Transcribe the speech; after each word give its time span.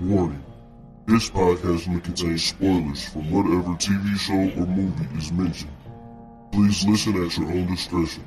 Warning. 0.00 0.44
This 1.06 1.28
podcast 1.28 1.88
may 1.88 1.98
contain 1.98 2.38
spoilers 2.38 3.08
from 3.08 3.32
whatever 3.32 3.74
TV 3.74 4.16
show 4.16 4.60
or 4.60 4.66
movie 4.66 5.18
is 5.18 5.32
mentioned. 5.32 5.72
Please 6.52 6.86
listen 6.86 7.24
at 7.24 7.36
your 7.36 7.48
own 7.48 7.66
discretion. 7.66 8.24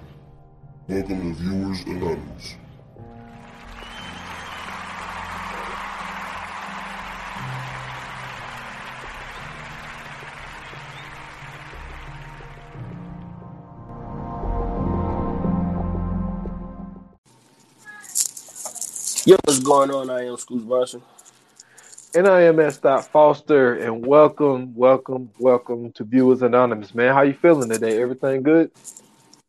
Welcome 0.89 1.33
to 1.33 1.41
Viewers 1.41 1.81
Anonymous. 1.85 2.55
Yo, 19.25 19.37
what's 19.45 19.59
going 19.59 19.91
on? 19.91 20.09
I 20.09 20.25
am 20.25 20.35
Scoots 20.35 20.65
Bronson. 20.65 21.01
And 22.13 22.27
I. 22.27 22.51
Foster, 23.01 23.75
and 23.75 24.05
welcome, 24.05 24.75
welcome, 24.75 25.29
welcome 25.39 25.93
to 25.93 26.03
Viewers 26.03 26.41
Anonymous, 26.41 26.93
man. 26.93 27.13
How 27.13 27.21
you 27.21 27.33
feeling 27.33 27.69
today? 27.69 28.01
Everything 28.01 28.43
good? 28.43 28.69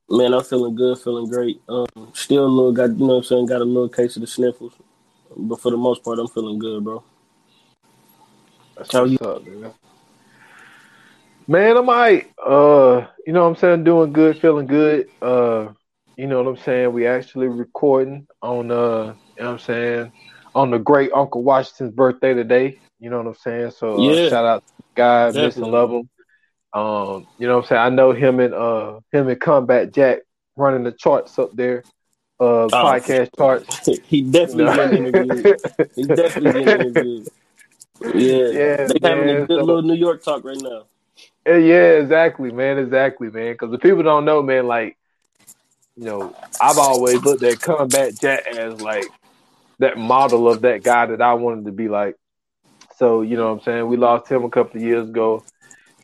Man, 0.08 0.32
I'm 0.32 0.44
feeling 0.44 0.76
good, 0.76 0.96
feeling 0.98 1.28
great. 1.28 1.60
Um, 1.68 1.86
still 2.12 2.44
a 2.44 2.46
little 2.46 2.72
got, 2.72 2.90
you 2.90 2.98
know 2.98 3.06
what 3.06 3.14
I'm 3.14 3.22
saying, 3.24 3.46
got 3.46 3.62
a 3.62 3.64
little 3.64 3.88
case 3.88 4.14
of 4.14 4.20
the 4.20 4.28
sniffles. 4.28 4.74
But 5.36 5.60
for 5.60 5.72
the 5.72 5.76
most 5.76 6.04
part, 6.04 6.20
I'm 6.20 6.28
feeling 6.28 6.60
good, 6.60 6.84
bro. 6.84 7.02
That's 8.76 8.92
How 8.92 9.04
you 9.04 9.18
up, 9.18 9.44
man? 9.44 9.72
Man, 11.48 11.76
I'm 11.76 11.88
alright. 11.88 12.30
Uh, 12.38 13.06
you 13.26 13.32
know 13.32 13.42
what 13.42 13.48
I'm 13.48 13.56
saying, 13.56 13.82
doing 13.82 14.12
good, 14.12 14.40
feeling 14.40 14.68
good. 14.68 15.08
Uh, 15.20 15.72
you 16.16 16.28
know 16.28 16.40
what 16.40 16.48
I'm 16.48 16.62
saying? 16.62 16.92
We 16.92 17.08
actually 17.08 17.48
recording 17.48 18.28
on 18.40 18.70
uh 18.70 19.14
you 19.36 19.42
know 19.42 19.46
what 19.46 19.48
I'm 19.48 19.58
saying? 19.58 20.12
On 20.54 20.70
the 20.70 20.78
great 20.78 21.10
Uncle 21.14 21.42
Washington's 21.42 21.94
birthday 21.94 22.34
today. 22.34 22.78
You 23.00 23.10
know 23.10 23.18
what 23.18 23.26
I'm 23.26 23.34
saying? 23.36 23.70
So 23.72 23.94
uh, 23.94 24.12
Yeah. 24.12 24.28
shout 24.28 24.44
out 24.44 24.66
to 24.66 24.72
the 24.78 24.82
guy, 24.94 25.30
miss 25.32 25.56
and 25.56 25.66
love 25.66 25.90
him. 25.90 26.08
Um, 26.74 27.26
you 27.38 27.46
know 27.48 27.56
what 27.56 27.64
I'm 27.64 27.68
saying? 27.68 27.80
I 27.82 27.88
know 27.90 28.12
him 28.12 28.40
and 28.40 28.54
uh 28.54 29.00
him 29.12 29.28
and 29.28 29.40
Combat 29.40 29.92
Jack 29.92 30.20
running 30.56 30.84
the 30.84 30.92
charts 30.92 31.38
up 31.38 31.50
there. 31.54 31.82
Uh 32.40 32.68
podcast 32.70 33.30
charts. 33.36 33.88
he 34.04 34.22
definitely 34.22 34.64
know? 34.64 34.76
getting 34.76 35.06
interviewed. 35.06 35.60
He 35.94 36.02
definitely 36.04 36.64
getting 36.64 36.86
interviewed. 36.88 37.28
Yeah. 38.02 38.10
Yeah, 38.48 38.86
they 38.88 38.98
having 39.08 39.28
a 39.28 39.46
good 39.46 39.60
So- 39.60 39.64
little 39.64 39.82
New 39.82 39.94
York 39.94 40.24
talk 40.24 40.44
right 40.44 40.60
now. 40.60 40.86
Yeah, 41.46 41.56
yeah, 41.56 41.90
exactly, 42.00 42.50
man, 42.50 42.78
exactly, 42.78 43.30
man. 43.30 43.52
Because 43.52 43.70
the 43.70 43.78
people 43.78 44.02
don't 44.02 44.24
know, 44.24 44.42
man. 44.42 44.66
Like, 44.66 44.96
you 45.96 46.04
know, 46.06 46.34
I've 46.60 46.78
always 46.78 47.22
looked 47.22 47.42
at 47.44 47.60
Combat 47.60 48.18
Jack 48.20 48.46
as 48.46 48.80
like 48.80 49.04
that 49.82 49.98
model 49.98 50.48
of 50.48 50.62
that 50.62 50.82
guy 50.82 51.06
that 51.06 51.22
I 51.22 51.34
wanted 51.34 51.66
to 51.66 51.72
be 51.72 51.88
like. 51.88 52.16
So, 52.96 53.22
you 53.22 53.36
know 53.36 53.48
what 53.48 53.58
I'm 53.60 53.64
saying? 53.64 53.88
We 53.88 53.96
lost 53.96 54.28
him 54.30 54.44
a 54.44 54.50
couple 54.50 54.78
of 54.80 54.86
years 54.86 55.08
ago. 55.08 55.44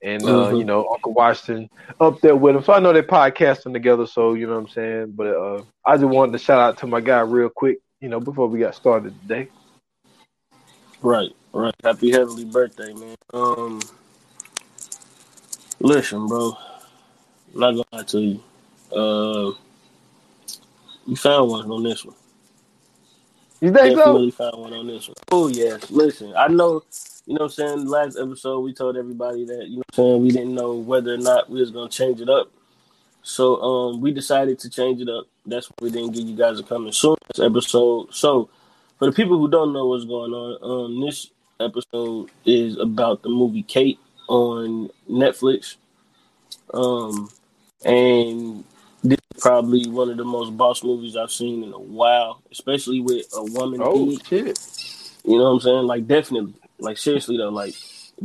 And 0.02 0.28
uh, 0.28 0.50
Mhm. 0.50 0.58
you 0.58 0.64
know, 0.64 0.88
Uncle 0.92 1.14
Washington 1.14 1.68
up 2.00 2.20
there 2.20 2.36
with 2.36 2.56
him. 2.56 2.62
So 2.62 2.72
I 2.72 2.80
know 2.80 2.92
they're 2.92 3.02
podcasting 3.02 3.72
together, 3.72 4.06
so 4.06 4.34
you 4.34 4.46
know 4.46 4.54
what 4.54 4.60
I'm 4.60 4.68
saying? 4.68 5.12
But 5.16 5.28
uh 5.36 5.62
I 5.84 5.96
just 5.96 6.06
wanted 6.08 6.32
to 6.32 6.38
shout 6.38 6.60
out 6.60 6.78
to 6.78 6.86
my 6.86 7.00
guy 7.00 7.20
real 7.20 7.50
quick, 7.50 7.78
you 8.00 8.08
know, 8.08 8.20
before 8.20 8.46
we 8.48 8.60
got 8.60 8.76
started 8.76 9.14
today. 9.22 9.48
Right, 11.02 11.30
right. 11.52 11.74
Happy 11.84 12.10
heavenly 12.10 12.44
birthday, 12.44 12.92
man. 12.94 13.16
Um, 13.32 13.80
listen, 15.80 16.26
bro. 16.28 16.56
I'm 17.54 17.60
not 17.60 17.70
gonna 17.72 17.84
lie 17.92 18.02
to 18.04 18.20
you. 18.20 18.40
Uh, 18.96 19.52
you 21.06 21.16
found 21.16 21.50
one 21.50 21.70
on 21.70 21.82
this 21.84 22.04
one. 22.04 22.16
You 23.60 23.72
think 23.72 23.98
so? 23.98 24.30
Found 24.30 24.56
one 24.56 24.72
on 24.72 24.86
this 24.86 25.08
one. 25.08 25.14
Oh 25.32 25.48
yes. 25.48 25.90
Listen, 25.90 26.32
I 26.36 26.48
know. 26.48 26.82
You 27.26 27.34
know, 27.34 27.44
what 27.44 27.44
I'm 27.44 27.50
saying 27.50 27.86
last 27.86 28.18
episode 28.18 28.60
we 28.60 28.72
told 28.72 28.96
everybody 28.96 29.44
that 29.44 29.68
you 29.68 29.76
know, 29.76 29.82
what 29.94 29.98
I'm 29.98 30.04
saying 30.04 30.22
we 30.22 30.30
didn't 30.30 30.54
know 30.54 30.74
whether 30.74 31.12
or 31.12 31.18
not 31.18 31.50
we 31.50 31.60
was 31.60 31.70
gonna 31.70 31.90
change 31.90 32.20
it 32.20 32.28
up. 32.28 32.50
So 33.22 33.60
um, 33.60 34.00
we 34.00 34.12
decided 34.12 34.58
to 34.60 34.70
change 34.70 35.02
it 35.02 35.08
up. 35.08 35.26
That's 35.44 35.66
why 35.66 35.74
we 35.82 35.90
didn't 35.90 36.12
give 36.12 36.26
you 36.26 36.36
guys 36.36 36.58
a 36.58 36.62
coming 36.62 36.92
soon 36.92 37.16
episode. 37.38 38.14
So 38.14 38.48
for 38.98 39.06
the 39.06 39.12
people 39.12 39.38
who 39.38 39.50
don't 39.50 39.72
know 39.72 39.86
what's 39.86 40.04
going 40.04 40.32
on, 40.32 40.58
um, 40.62 41.00
this 41.04 41.30
episode 41.60 42.30
is 42.46 42.78
about 42.78 43.22
the 43.22 43.28
movie 43.28 43.62
Kate 43.62 43.98
on 44.28 44.88
Netflix. 45.10 45.76
Um, 46.72 47.30
and 47.84 48.64
probably 49.38 49.88
one 49.88 50.10
of 50.10 50.16
the 50.16 50.24
most 50.24 50.56
boss 50.56 50.82
movies 50.82 51.16
I've 51.16 51.30
seen 51.32 51.62
in 51.62 51.72
a 51.72 51.78
while, 51.78 52.42
especially 52.50 53.00
with 53.00 53.26
a 53.36 53.44
woman 53.44 53.80
Oh 53.82 53.94
lead. 53.94 54.26
shit. 54.26 54.58
You 55.24 55.36
know 55.38 55.44
what 55.44 55.50
I'm 55.50 55.60
saying? 55.60 55.86
Like 55.86 56.06
definitely, 56.06 56.54
like 56.78 56.98
seriously 56.98 57.36
though, 57.36 57.48
like 57.50 57.74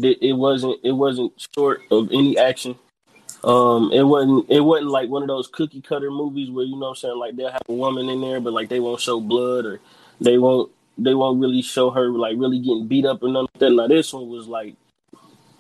it, 0.02 0.18
it 0.22 0.34
wasn't 0.34 0.80
it 0.84 0.92
wasn't 0.92 1.34
short 1.56 1.82
of 1.92 2.10
any 2.12 2.38
action. 2.38 2.76
Um, 3.44 3.92
it 3.92 4.04
wasn't 4.04 4.50
it 4.50 4.62
wasn't 4.62 4.92
like 4.92 5.10
one 5.10 5.22
of 5.22 5.28
those 5.28 5.48
cookie 5.48 5.82
cutter 5.82 6.10
movies 6.10 6.50
where 6.50 6.64
you 6.66 6.74
know 6.76 6.88
what 6.88 6.90
I'm 6.90 6.96
saying 6.96 7.18
like 7.18 7.36
they'll 7.36 7.52
have 7.52 7.62
a 7.68 7.74
woman 7.74 8.10
in 8.10 8.22
there, 8.22 8.40
but 8.40 8.54
like 8.54 8.70
they 8.70 8.80
won't 8.80 9.02
show 9.02 9.20
blood 9.20 9.66
or 9.66 9.80
they 10.22 10.38
won't 10.38 10.72
they 10.98 11.14
won't 11.14 11.42
really 11.42 11.62
show 11.62 11.90
her 11.90 12.10
like 12.10 12.36
really 12.38 12.60
getting 12.60 12.88
beat 12.88 13.06
up 13.06 13.22
or 13.24 13.28
nothing 13.30 13.50
like 13.52 13.60
that. 13.60 13.70
Now 13.72 13.88
this 13.88 14.14
one 14.14 14.30
was 14.30 14.48
like 14.48 14.76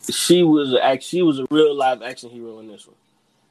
she 0.10 0.44
was 0.44 0.74
a 0.74 0.84
act 0.84 1.04
she 1.04 1.22
was 1.22 1.40
a 1.40 1.46
real 1.52 1.76
live 1.76 2.02
action 2.02 2.30
hero 2.30 2.60
in 2.60 2.68
this 2.68 2.88
one. 2.88 2.96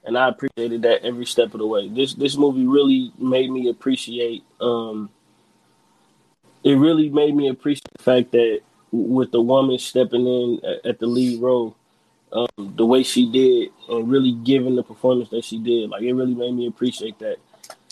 And 0.05 0.19
I 0.19 0.29
appreciated 0.29 0.83
that 0.83 1.05
every 1.05 1.27
step 1.27 1.55
of 1.55 1.61
the 1.61 1.67
way. 1.67 1.89
This 1.89 2.15
this 2.15 2.37
movie 2.37 2.67
really 2.67 3.13
made 3.19 3.51
me 3.51 3.69
appreciate 3.69 4.43
um 4.61 5.11
it 6.65 6.75
really 6.75 7.09
made 7.09 7.35
me 7.35 7.49
appreciate 7.49 7.91
the 7.97 8.03
fact 8.03 8.33
that 8.33 8.61
with 8.93 9.33
the 9.33 9.41
woman 9.41 9.79
stepping 9.79 10.27
in 10.27 10.61
at- 10.65 10.87
at 10.87 10.99
the 10.99 11.07
lead 11.07 11.41
role, 11.41 11.75
um, 12.33 12.47
the 12.77 12.87
way 12.87 13.03
she 13.03 13.31
did 13.31 13.71
and 13.89 14.11
really 14.11 14.33
giving 14.33 14.77
the 14.77 14.83
performance 14.83 15.29
that 15.31 15.45
she 15.45 15.59
did, 15.59 15.91
like 15.91 16.03
it 16.03 16.13
really 16.13 16.35
made 16.35 16.55
me 16.55 16.67
appreciate 16.67 17.19
that 17.19 17.37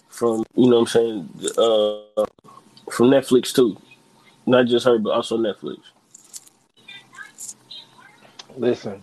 from 0.09 0.45
you 0.55 0.69
know 0.69 0.81
what 0.81 0.95
I'm 0.95 1.29
saying 1.29 1.29
uh, 1.59 2.25
from 2.91 3.11
Netflix 3.11 3.55
too, 3.55 3.77
not 4.47 4.67
just 4.67 4.85
her 4.85 4.99
but 4.99 5.11
also 5.11 5.39
Netflix. 5.39 5.79
Listen, 8.57 9.03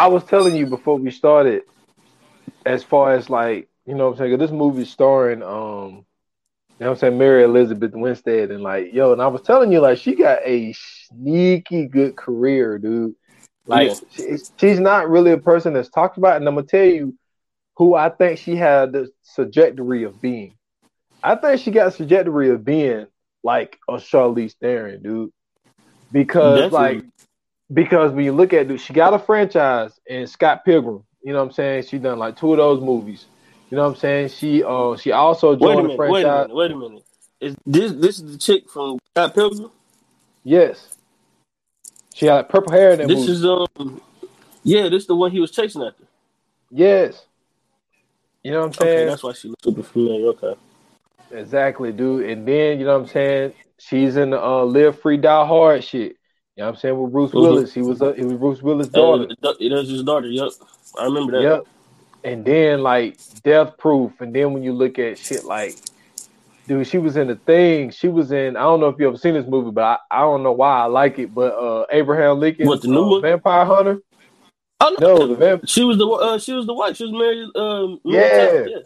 I 0.00 0.06
was 0.06 0.24
telling 0.24 0.56
you 0.56 0.64
before 0.64 0.96
we 0.96 1.10
started, 1.10 1.64
as 2.64 2.82
far 2.82 3.12
as 3.12 3.28
like, 3.28 3.68
you 3.84 3.94
know 3.94 4.06
what 4.06 4.12
I'm 4.12 4.28
saying? 4.28 4.38
this 4.38 4.50
movie 4.50 4.86
starring, 4.86 5.42
um, 5.42 6.06
you 6.78 6.86
know 6.86 6.86
what 6.86 6.88
I'm 6.92 6.96
saying, 6.96 7.18
Mary 7.18 7.44
Elizabeth 7.44 7.92
Winstead, 7.92 8.50
and 8.50 8.62
like, 8.62 8.94
yo, 8.94 9.12
and 9.12 9.20
I 9.20 9.26
was 9.26 9.42
telling 9.42 9.70
you, 9.70 9.80
like, 9.80 9.98
she 9.98 10.14
got 10.14 10.38
a 10.42 10.72
sneaky 10.72 11.86
good 11.86 12.16
career, 12.16 12.78
dude. 12.78 13.14
Like, 13.66 13.88
Yeah. 13.88 13.94
she, 14.10 14.36
she's 14.58 14.80
not 14.80 15.10
really 15.10 15.32
a 15.32 15.38
person 15.38 15.74
that's 15.74 15.90
talked 15.90 16.16
about, 16.16 16.38
and 16.38 16.48
I'm 16.48 16.54
gonna 16.54 16.66
tell 16.66 16.82
you 16.86 17.14
who 17.76 17.94
I 17.94 18.08
think 18.08 18.38
she 18.38 18.56
had 18.56 18.92
the 18.92 19.10
trajectory 19.34 20.04
of 20.04 20.18
being. 20.18 20.54
I 21.22 21.34
think 21.34 21.60
she 21.60 21.72
got 21.72 21.94
trajectory 21.94 22.48
of 22.48 22.64
being 22.64 23.06
like 23.44 23.78
a 23.86 23.96
Charlize 23.96 24.54
Theron, 24.62 25.02
dude. 25.02 25.30
Because 26.10 26.72
like 26.72 27.00
Definitely. 27.00 27.10
Because 27.72 28.12
when 28.12 28.24
you 28.24 28.32
look 28.32 28.52
at 28.52 28.70
it, 28.70 28.78
she 28.78 28.92
got 28.92 29.14
a 29.14 29.18
franchise 29.18 29.98
in 30.06 30.26
Scott 30.26 30.64
Pilgrim. 30.64 31.04
You 31.22 31.32
know 31.32 31.38
what 31.40 31.46
I'm 31.46 31.52
saying? 31.52 31.84
She 31.84 31.98
done 31.98 32.18
like 32.18 32.36
two 32.36 32.52
of 32.52 32.58
those 32.58 32.80
movies. 32.80 33.26
You 33.70 33.76
know 33.76 33.84
what 33.84 33.90
I'm 33.90 33.96
saying? 33.96 34.28
She 34.28 34.64
uh 34.64 34.96
she 34.96 35.12
also 35.12 35.54
Wait 35.58 35.72
a 35.72 35.76
joined 35.76 35.78
a 35.80 35.82
minute, 35.82 35.98
wait 36.10 36.26
a 36.26 36.30
minute, 36.30 36.54
wait 36.54 36.70
a 36.70 36.76
minute. 36.76 37.04
Is 37.40 37.54
this 37.66 37.92
this 37.92 38.18
is 38.18 38.32
the 38.32 38.38
chick 38.38 38.68
from 38.70 38.98
Scott 39.14 39.34
Pilgrim? 39.34 39.70
Yes. 40.44 40.88
She 42.14 42.26
had 42.26 42.48
purple 42.48 42.72
hair 42.72 42.92
in 42.92 42.98
that 42.98 43.08
This 43.08 43.18
movie. 43.18 43.32
is 43.32 43.44
um 43.44 44.00
yeah, 44.64 44.88
this 44.88 45.02
is 45.02 45.06
the 45.06 45.14
one 45.16 45.30
he 45.30 45.40
was 45.40 45.50
chasing 45.50 45.82
after. 45.82 46.04
yes. 46.70 47.26
You 48.42 48.52
know 48.52 48.60
what 48.60 48.66
I'm 48.66 48.72
Okay, 48.72 48.94
saying? 48.94 49.06
that's 49.06 49.22
why 49.22 49.32
she 49.32 49.48
looks 49.48 49.62
super 49.62 49.82
familiar. 49.82 50.28
Okay. 50.28 50.54
exactly, 51.30 51.92
dude. 51.92 52.28
And 52.28 52.46
then 52.48 52.78
you 52.80 52.86
know 52.86 52.94
what 52.94 53.02
I'm 53.02 53.08
saying? 53.08 53.52
She's 53.78 54.16
in 54.16 54.30
the 54.30 54.42
uh 54.42 54.64
Live 54.64 55.00
Free 55.00 55.16
Die 55.18 55.46
Hard 55.46 55.84
shit. 55.84 56.16
You 56.60 56.64
know 56.64 56.72
what 56.72 56.74
I'm 56.74 56.80
saying? 56.80 57.00
With 57.00 57.12
Bruce. 57.12 57.32
Willis. 57.32 57.72
He 57.72 57.80
was 57.80 58.02
uh, 58.02 58.12
he 58.12 58.22
was 58.22 58.34
Bruce 58.34 58.60
Willis' 58.60 58.88
Uh, 58.88 59.26
It 59.58 59.72
was 59.72 59.88
his 59.88 60.02
daughter. 60.02 60.26
Yep, 60.26 60.50
I 60.98 61.04
remember 61.06 61.32
that. 61.32 61.42
Yep. 61.42 61.64
And 62.22 62.44
then 62.44 62.82
like 62.82 63.16
Death 63.42 63.78
Proof, 63.78 64.12
and 64.20 64.34
then 64.34 64.52
when 64.52 64.62
you 64.62 64.74
look 64.74 64.98
at 64.98 65.16
shit 65.16 65.44
like, 65.44 65.78
dude, 66.68 66.86
she 66.86 66.98
was 66.98 67.16
in 67.16 67.28
the 67.28 67.36
thing. 67.36 67.90
She 67.92 68.08
was 68.08 68.30
in. 68.30 68.58
I 68.58 68.60
don't 68.60 68.78
know 68.78 68.88
if 68.88 68.96
you 68.98 69.08
ever 69.08 69.16
seen 69.16 69.32
this 69.32 69.46
movie, 69.46 69.70
but 69.70 69.84
I, 69.84 70.18
I 70.18 70.20
don't 70.20 70.42
know 70.42 70.52
why 70.52 70.80
I 70.80 70.84
like 70.84 71.18
it. 71.18 71.34
But 71.34 71.54
uh, 71.54 71.86
Abraham 71.90 72.40
Lincoln, 72.40 72.66
What, 72.66 72.82
the 72.82 72.88
new 72.88 73.04
uh, 73.04 73.08
one? 73.08 73.22
Vampire 73.22 73.64
Hunter. 73.64 74.02
Oh 74.80 74.96
No, 75.00 75.26
the 75.26 75.36
vamp. 75.36 75.66
she 75.66 75.82
was 75.82 75.96
the 75.96 76.06
uh, 76.06 76.38
she 76.38 76.52
was 76.52 76.66
the 76.66 76.74
wife. 76.74 76.94
She 76.94 77.04
was 77.04 77.12
married. 77.12 77.48
Um, 77.56 78.00
Yeah. 78.04 78.66
yeah. 78.66 78.76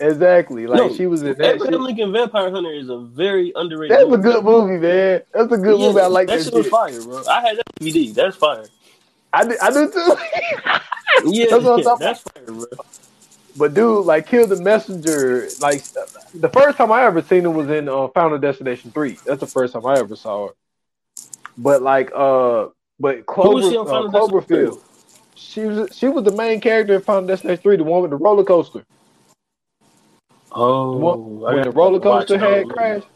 Exactly. 0.00 0.66
Like 0.66 0.78
No, 0.78 0.94
she 0.94 1.06
was 1.06 1.22
in 1.22 1.36
that 1.38 1.54
Abraham 1.56 1.72
shit. 1.72 1.80
Lincoln 1.80 2.12
Vampire 2.12 2.50
Hunter 2.50 2.72
is 2.72 2.88
a 2.88 2.98
very 2.98 3.52
underrated. 3.54 3.96
That's 3.98 4.12
a 4.14 4.18
good 4.18 4.44
movie, 4.44 4.78
man. 4.78 5.22
That's 5.32 5.52
a 5.52 5.58
good 5.58 5.78
Yeah, 5.78 5.88
movie. 5.88 6.00
I 6.00 6.06
like 6.06 6.28
that 6.28 6.38
that, 6.38 6.44
shit 6.44 6.54
was 6.54 6.68
fire, 6.68 7.00
bro. 7.02 7.22
I 7.26 7.40
had 7.42 7.58
that 7.58 7.64
DVD. 7.80 8.14
That's 8.14 8.36
fire. 8.36 8.64
I 9.32 9.44
do, 9.44 9.56
I 9.60 9.70
do 9.70 9.90
too. 9.90 10.14
Yeah, 11.22 11.46
That's 11.50 11.64
what 11.64 11.72
I'm 11.74 11.82
talking 11.82 12.06
that's 12.06 12.20
fire, 12.20 12.44
bro. 12.46 12.64
but 13.56 13.74
dude, 13.74 14.06
like 14.06 14.26
kill 14.26 14.46
the 14.46 14.56
messenger. 14.56 15.48
Like 15.60 15.82
the 16.34 16.48
first 16.48 16.78
time 16.78 16.90
I 16.92 17.02
ever 17.04 17.20
seen 17.20 17.44
it 17.44 17.48
was 17.48 17.68
in 17.68 17.90
uh, 17.90 18.08
Final 18.08 18.38
Destination 18.38 18.90
Three. 18.90 19.18
That's 19.26 19.40
the 19.40 19.46
first 19.46 19.74
time 19.74 19.84
I 19.84 19.98
ever 19.98 20.16
saw 20.16 20.46
it. 20.46 20.56
But 21.58 21.82
like, 21.82 22.10
uh, 22.14 22.68
but 22.98 23.26
Clover, 23.26 23.66
uh, 23.66 24.08
Cloverfield. 24.08 24.80
She 25.34 25.64
was 25.66 25.94
she 25.94 26.08
was 26.08 26.24
the 26.24 26.32
main 26.32 26.60
character 26.60 26.94
in 26.94 27.02
Final 27.02 27.26
Destination 27.26 27.62
Three, 27.62 27.76
the 27.76 27.84
one 27.84 28.00
with 28.02 28.12
the 28.12 28.16
roller 28.16 28.44
coaster. 28.44 28.84
Oh, 30.52 30.96
when 30.96 31.62
the 31.62 31.70
roller 31.70 32.00
coaster 32.00 32.38
had 32.38 32.68
crashed. 32.68 33.06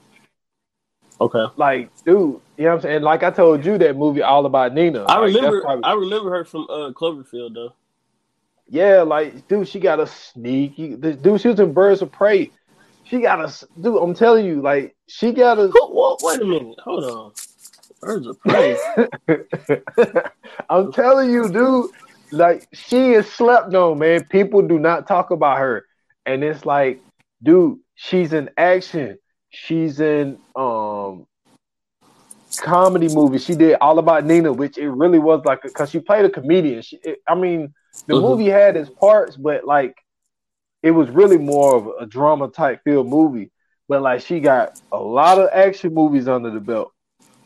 Okay. 1.21 1.45
Like, 1.57 1.91
dude, 2.05 2.17
you 2.17 2.41
know 2.59 2.71
what 2.71 2.75
I'm 2.75 2.81
saying? 2.81 3.03
Like 3.03 3.23
I 3.23 3.31
told 3.31 3.65
you, 3.65 3.79
that 3.79 3.97
movie 3.97 4.23
all 4.23 4.47
about 4.47 4.75
Nina. 4.75 5.05
I 5.05 5.19
like, 5.19 5.35
remember. 5.35 5.63
Probably... 5.63 5.85
I 5.85 5.93
remember 5.95 6.31
her 6.31 6.45
from 6.45 6.63
uh, 6.63 6.91
Cloverfield 6.93 7.55
though. 7.55 7.75
Yeah, 8.69 9.03
like, 9.03 9.47
dude, 9.47 9.69
she 9.69 9.79
got 9.79 10.01
a 10.01 10.07
sneaky. 10.07 10.97
Dude, 10.97 11.41
she 11.41 11.49
was 11.49 11.61
in 11.61 11.73
Birds 11.73 12.03
of 12.03 12.11
Prey. 12.11 12.51
She 13.05 13.21
got 13.21 13.41
a 13.41 13.67
dude. 13.81 14.03
I'm 14.03 14.15
telling 14.15 14.47
you, 14.47 14.63
like, 14.63 14.97
she 15.07 15.33
got 15.33 15.59
a. 15.59 15.71
Wait 16.23 16.41
a 16.41 16.45
minute. 16.45 16.79
Hold 16.81 17.05
on. 17.05 17.33
Birds 18.01 18.27
of 18.27 18.41
Prey. 18.41 18.77
I'm 20.71 20.93
telling 20.93 21.31
you, 21.31 21.49
dude. 21.51 21.91
Like, 22.33 22.67
she 22.73 23.13
is 23.13 23.31
slept 23.31 23.75
on, 23.75 23.99
man. 23.99 24.25
People 24.25 24.63
do 24.63 24.79
not 24.79 25.07
talk 25.07 25.31
about 25.31 25.59
her, 25.59 25.85
and 26.27 26.43
it's 26.43 26.65
like, 26.65 27.01
dude, 27.45 27.79
she's 27.95 28.33
in 28.33 28.51
action. 28.57 29.19
She's 29.51 30.01
in 30.01 30.39
um 30.57 31.27
comedy 32.57 33.09
movies. 33.09 33.45
She 33.45 33.55
did 33.55 33.77
All 33.81 33.99
About 33.99 34.25
Nina, 34.25 34.53
which 34.53 34.79
it 34.79 34.89
really 34.89 35.19
was 35.19 35.43
like 35.45 35.63
because 35.63 35.91
she 35.91 36.01
played 36.01 36.25
a 36.25 36.31
comedian. 36.31 36.83
She, 36.83 36.99
it, 37.03 37.19
I 37.29 37.35
mean, 37.35 37.75
the 38.07 38.15
mm-hmm. 38.15 38.27
movie 38.27 38.49
had 38.49 38.77
its 38.77 38.91
parts, 38.91 39.37
but 39.37 39.65
like 39.65 39.97
it 40.83 40.91
was 40.91 41.09
really 41.11 41.39
more 41.39 41.77
of 41.77 41.89
a 42.01 42.07
drama 42.07 42.49
type 42.49 42.81
feel 42.85 43.05
movie. 43.05 43.51
But 43.89 44.03
like 44.03 44.23
she 44.23 44.41
got 44.41 44.81
a 44.93 44.99
lot 44.99 45.39
of 45.39 45.51
action 45.53 45.95
movies 45.95 46.27
under 46.27 46.51
the 46.51 46.61
belt, 46.61 46.93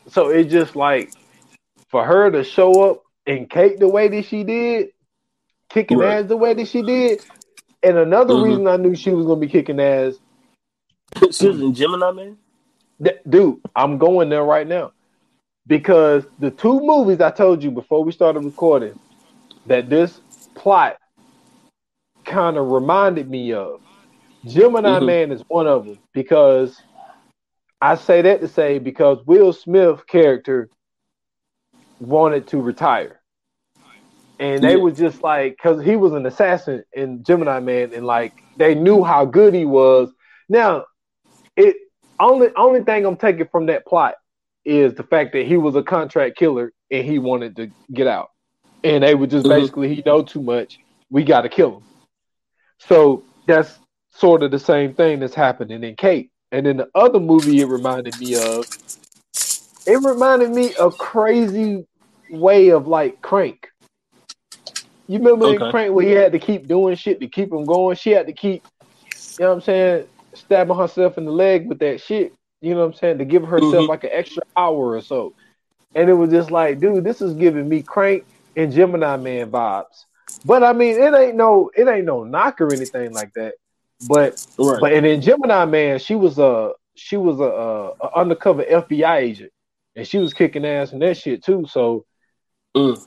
so 0.07 0.29
it 0.29 0.45
just 0.45 0.75
like 0.75 1.13
for 1.89 2.05
her 2.05 2.31
to 2.31 2.43
show 2.43 2.89
up 2.89 3.03
and 3.25 3.49
cake 3.49 3.77
the 3.77 3.89
way 3.89 4.07
that 4.07 4.25
she 4.25 4.43
did, 4.43 4.89
kicking 5.69 5.97
right. 5.97 6.19
ass 6.19 6.25
the 6.27 6.37
way 6.37 6.53
that 6.53 6.67
she 6.67 6.81
did. 6.81 7.23
And 7.81 7.97
another 7.97 8.33
mm-hmm. 8.33 8.43
reason 8.43 8.67
I 8.67 8.77
knew 8.77 8.95
she 8.95 9.11
was 9.11 9.25
gonna 9.25 9.39
be 9.39 9.47
kicking 9.47 9.79
ass 9.79 10.19
Susan 11.31 11.73
Gemini 11.73 12.11
Man? 12.11 12.37
Dude, 13.27 13.59
I'm 13.75 13.97
going 13.97 14.29
there 14.29 14.43
right 14.43 14.67
now. 14.67 14.91
Because 15.67 16.25
the 16.39 16.51
two 16.51 16.79
movies 16.81 17.21
I 17.21 17.31
told 17.31 17.63
you 17.63 17.71
before 17.71 18.03
we 18.03 18.11
started 18.11 18.43
recording 18.43 18.99
that 19.67 19.89
this 19.89 20.19
plot 20.55 20.97
kind 22.25 22.57
of 22.57 22.69
reminded 22.69 23.29
me 23.29 23.53
of. 23.53 23.81
Gemini 24.45 24.97
mm-hmm. 24.97 25.05
Man 25.05 25.31
is 25.31 25.43
one 25.47 25.67
of 25.67 25.85
them 25.85 25.99
because 26.13 26.81
I 27.81 27.95
say 27.95 28.21
that 28.21 28.41
to 28.41 28.47
say 28.47 28.79
because 28.79 29.19
Will 29.25 29.53
Smith 29.53 30.07
character 30.07 30.69
wanted 31.99 32.47
to 32.47 32.61
retire. 32.61 33.18
And 34.39 34.63
they 34.63 34.71
yeah. 34.71 34.81
were 34.81 34.91
just 34.91 35.21
like, 35.21 35.57
because 35.57 35.83
he 35.83 35.97
was 35.97 36.13
an 36.13 36.25
assassin 36.25 36.83
in 36.93 37.23
Gemini 37.23 37.59
Man, 37.59 37.93
and 37.93 38.05
like 38.05 38.33
they 38.57 38.73
knew 38.73 39.03
how 39.03 39.25
good 39.25 39.53
he 39.53 39.65
was. 39.65 40.11
Now, 40.47 40.85
it 41.57 41.75
only 42.19 42.47
only 42.55 42.81
thing 42.83 43.05
I'm 43.05 43.17
taking 43.17 43.47
from 43.51 43.65
that 43.65 43.85
plot 43.85 44.15
is 44.65 44.93
the 44.93 45.03
fact 45.03 45.33
that 45.33 45.45
he 45.45 45.57
was 45.57 45.75
a 45.75 45.83
contract 45.83 46.37
killer 46.37 46.71
and 46.89 47.05
he 47.05 47.19
wanted 47.19 47.55
to 47.57 47.69
get 47.93 48.07
out. 48.07 48.29
And 48.83 49.03
they 49.03 49.15
were 49.15 49.27
just 49.27 49.45
mm-hmm. 49.45 49.59
basically 49.59 49.93
he 49.93 50.03
know 50.05 50.23
too 50.23 50.41
much. 50.41 50.79
We 51.09 51.23
got 51.23 51.41
to 51.41 51.49
kill 51.49 51.77
him. 51.77 51.83
So 52.77 53.23
that's 53.45 53.77
sort 54.09 54.43
of 54.43 54.51
the 54.51 54.59
same 54.59 54.93
thing 54.93 55.19
that's 55.19 55.33
happening 55.33 55.83
in 55.83 55.95
Kate. 55.95 56.31
And 56.51 56.65
then 56.65 56.77
the 56.77 56.89
other 56.95 57.19
movie 57.19 57.61
it 57.61 57.65
reminded 57.65 58.17
me 58.19 58.35
of, 58.35 58.65
it 59.85 60.03
reminded 60.03 60.51
me 60.51 60.73
of 60.75 60.97
crazy 60.97 61.85
way 62.31 62.69
of 62.69 62.87
like 62.87 63.21
Crank. 63.21 63.67
You 65.09 65.17
remember 65.17 65.47
okay. 65.47 65.65
in 65.65 65.71
Crank 65.71 65.93
where 65.93 66.05
he 66.05 66.13
had 66.13 66.31
to 66.31 66.39
keep 66.39 66.67
doing 66.67 66.95
shit 66.95 67.19
to 67.19 67.27
keep 67.27 67.51
him 67.51 67.65
going? 67.65 67.97
She 67.97 68.11
had 68.11 68.27
to 68.27 68.33
keep, 68.33 68.63
you 69.37 69.45
know 69.45 69.49
what 69.49 69.55
I'm 69.55 69.61
saying? 69.61 70.07
stabbing 70.33 70.77
herself 70.77 71.17
in 71.17 71.25
the 71.25 71.31
leg 71.31 71.67
with 71.67 71.79
that 71.79 72.01
shit. 72.01 72.33
You 72.61 72.73
know 72.73 72.81
what 72.81 72.87
I'm 72.87 72.93
saying? 72.93 73.17
To 73.19 73.25
give 73.25 73.43
herself 73.43 73.73
mm-hmm. 73.73 73.89
like 73.89 74.03
an 74.03 74.11
extra 74.13 74.43
hour 74.55 74.93
or 74.95 75.01
so. 75.01 75.33
And 75.95 76.09
it 76.09 76.13
was 76.13 76.29
just 76.29 76.51
like, 76.51 76.79
dude, 76.79 77.03
this 77.03 77.21
is 77.21 77.33
giving 77.33 77.67
me 77.67 77.81
crank 77.81 78.25
and 78.55 78.71
Gemini 78.71 79.17
Man 79.17 79.49
vibes. 79.49 80.05
But 80.45 80.63
I 80.63 80.73
mean, 80.73 81.01
it 81.01 81.13
ain't 81.13 81.35
no, 81.35 81.71
it 81.75 81.87
ain't 81.87 82.05
no 82.05 82.23
knock 82.23 82.61
or 82.61 82.73
anything 82.73 83.13
like 83.13 83.33
that. 83.33 83.55
But 84.07 84.45
right. 84.57 84.77
but 84.79 84.93
and 84.93 85.05
in 85.05 85.21
Gemini 85.21 85.65
Man, 85.65 85.99
she 85.99 86.15
was 86.15 86.37
a 86.37 86.73
she 86.95 87.17
was 87.17 87.39
a, 87.39 87.43
a, 87.43 87.89
a, 87.89 88.19
undercover 88.19 88.63
FBI 88.63 89.17
agent, 89.17 89.51
and 89.95 90.07
she 90.07 90.19
was 90.19 90.33
kicking 90.33 90.65
ass 90.65 90.91
and 90.91 91.01
that 91.01 91.17
shit 91.17 91.43
too. 91.43 91.65
So 91.69 92.05
mm. 92.75 93.05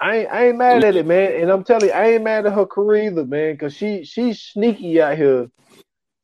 I 0.00 0.16
ain't, 0.16 0.32
I 0.32 0.46
ain't 0.48 0.58
mad 0.58 0.82
at 0.82 0.96
it, 0.96 1.06
man. 1.06 1.42
And 1.42 1.50
I'm 1.50 1.62
telling 1.62 1.88
you, 1.88 1.94
I 1.94 2.12
ain't 2.12 2.24
mad 2.24 2.46
at 2.46 2.54
her 2.54 2.64
career 2.64 3.10
either, 3.10 3.26
man, 3.26 3.52
because 3.52 3.76
she 3.76 4.04
she's 4.04 4.40
sneaky 4.40 5.00
out 5.00 5.16
here 5.18 5.50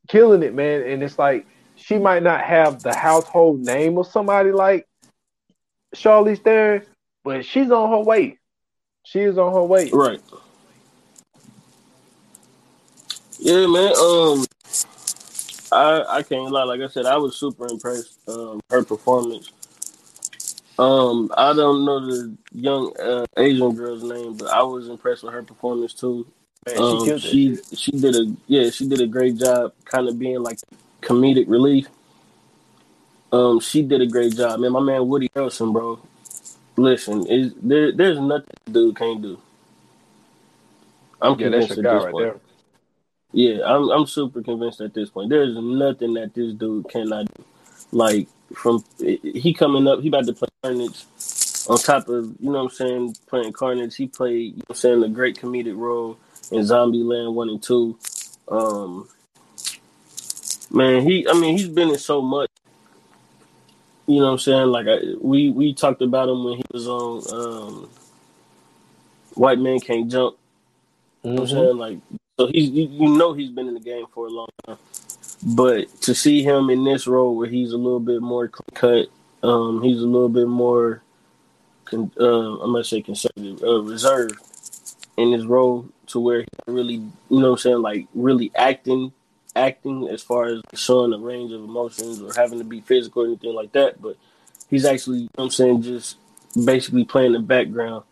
killing 0.08 0.42
it, 0.42 0.54
man. 0.54 0.82
And 0.82 1.02
it's 1.02 1.18
like 1.18 1.46
she 1.74 1.98
might 1.98 2.22
not 2.22 2.40
have 2.42 2.82
the 2.82 2.94
household 2.94 3.60
name 3.60 3.98
of 3.98 4.06
somebody 4.06 4.50
like 4.50 4.86
Charlize 5.94 6.42
Theron, 6.42 6.86
but 7.22 7.44
she's 7.44 7.70
on 7.70 7.90
her 7.90 8.00
way. 8.00 8.38
She 9.04 9.20
is 9.20 9.36
on 9.36 9.52
her 9.52 9.62
way. 9.62 9.90
Right. 9.90 10.20
Yeah, 13.38 13.66
man. 13.66 13.92
Um, 13.94 14.46
I 15.70 16.04
I 16.08 16.22
can't 16.22 16.50
lie. 16.50 16.64
Like 16.64 16.80
I 16.80 16.88
said, 16.88 17.04
I 17.04 17.16
was 17.18 17.36
super 17.36 17.66
impressed. 17.68 18.18
Um, 18.26 18.60
her 18.70 18.82
performance. 18.82 19.50
Um, 20.78 21.30
I 21.36 21.54
don't 21.54 21.84
know 21.84 22.00
the 22.00 22.36
young 22.52 22.94
uh, 22.98 23.24
Asian 23.36 23.74
girl's 23.74 24.02
name, 24.02 24.36
but 24.36 24.48
I 24.48 24.62
was 24.62 24.88
impressed 24.88 25.22
with 25.22 25.32
her 25.32 25.42
performance 25.42 25.94
too. 25.94 26.26
Man, 26.66 26.78
um, 26.78 27.18
she 27.18 27.56
she, 27.56 27.76
she 27.76 27.90
did 27.92 28.14
a 28.14 28.36
yeah 28.46 28.70
she 28.70 28.88
did 28.88 29.00
a 29.00 29.06
great 29.06 29.38
job 29.38 29.72
kind 29.84 30.08
of 30.08 30.18
being 30.18 30.42
like 30.42 30.58
comedic 31.00 31.48
relief. 31.48 31.86
Um, 33.32 33.60
she 33.60 33.82
did 33.82 34.00
a 34.00 34.06
great 34.06 34.36
job, 34.36 34.60
man. 34.60 34.72
My 34.72 34.80
man 34.80 35.08
Woody 35.08 35.28
Harrelson, 35.30 35.72
bro. 35.72 36.00
Listen, 36.76 37.26
is 37.26 37.54
there? 37.62 37.92
There's 37.92 38.20
nothing 38.20 38.46
dude 38.70 38.96
can't 38.96 39.22
do. 39.22 39.40
I'm 41.22 41.38
yeah, 41.38 41.48
convinced 41.48 41.70
at 41.70 41.76
this 41.76 41.86
right 41.86 42.12
point. 42.12 42.24
There. 42.24 42.40
Yeah, 43.32 43.64
I'm 43.64 43.88
I'm 43.90 44.06
super 44.06 44.42
convinced 44.42 44.80
at 44.80 44.92
this 44.92 45.08
point. 45.08 45.30
There's 45.30 45.56
nothing 45.56 46.14
that 46.14 46.34
this 46.34 46.52
dude 46.52 46.88
cannot 46.90 47.26
do. 47.34 47.44
Like 47.92 48.28
from 48.54 48.84
he 48.98 49.52
coming 49.52 49.86
up, 49.86 50.00
he 50.00 50.08
about 50.08 50.26
to 50.26 50.32
play 50.32 50.48
Carnage. 50.62 51.04
On 51.68 51.76
top 51.78 52.08
of 52.08 52.26
you 52.40 52.50
know 52.50 52.62
what 52.62 52.70
I'm 52.70 52.70
saying, 52.70 53.16
playing 53.26 53.52
Carnage, 53.52 53.96
he 53.96 54.06
played 54.06 54.52
you 54.52 54.56
know 54.58 54.64
what 54.68 54.70
I'm 54.70 54.76
saying 54.76 55.02
a 55.02 55.08
great 55.08 55.38
comedic 55.38 55.76
role 55.76 56.16
in 56.52 56.60
Zombieland 56.60 57.34
one 57.34 57.48
and 57.48 57.62
two. 57.62 57.98
Um, 58.48 59.08
man, 60.70 61.02
he 61.02 61.26
I 61.28 61.32
mean 61.34 61.56
he's 61.56 61.68
been 61.68 61.90
in 61.90 61.98
so 61.98 62.22
much. 62.22 62.50
You 64.06 64.20
know 64.20 64.26
what 64.26 64.32
I'm 64.32 64.38
saying? 64.38 64.66
Like 64.68 64.86
I, 64.86 64.98
we 65.20 65.50
we 65.50 65.74
talked 65.74 66.02
about 66.02 66.28
him 66.28 66.44
when 66.44 66.56
he 66.58 66.64
was 66.70 66.86
on 66.86 67.22
um, 67.32 67.90
White 69.34 69.58
Man 69.58 69.80
Can't 69.80 70.08
Jump. 70.10 70.36
You 71.24 71.32
know 71.32 71.42
what 71.42 71.50
I'm 71.50 71.56
mm-hmm. 71.56 71.64
saying? 71.64 71.78
Like 71.78 71.98
so 72.38 72.46
he's 72.46 72.70
you 72.70 73.08
know 73.16 73.32
he's 73.32 73.50
been 73.50 73.66
in 73.66 73.74
the 73.74 73.80
game 73.80 74.06
for 74.14 74.26
a 74.26 74.30
long 74.30 74.48
time. 74.66 74.76
But 75.46 76.02
to 76.02 76.14
see 76.14 76.42
him 76.42 76.70
in 76.70 76.82
this 76.82 77.06
role 77.06 77.36
where 77.36 77.48
he's 77.48 77.70
a 77.70 77.76
little 77.76 78.00
bit 78.00 78.20
more 78.20 78.48
cut, 78.74 79.06
um, 79.44 79.80
he's 79.80 80.00
a 80.00 80.06
little 80.06 80.28
bit 80.28 80.48
more, 80.48 81.02
con- 81.84 82.10
uh, 82.18 82.58
I'm 82.60 82.72
gonna 82.72 82.82
say 82.82 83.00
conservative, 83.00 83.62
uh, 83.62 83.80
reserved 83.82 84.40
in 85.16 85.30
his 85.30 85.46
role 85.46 85.86
to 86.08 86.18
where 86.18 86.40
he 86.40 86.46
really, 86.66 86.94
you 86.94 87.12
know 87.30 87.50
what 87.50 87.52
I'm 87.52 87.58
saying, 87.58 87.82
like 87.82 88.08
really 88.12 88.50
acting, 88.56 89.12
acting 89.54 90.08
as 90.08 90.20
far 90.20 90.46
as 90.46 90.62
showing 90.74 91.12
a 91.12 91.18
range 91.18 91.52
of 91.52 91.62
emotions 91.62 92.20
or 92.20 92.32
having 92.34 92.58
to 92.58 92.64
be 92.64 92.80
physical 92.80 93.22
or 93.22 93.26
anything 93.26 93.54
like 93.54 93.70
that. 93.72 94.02
But 94.02 94.16
he's 94.68 94.84
actually, 94.84 95.18
you 95.18 95.28
know 95.38 95.44
what 95.44 95.44
I'm 95.44 95.50
saying, 95.50 95.82
just 95.82 96.16
basically 96.64 97.04
playing 97.04 97.32
the 97.32 97.38
background, 97.38 98.02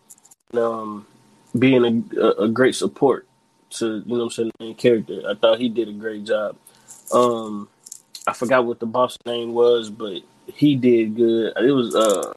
um, 0.53 1.05
being 1.59 1.85
a, 2.17 2.29
a, 2.43 2.49
great 2.49 2.77
support 2.77 3.27
to, 3.71 3.87
you 3.87 4.03
know 4.07 4.19
what 4.19 4.25
I'm 4.25 4.31
saying, 4.31 4.51
the 4.59 4.65
main 4.67 4.75
character. 4.77 5.23
I 5.29 5.35
thought 5.35 5.59
he 5.59 5.69
did 5.69 5.89
a 5.89 5.93
great 5.93 6.25
job. 6.25 6.57
Um, 7.13 7.69
I 8.27 8.33
forgot 8.33 8.65
what 8.65 8.81
the 8.81 8.87
boss 8.87 9.19
name 9.27 9.53
was, 9.53 9.91
but 9.91 10.23
he 10.53 10.77
did 10.77 11.17
good. 11.17 11.53
It 11.57 11.71
was 11.71 11.95
uh, 11.95 12.33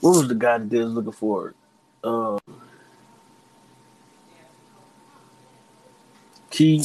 what 0.00 0.10
was 0.16 0.28
the 0.28 0.34
guy 0.34 0.58
that 0.58 0.70
they 0.70 0.78
was 0.78 0.92
looking 0.92 1.12
for? 1.12 1.54
Um, 2.04 2.38
Key. 6.50 6.84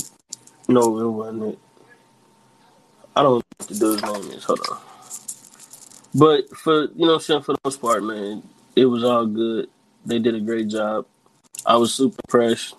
No, 0.70 1.00
it 1.00 1.10
wasn't 1.10 1.44
it. 1.44 1.60
I 3.16 3.24
don't 3.24 3.40
know 3.40 3.44
what 3.58 3.68
the 3.68 3.76
dude's 3.76 4.04
name 4.04 4.32
is. 4.38 4.44
Hold 4.46 4.62
on. 4.72 4.78
But 6.16 6.50
for 6.56 6.84
you 6.96 7.06
know, 7.06 7.20
for 7.20 7.54
the 7.54 7.58
most 7.66 7.82
part, 7.82 8.04
man, 8.04 8.44
it 8.76 8.86
was 8.86 9.04
all 9.04 9.26
good. 9.26 9.70
They 10.06 10.20
did 10.20 10.36
a 10.36 10.40
great 10.40 10.70
job. 10.70 11.06
I 11.66 11.76
was 11.76 11.94
super 11.94 12.18
impressed. 12.26 12.76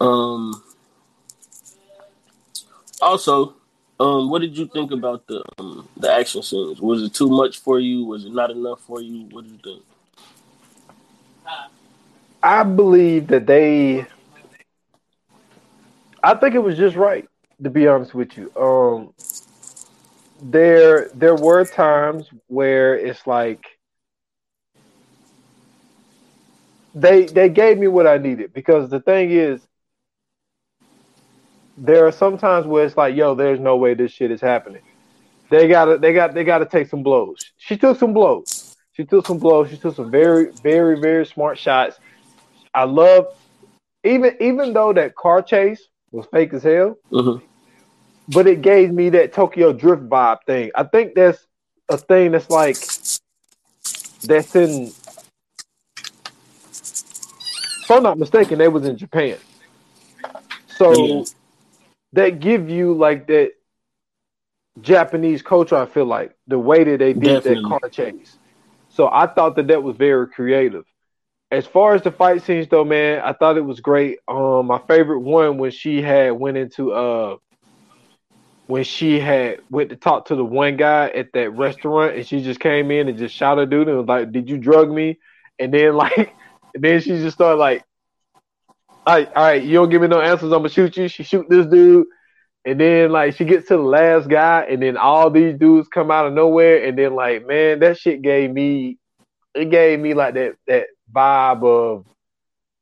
Um. 0.00 0.62
Also, 3.02 3.56
um, 3.98 4.30
what 4.30 4.42
did 4.42 4.56
you 4.56 4.66
think 4.68 4.92
about 4.92 5.26
the 5.26 5.42
um, 5.58 5.88
the 5.96 6.10
action 6.10 6.40
scenes? 6.40 6.80
Was 6.80 7.02
it 7.02 7.12
too 7.12 7.28
much 7.28 7.58
for 7.58 7.80
you? 7.80 8.04
Was 8.04 8.24
it 8.24 8.32
not 8.32 8.52
enough 8.52 8.80
for 8.80 9.02
you? 9.02 9.28
What 9.32 9.42
did 9.42 9.52
you 9.54 9.58
think? 9.58 9.84
I 12.42 12.62
believe 12.62 13.26
that 13.26 13.46
they. 13.46 14.06
I 16.22 16.34
think 16.34 16.54
it 16.54 16.60
was 16.60 16.76
just 16.76 16.94
right, 16.94 17.28
to 17.64 17.70
be 17.70 17.88
honest 17.88 18.14
with 18.14 18.36
you. 18.36 18.52
Um, 18.56 19.12
there 20.40 21.10
there 21.14 21.34
were 21.34 21.64
times 21.64 22.28
where 22.46 22.96
it's 22.96 23.26
like 23.26 23.66
they 26.94 27.24
they 27.24 27.48
gave 27.48 27.78
me 27.78 27.88
what 27.88 28.06
I 28.06 28.18
needed 28.18 28.52
because 28.52 28.90
the 28.90 29.00
thing 29.00 29.32
is 29.32 29.60
there 31.82 32.06
are 32.06 32.12
some 32.12 32.38
times 32.38 32.64
where 32.64 32.84
it's 32.84 32.96
like, 32.96 33.16
yo, 33.16 33.34
there's 33.34 33.58
no 33.58 33.76
way 33.76 33.94
this 33.94 34.12
shit 34.12 34.30
is 34.30 34.40
happening. 34.40 34.82
They 35.50 35.66
gotta 35.66 35.98
they 35.98 36.12
got 36.12 36.32
they 36.32 36.44
gotta 36.44 36.64
take 36.64 36.88
some 36.88 37.02
blows. 37.02 37.36
She 37.58 37.76
took 37.76 37.98
some 37.98 38.12
blows. 38.14 38.76
She 38.92 39.04
took 39.04 39.26
some 39.26 39.38
blows. 39.38 39.68
She 39.68 39.76
took 39.76 39.96
some 39.96 40.10
very, 40.10 40.52
very, 40.62 40.98
very 41.00 41.26
smart 41.26 41.58
shots. 41.58 41.98
I 42.72 42.84
love 42.84 43.26
even 44.04 44.36
even 44.40 44.72
though 44.72 44.92
that 44.92 45.16
car 45.16 45.42
chase 45.42 45.82
was 46.12 46.26
fake 46.32 46.54
as 46.54 46.62
hell, 46.62 46.96
Mm-hmm. 47.10 47.44
but 48.28 48.46
it 48.46 48.62
gave 48.62 48.92
me 48.92 49.10
that 49.10 49.32
Tokyo 49.32 49.72
Drift 49.72 50.08
vibe 50.08 50.38
thing. 50.46 50.70
I 50.74 50.84
think 50.84 51.14
that's 51.14 51.44
a 51.88 51.98
thing 51.98 52.30
that's 52.30 52.48
like 52.48 52.76
that's 54.22 54.54
in. 54.54 54.92
If 57.82 57.90
I'm 57.90 58.04
not 58.04 58.18
mistaken, 58.18 58.58
they 58.58 58.68
was 58.68 58.86
in 58.86 58.96
Japan, 58.96 59.36
so 60.68 60.92
Yeah. 61.06 61.22
That 62.12 62.40
give 62.40 62.68
you 62.68 62.94
like 62.94 63.26
that 63.28 63.52
Japanese 64.80 65.42
culture. 65.42 65.76
I 65.76 65.86
feel 65.86 66.06
like 66.06 66.34
the 66.46 66.58
way 66.58 66.84
that 66.84 66.98
they 66.98 67.12
did 67.12 67.44
Definitely. 67.44 67.62
that 67.62 67.68
car 67.68 67.88
chase. 67.90 68.38
So 68.88 69.08
I 69.10 69.26
thought 69.26 69.56
that 69.56 69.68
that 69.68 69.82
was 69.82 69.96
very 69.96 70.28
creative. 70.28 70.84
As 71.50 71.66
far 71.66 71.94
as 71.94 72.02
the 72.02 72.10
fight 72.10 72.42
scenes, 72.42 72.68
though, 72.68 72.84
man, 72.84 73.20
I 73.22 73.32
thought 73.32 73.56
it 73.58 73.64
was 73.64 73.80
great. 73.80 74.18
Um, 74.26 74.66
my 74.66 74.80
favorite 74.88 75.20
one 75.20 75.58
when 75.58 75.70
she 75.70 76.00
had 76.00 76.32
went 76.32 76.56
into 76.56 76.92
uh 76.92 77.36
when 78.66 78.84
she 78.84 79.18
had 79.18 79.58
went 79.70 79.90
to 79.90 79.96
talk 79.96 80.26
to 80.26 80.36
the 80.36 80.44
one 80.44 80.76
guy 80.76 81.08
at 81.08 81.32
that 81.34 81.50
restaurant 81.50 82.16
and 82.16 82.26
she 82.26 82.42
just 82.42 82.60
came 82.60 82.90
in 82.90 83.08
and 83.08 83.18
just 83.18 83.34
shot 83.34 83.58
a 83.58 83.66
dude 83.66 83.88
and 83.88 83.98
was 83.98 84.06
like, 84.06 84.32
Did 84.32 84.48
you 84.48 84.56
drug 84.56 84.90
me? 84.90 85.18
And 85.58 85.72
then 85.74 85.94
like 85.96 86.34
and 86.74 86.82
then 86.82 87.00
she 87.00 87.10
just 87.10 87.36
started 87.36 87.58
like 87.58 87.84
all 89.06 89.14
right, 89.14 89.28
all 89.34 89.44
right, 89.44 89.62
you 89.62 89.74
don't 89.74 89.90
give 89.90 90.02
me 90.02 90.08
no 90.08 90.20
answers, 90.20 90.52
I'm 90.52 90.58
gonna 90.58 90.68
shoot 90.68 90.96
you. 90.96 91.08
She 91.08 91.22
shoot 91.22 91.46
this 91.48 91.66
dude, 91.66 92.06
and 92.64 92.80
then 92.80 93.10
like 93.10 93.36
she 93.36 93.44
gets 93.44 93.68
to 93.68 93.76
the 93.76 93.82
last 93.82 94.28
guy, 94.28 94.66
and 94.68 94.82
then 94.82 94.96
all 94.96 95.30
these 95.30 95.58
dudes 95.58 95.88
come 95.88 96.10
out 96.10 96.26
of 96.26 96.32
nowhere, 96.32 96.84
and 96.84 96.98
then 96.98 97.14
like, 97.14 97.46
man, 97.46 97.80
that 97.80 97.98
shit 97.98 98.22
gave 98.22 98.50
me 98.50 98.98
it 99.54 99.70
gave 99.70 99.98
me 100.00 100.14
like 100.14 100.34
that 100.34 100.54
that 100.66 100.86
vibe 101.12 101.64
of 101.64 102.06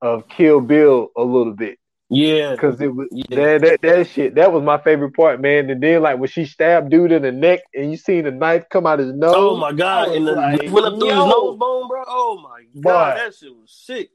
of 0.03 0.29
Kill 0.29 0.61
Bill 0.61 1.09
a 1.17 1.23
little 1.23 1.55
bit. 1.55 1.79
Yeah. 2.09 2.57
Cause 2.57 2.81
it 2.81 2.95
was 2.95 3.09
Yeah. 3.13 3.37
that, 3.37 3.61
that 3.63 3.83
that 3.83 4.09
shit. 4.09 4.35
That 4.35 4.53
was 4.53 4.63
my 4.63 4.79
favorite 4.79 5.15
part, 5.15 5.41
man. 5.41 5.71
And 5.71 5.81
then 5.81 6.03
like 6.03 6.19
when 6.19 6.29
she 6.29 6.45
stabbed 6.45 6.91
dude 6.91 7.13
in 7.13 7.23
the 7.23 7.31
neck 7.31 7.61
and 7.75 7.91
you 7.91 7.97
seen 7.97 8.25
the 8.25 8.33
knife 8.33 8.65
come 8.69 8.87
out 8.87 8.99
his 8.99 9.11
oh 9.11 9.15
nose. 9.15 9.35
Oh 9.37 9.57
my 9.57 9.73
god! 9.73 10.09
And 10.09 10.27
the, 10.27 10.33
like, 10.33 10.71
went 10.73 10.87
up 10.87 10.99
through 10.99 11.09
his 11.09 11.17
nose 11.17 11.57
bone, 11.57 11.89
bro. 11.89 12.03
Oh 12.07 12.41
my 12.43 12.81
god, 12.81 13.19
that 13.19 13.35
shit 13.35 13.55
was 13.55 13.71
sick. 13.71 14.11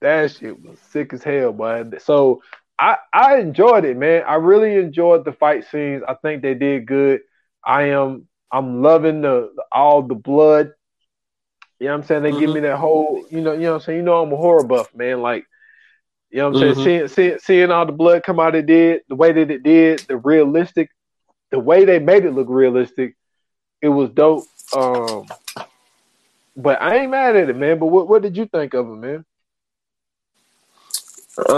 That 0.00 0.30
shit 0.32 0.62
was 0.62 0.78
sick 0.90 1.12
as 1.12 1.22
hell, 1.22 1.52
man. 1.52 1.92
So 2.00 2.42
I 2.78 2.96
I 3.12 3.38
enjoyed 3.38 3.84
it, 3.84 3.96
man. 3.96 4.24
I 4.26 4.36
really 4.36 4.76
enjoyed 4.76 5.24
the 5.24 5.32
fight 5.32 5.64
scenes. 5.66 6.02
I 6.08 6.14
think 6.14 6.42
they 6.42 6.54
did 6.54 6.86
good. 6.86 7.20
I 7.64 7.84
am 7.90 8.26
I'm 8.50 8.82
loving 8.82 9.20
the 9.20 9.52
all 9.72 10.02
the 10.02 10.14
blood. 10.14 10.72
You 11.78 11.86
know 11.86 11.92
what 11.92 12.00
I'm 12.00 12.06
saying? 12.06 12.22
They 12.22 12.32
give 12.32 12.50
Mhm. 12.50 12.54
me 12.54 12.60
that 12.60 12.76
whole, 12.78 13.26
you 13.30 13.40
know, 13.40 13.52
you 13.52 13.60
know 13.60 13.70
what 13.72 13.74
I'm 13.76 13.80
saying? 13.82 13.98
You 13.98 14.04
know 14.04 14.22
I'm 14.22 14.32
a 14.32 14.36
horror 14.36 14.62
buff, 14.62 14.94
man. 14.94 15.22
Like, 15.22 15.46
you 16.30 16.38
know 16.38 16.50
what 16.50 16.62
I'm 16.62 16.74
Mhm. 16.74 16.74
saying? 16.74 16.84
Seeing, 16.84 17.08
seeing 17.08 17.38
seeing 17.38 17.70
all 17.70 17.86
the 17.86 17.92
blood 17.92 18.22
come 18.22 18.38
out 18.40 18.54
it 18.54 18.66
did, 18.66 19.02
the 19.08 19.14
way 19.16 19.32
that 19.32 19.50
it 19.50 19.62
did, 19.62 20.06
the 20.08 20.16
realistic, 20.16 20.90
the 21.50 21.58
way 21.58 21.84
they 21.84 21.98
made 21.98 22.24
it 22.24 22.32
look 22.32 22.48
realistic, 22.50 23.16
it 23.82 23.88
was 23.88 24.10
dope. 24.10 24.48
Um 24.72 25.28
but 26.56 26.82
I 26.82 26.96
ain't 26.98 27.10
mad 27.10 27.36
at 27.36 27.48
it, 27.48 27.56
man. 27.56 27.78
But 27.78 27.86
what 27.86 28.08
what 28.08 28.22
did 28.22 28.36
you 28.36 28.46
think 28.46 28.74
of 28.74 28.86
it, 28.86 28.96
man? 28.96 29.24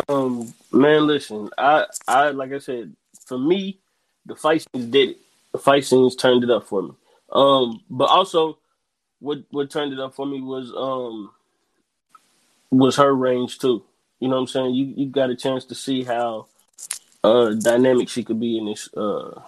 Um, 0.08 0.52
man, 0.72 1.06
listen, 1.06 1.50
I, 1.58 1.86
I, 2.06 2.30
like 2.30 2.52
I 2.52 2.58
said, 2.58 2.94
for 3.26 3.38
me, 3.38 3.80
the 4.26 4.36
fight 4.36 4.62
scenes 4.62 4.86
did 4.86 5.10
it. 5.10 5.16
The 5.52 5.58
fight 5.58 5.84
scenes 5.84 6.16
turned 6.16 6.44
it 6.44 6.50
up 6.50 6.66
for 6.66 6.82
me. 6.82 6.92
Um, 7.30 7.82
but 7.90 8.06
also, 8.06 8.58
what 9.20 9.38
what 9.50 9.70
turned 9.70 9.92
it 9.92 10.00
up 10.00 10.14
for 10.14 10.26
me 10.26 10.40
was 10.40 10.72
um 10.76 11.30
was 12.70 12.96
her 12.96 13.14
range 13.14 13.58
too. 13.58 13.84
You 14.20 14.28
know 14.28 14.36
what 14.36 14.42
I'm 14.42 14.46
saying? 14.48 14.74
You 14.74 14.92
you 14.96 15.06
got 15.06 15.30
a 15.30 15.36
chance 15.36 15.64
to 15.66 15.74
see 15.74 16.04
how 16.04 16.46
uh 17.24 17.54
dynamic 17.54 18.08
she 18.08 18.24
could 18.24 18.40
be 18.40 18.58
in 18.58 18.66
this 18.66 18.88
uh 18.96 19.40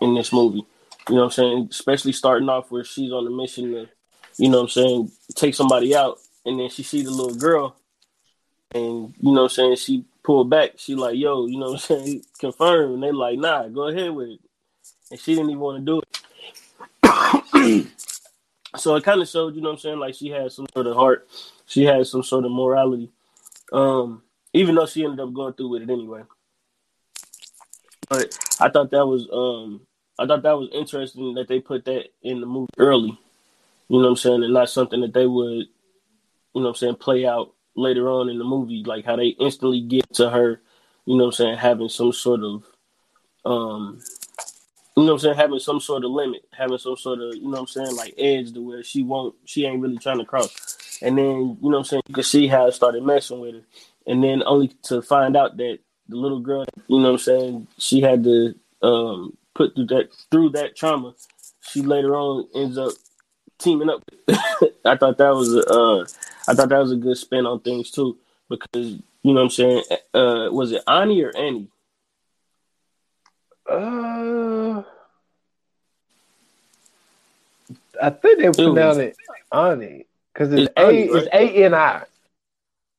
in 0.00 0.14
this 0.14 0.32
movie. 0.32 0.66
You 1.08 1.14
know 1.16 1.22
what 1.22 1.24
I'm 1.24 1.30
saying? 1.32 1.68
Especially 1.70 2.12
starting 2.12 2.48
off 2.48 2.70
where 2.70 2.84
she's 2.84 3.12
on 3.12 3.26
a 3.26 3.30
mission 3.30 3.72
to, 3.72 3.88
you 4.36 4.48
know 4.48 4.58
what 4.58 4.64
I'm 4.64 4.68
saying, 4.68 5.12
take 5.34 5.54
somebody 5.54 5.94
out 5.94 6.18
and 6.44 6.58
then 6.58 6.68
she 6.70 6.82
see 6.82 7.02
the 7.02 7.10
little 7.10 7.34
girl 7.34 7.76
and 8.74 9.14
you 9.20 9.32
know 9.32 9.42
what 9.42 9.42
I'm 9.42 9.48
saying, 9.50 9.76
she 9.76 10.04
pulled 10.22 10.50
back. 10.50 10.72
She 10.76 10.94
like, 10.94 11.16
yo, 11.16 11.46
you 11.46 11.58
know 11.58 11.72
what 11.72 11.90
I'm 11.90 12.04
saying, 12.04 12.24
confirm. 12.38 12.94
And 12.94 13.02
they 13.02 13.12
like, 13.12 13.38
nah, 13.38 13.68
go 13.68 13.88
ahead 13.88 14.10
with 14.12 14.30
it. 14.30 14.40
And 15.10 15.20
she 15.20 15.34
didn't 15.34 15.50
even 15.50 15.60
want 15.60 15.84
to 15.84 15.84
do 15.84 16.00
it. 16.00 17.88
so 18.76 18.96
it 18.96 19.04
kind 19.04 19.20
of 19.20 19.28
showed, 19.28 19.54
you 19.54 19.60
know 19.60 19.70
what 19.70 19.74
I'm 19.74 19.80
saying, 19.80 19.98
like 19.98 20.14
she 20.14 20.28
had 20.28 20.50
some 20.52 20.66
sort 20.72 20.86
of 20.86 20.96
heart. 20.96 21.28
She 21.66 21.84
had 21.84 22.06
some 22.06 22.22
sort 22.22 22.44
of 22.44 22.52
morality. 22.52 23.10
Um, 23.72 24.22
even 24.52 24.74
though 24.74 24.86
she 24.86 25.04
ended 25.04 25.20
up 25.20 25.32
going 25.32 25.54
through 25.54 25.68
with 25.70 25.82
it 25.82 25.90
anyway. 25.90 26.22
But 28.08 28.36
I 28.60 28.68
thought 28.68 28.90
that 28.90 29.06
was 29.06 29.26
um 29.32 29.86
I 30.18 30.26
thought 30.26 30.42
that 30.42 30.58
was 30.58 30.68
interesting 30.72 31.34
that 31.34 31.48
they 31.48 31.60
put 31.60 31.84
that 31.86 32.08
in 32.22 32.40
the 32.40 32.46
movie 32.46 32.68
early. 32.78 33.18
You 33.88 33.98
know 33.98 34.04
what 34.04 34.10
I'm 34.10 34.16
saying? 34.16 34.44
And 34.44 34.52
not 34.52 34.68
something 34.68 35.00
that 35.00 35.14
they 35.14 35.26
would, 35.26 35.56
you 35.56 35.66
know 36.54 36.62
what 36.62 36.68
I'm 36.68 36.74
saying, 36.74 36.96
play 36.96 37.26
out 37.26 37.54
later 37.74 38.08
on 38.08 38.28
in 38.28 38.38
the 38.38 38.44
movie, 38.44 38.82
like 38.84 39.04
how 39.04 39.16
they 39.16 39.28
instantly 39.28 39.80
get 39.80 40.12
to 40.14 40.30
her, 40.30 40.60
you 41.06 41.16
know 41.16 41.24
what 41.24 41.30
I'm 41.30 41.32
saying, 41.32 41.58
having 41.58 41.88
some 41.88 42.12
sort 42.12 42.42
of 42.42 42.64
um 43.44 44.00
you 44.96 45.04
know 45.04 45.12
I'm 45.14 45.18
saying, 45.18 45.36
having 45.36 45.58
some 45.58 45.80
sort 45.80 46.04
of 46.04 46.10
limit, 46.10 46.44
having 46.52 46.78
some 46.78 46.96
sort 46.96 47.20
of, 47.20 47.34
you 47.34 47.44
know 47.44 47.50
what 47.50 47.60
I'm 47.60 47.66
saying, 47.66 47.96
like 47.96 48.14
edge 48.18 48.52
to 48.52 48.60
where 48.60 48.82
she 48.82 49.02
won't 49.02 49.34
she 49.44 49.64
ain't 49.64 49.80
really 49.80 49.98
trying 49.98 50.18
to 50.18 50.24
cross. 50.24 50.98
And 51.00 51.16
then, 51.16 51.24
you 51.60 51.70
know 51.70 51.70
what 51.70 51.78
I'm 51.78 51.84
saying, 51.84 52.02
you 52.08 52.14
can 52.14 52.24
see 52.24 52.46
how 52.46 52.66
it 52.66 52.72
started 52.72 53.02
messing 53.02 53.40
with 53.40 53.54
her. 53.54 53.62
And 54.06 54.22
then 54.22 54.42
only 54.44 54.68
to 54.84 55.00
find 55.00 55.36
out 55.36 55.56
that 55.56 55.78
the 56.08 56.16
little 56.16 56.40
girl, 56.40 56.64
you 56.88 56.98
know 56.98 57.12
what 57.12 57.12
I'm 57.12 57.18
saying, 57.18 57.68
she 57.78 58.00
had 58.00 58.22
to 58.24 58.54
um 58.82 59.36
put 59.54 59.74
through 59.74 59.86
that 59.86 60.10
through 60.30 60.50
that 60.50 60.76
trauma, 60.76 61.14
she 61.62 61.80
later 61.80 62.14
on 62.14 62.48
ends 62.54 62.76
up 62.76 62.92
teaming 63.58 63.88
up. 63.88 64.02
I 64.84 64.96
thought 64.96 65.18
that 65.18 65.34
was 65.34 65.56
uh 65.56 66.04
I 66.48 66.54
thought 66.54 66.68
that 66.68 66.78
was 66.78 66.92
a 66.92 66.96
good 66.96 67.16
spin 67.16 67.46
on 67.46 67.60
things 67.60 67.90
too. 67.90 68.18
Because 68.48 68.90
you 69.22 69.32
know 69.32 69.34
what 69.34 69.42
I'm 69.42 69.50
saying, 69.50 69.82
uh 70.14 70.48
was 70.50 70.72
it 70.72 70.82
Ani 70.86 71.22
or 71.22 71.36
Annie? 71.36 71.68
Uh, 73.68 74.82
I 78.02 78.10
think 78.10 78.38
they 78.40 78.50
pronounce 78.50 78.98
it 78.98 79.16
Ani 79.52 80.06
because 80.32 80.52
it's 80.52 80.62
It's 80.62 80.72
Ani, 80.76 81.08
A. 81.08 81.14
It's 81.14 81.28
A 81.32 81.64
N 81.64 81.74
I. 81.74 82.02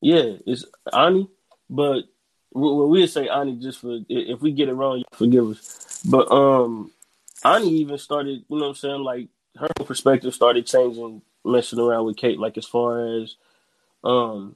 Yeah, 0.02 0.38
it's 0.46 0.66
Ani, 0.92 1.30
but 1.70 2.04
we 2.54 2.86
we 2.86 3.08
say 3.08 3.28
Ani 3.28 3.56
just 3.58 3.80
for 3.80 4.00
if 4.10 4.42
we 4.42 4.52
get 4.52 4.70
it 4.70 4.74
wrong, 4.74 5.04
forgive 5.14 5.50
us. 5.50 6.02
But 6.10 6.32
um, 6.32 6.92
Ani 7.44 7.70
even 7.70 7.98
started, 7.98 8.44
you 8.48 8.58
know 8.58 8.64
what 8.64 8.70
I'm 8.70 8.76
saying, 8.76 9.02
like 9.02 9.28
her 9.58 9.70
perspective 9.86 10.34
started 10.34 10.66
changing, 10.66 11.22
messing 11.46 11.80
around 11.80 12.06
with 12.06 12.18
Kate, 12.18 12.40
like 12.40 12.58
as 12.58 12.66
far 12.66 13.22
as 13.22 13.36
um, 14.04 14.56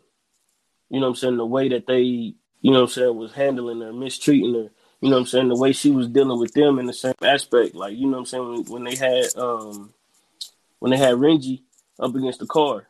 you 0.89 0.99
know 0.99 1.07
what 1.07 1.11
I'm 1.11 1.15
saying, 1.15 1.37
the 1.37 1.45
way 1.45 1.69
that 1.69 1.87
they, 1.87 2.01
you 2.01 2.35
know 2.63 2.81
what 2.81 2.81
I'm 2.81 2.87
saying, 2.87 3.15
was 3.15 3.33
handling 3.33 3.81
her, 3.81 3.93
mistreating 3.93 4.53
her. 4.53 4.69
You 5.01 5.09
know 5.09 5.17
what 5.17 5.21
I'm 5.21 5.25
saying, 5.27 5.49
the 5.49 5.55
way 5.55 5.73
she 5.73 5.91
was 5.91 6.07
dealing 6.07 6.39
with 6.39 6.53
them 6.53 6.79
in 6.79 6.87
the 6.87 6.93
same 6.93 7.13
aspect, 7.21 7.75
like 7.75 7.95
you 7.95 8.07
know 8.07 8.13
what 8.13 8.19
I'm 8.19 8.25
saying, 8.25 8.47
when, 8.47 8.65
when 8.65 8.83
they 8.83 8.95
had 8.95 9.25
um, 9.37 9.93
when 10.79 10.91
they 10.91 10.97
had 10.97 11.15
Renji 11.15 11.61
up 11.99 12.15
against 12.15 12.39
the 12.39 12.47
car. 12.47 12.87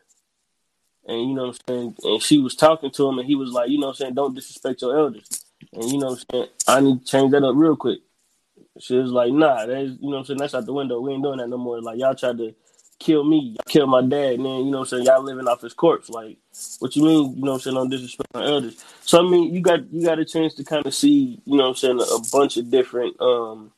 And 1.06 1.20
you 1.20 1.34
know 1.34 1.46
what 1.46 1.60
I'm 1.68 1.74
saying? 1.74 1.96
And 2.04 2.22
she 2.22 2.38
was 2.38 2.54
talking 2.54 2.90
to 2.90 3.08
him 3.08 3.18
and 3.18 3.26
he 3.26 3.34
was 3.34 3.50
like, 3.50 3.70
you 3.70 3.78
know 3.78 3.86
what 3.86 3.92
I'm 3.92 3.96
saying, 3.96 4.14
don't 4.14 4.34
disrespect 4.34 4.82
your 4.82 4.96
elders. 4.96 5.42
And 5.72 5.84
you 5.90 5.98
know 5.98 6.08
what 6.08 6.20
I'm 6.20 6.24
saying? 6.30 6.48
I 6.66 6.80
need 6.80 7.00
to 7.00 7.06
change 7.06 7.32
that 7.32 7.42
up 7.42 7.56
real 7.56 7.76
quick. 7.76 8.00
She 8.78 8.94
was 8.94 9.10
like, 9.10 9.32
nah, 9.32 9.66
that's 9.66 9.90
you 9.90 9.98
know 10.02 10.08
what 10.08 10.18
I'm 10.18 10.24
saying, 10.26 10.38
that's 10.38 10.54
out 10.54 10.66
the 10.66 10.72
window. 10.72 11.00
We 11.00 11.12
ain't 11.12 11.22
doing 11.22 11.38
that 11.38 11.48
no 11.48 11.56
more. 11.56 11.80
Like 11.80 11.98
y'all 11.98 12.14
tried 12.14 12.38
to 12.38 12.54
kill 12.98 13.24
me, 13.24 13.56
kill 13.68 13.86
my 13.86 14.02
dad, 14.02 14.34
and 14.34 14.44
then 14.44 14.64
you 14.64 14.70
know 14.70 14.78
what 14.78 14.92
I'm 14.92 14.98
saying, 14.98 15.04
y'all 15.06 15.22
living 15.22 15.48
off 15.48 15.60
his 15.62 15.74
corpse. 15.74 16.08
Like, 16.08 16.36
what 16.80 16.96
you 16.96 17.02
mean, 17.04 17.36
you 17.36 17.42
know 17.44 17.52
what 17.52 17.56
I'm 17.56 17.60
saying, 17.60 17.76
on 17.76 17.88
disrespect 17.88 18.34
my 18.34 18.44
elders. 18.44 18.84
So 19.02 19.24
I 19.26 19.30
mean 19.30 19.54
you 19.54 19.60
got 19.60 19.90
you 19.92 20.04
got 20.04 20.18
a 20.18 20.24
chance 20.24 20.54
to 20.54 20.64
kind 20.64 20.84
of 20.86 20.94
see, 20.94 21.40
you 21.44 21.56
know 21.56 21.64
what 21.64 21.68
I'm 21.70 21.74
saying, 21.76 22.00
a 22.00 22.18
bunch 22.30 22.56
of 22.56 22.70
different 22.70 23.20
um 23.20 23.72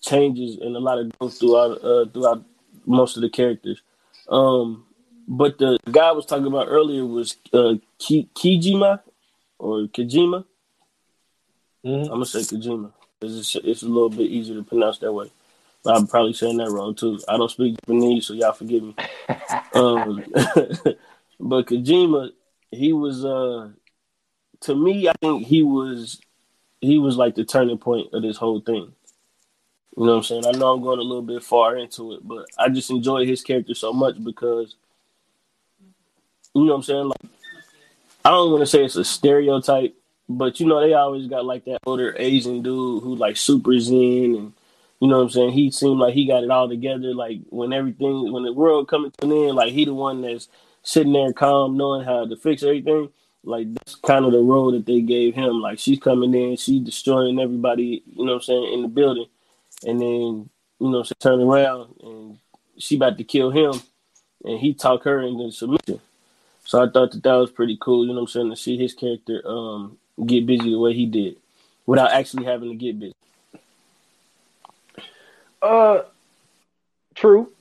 changes 0.00 0.58
and 0.58 0.74
a 0.76 0.80
lot 0.80 0.98
of 0.98 1.16
growth 1.18 1.38
throughout 1.38 1.82
uh 1.84 2.06
throughout 2.06 2.44
most 2.86 3.16
of 3.16 3.22
the 3.22 3.30
characters. 3.30 3.80
Um 4.28 4.84
but 5.28 5.58
the 5.58 5.78
guy 5.90 6.08
I 6.08 6.12
was 6.12 6.26
talking 6.26 6.46
about 6.46 6.66
earlier 6.68 7.06
was 7.06 7.36
uh 7.52 7.74
Ki- 7.98 8.28
Kijima 8.34 9.00
or 9.58 9.82
Kajima. 9.86 10.44
Mhm. 11.84 12.02
I'm 12.02 12.08
gonna 12.08 12.26
say 12.26 12.40
Kojima. 12.40 12.92
It's, 13.20 13.54
it's 13.54 13.82
a 13.82 13.86
little 13.86 14.10
bit 14.10 14.30
easier 14.30 14.56
to 14.56 14.64
pronounce 14.64 14.98
that 14.98 15.12
way. 15.12 15.30
I'm 15.84 16.06
probably 16.06 16.32
saying 16.32 16.58
that 16.58 16.70
wrong 16.70 16.94
too. 16.94 17.18
I 17.28 17.36
don't 17.36 17.50
speak 17.50 17.76
Japanese, 17.80 18.26
so 18.26 18.34
y'all 18.34 18.52
forgive 18.52 18.82
me. 18.82 18.94
um, 19.74 20.24
but 21.40 21.66
Kojima, 21.66 22.30
he 22.70 22.92
was 22.92 23.24
uh, 23.24 23.70
to 24.60 24.74
me, 24.74 25.08
I 25.08 25.12
think 25.20 25.46
he 25.46 25.62
was 25.62 26.20
he 26.80 26.98
was 26.98 27.16
like 27.16 27.34
the 27.34 27.44
turning 27.44 27.78
point 27.78 28.12
of 28.12 28.22
this 28.22 28.36
whole 28.36 28.60
thing. 28.60 28.92
You 29.96 30.06
know 30.06 30.12
what 30.12 30.16
I'm 30.18 30.22
saying? 30.22 30.46
I 30.46 30.52
know 30.52 30.72
I'm 30.72 30.82
going 30.82 31.00
a 31.00 31.02
little 31.02 31.22
bit 31.22 31.42
far 31.42 31.76
into 31.76 32.14
it, 32.14 32.20
but 32.26 32.46
I 32.56 32.68
just 32.68 32.90
enjoy 32.90 33.26
his 33.26 33.42
character 33.42 33.74
so 33.74 33.92
much 33.92 34.22
because 34.22 34.74
you 36.54 36.64
know 36.64 36.72
what 36.72 36.76
I'm 36.76 36.82
saying? 36.82 37.08
Like 37.08 37.30
I 38.24 38.30
don't 38.30 38.52
want 38.52 38.62
to 38.62 38.66
say 38.66 38.84
it's 38.84 38.96
a 38.96 39.04
stereotype, 39.04 39.94
but 40.28 40.60
you 40.60 40.66
know, 40.66 40.80
they 40.80 40.94
always 40.94 41.26
got 41.26 41.44
like 41.44 41.64
that 41.64 41.80
older 41.86 42.14
Asian 42.18 42.62
dude 42.62 43.02
who 43.02 43.16
like 43.16 43.36
super 43.36 43.78
zen 43.78 44.34
and 44.36 44.52
you 45.02 45.08
know 45.08 45.16
what 45.16 45.24
I'm 45.24 45.30
saying? 45.30 45.50
He 45.50 45.72
seemed 45.72 45.98
like 45.98 46.14
he 46.14 46.28
got 46.28 46.44
it 46.44 46.50
all 46.52 46.68
together. 46.68 47.12
Like 47.12 47.40
when 47.48 47.72
everything 47.72 48.30
when 48.32 48.44
the 48.44 48.52
world 48.52 48.86
coming 48.86 49.10
to 49.10 49.26
an 49.26 49.32
end, 49.32 49.56
like 49.56 49.72
he 49.72 49.84
the 49.84 49.92
one 49.92 50.20
that's 50.22 50.46
sitting 50.84 51.12
there 51.12 51.32
calm, 51.32 51.76
knowing 51.76 52.04
how 52.04 52.24
to 52.24 52.36
fix 52.36 52.62
everything. 52.62 53.08
Like 53.42 53.74
that's 53.74 53.96
kind 53.96 54.24
of 54.24 54.30
the 54.30 54.38
role 54.38 54.70
that 54.70 54.86
they 54.86 55.00
gave 55.00 55.34
him. 55.34 55.60
Like 55.60 55.80
she's 55.80 55.98
coming 55.98 56.32
in, 56.34 56.56
she 56.56 56.78
destroying 56.78 57.40
everybody, 57.40 58.04
you 58.06 58.24
know 58.24 58.34
what 58.34 58.42
I'm 58.42 58.42
saying, 58.42 58.72
in 58.74 58.82
the 58.82 58.88
building. 58.88 59.26
And 59.84 60.00
then, 60.00 60.50
you 60.78 60.88
know, 60.88 61.02
she 61.02 61.14
turn 61.14 61.40
around 61.40 61.96
and 62.00 62.38
she 62.78 62.94
about 62.94 63.18
to 63.18 63.24
kill 63.24 63.50
him 63.50 63.82
and 64.44 64.60
he 64.60 64.72
talk 64.72 65.02
her 65.02 65.20
into 65.20 65.50
submission. 65.50 66.00
So 66.64 66.80
I 66.80 66.88
thought 66.88 67.10
that 67.10 67.24
that 67.24 67.34
was 67.34 67.50
pretty 67.50 67.76
cool, 67.80 68.06
you 68.06 68.12
know 68.12 68.20
what 68.20 68.28
I'm 68.30 68.34
saying, 68.34 68.50
to 68.50 68.56
see 68.56 68.78
his 68.78 68.94
character 68.94 69.42
um 69.44 69.98
get 70.24 70.46
busy 70.46 70.70
the 70.70 70.78
way 70.78 70.94
he 70.94 71.06
did 71.06 71.38
without 71.86 72.12
actually 72.12 72.44
having 72.44 72.68
to 72.68 72.76
get 72.76 73.00
busy. 73.00 73.16
Uh, 75.62 76.02
true, 77.14 77.52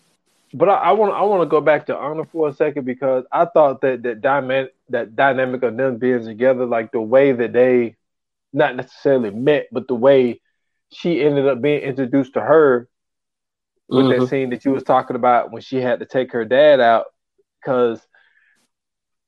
but 0.53 0.69
I 0.69 0.91
want 0.93 1.13
I 1.13 1.21
want 1.23 1.43
to 1.43 1.47
go 1.47 1.61
back 1.61 1.85
to 1.87 1.97
Honor 1.97 2.25
for 2.25 2.49
a 2.49 2.53
second 2.53 2.85
because 2.85 3.25
I 3.31 3.45
thought 3.45 3.81
that 3.81 4.03
that 4.03 4.21
dynamic 4.21 4.73
that 4.89 5.15
dynamic 5.15 5.63
of 5.63 5.77
them 5.77 5.97
being 5.97 6.23
together, 6.25 6.65
like 6.65 6.91
the 6.91 7.01
way 7.01 7.31
that 7.31 7.53
they 7.53 7.95
not 8.53 8.75
necessarily 8.75 9.31
met, 9.31 9.67
but 9.71 9.87
the 9.87 9.95
way 9.95 10.41
she 10.91 11.21
ended 11.21 11.47
up 11.47 11.61
being 11.61 11.81
introduced 11.81 12.33
to 12.33 12.41
her 12.41 12.87
with 13.89 14.07
Mhm. 14.07 14.09
that 14.09 14.27
scene 14.27 14.49
that 14.49 14.65
you 14.65 14.71
was 14.71 14.83
talking 14.83 15.15
about 15.15 15.51
when 15.51 15.61
she 15.61 15.77
had 15.77 15.99
to 15.99 16.05
take 16.05 16.31
her 16.33 16.45
dad 16.45 16.79
out, 16.79 17.05
because 17.61 18.05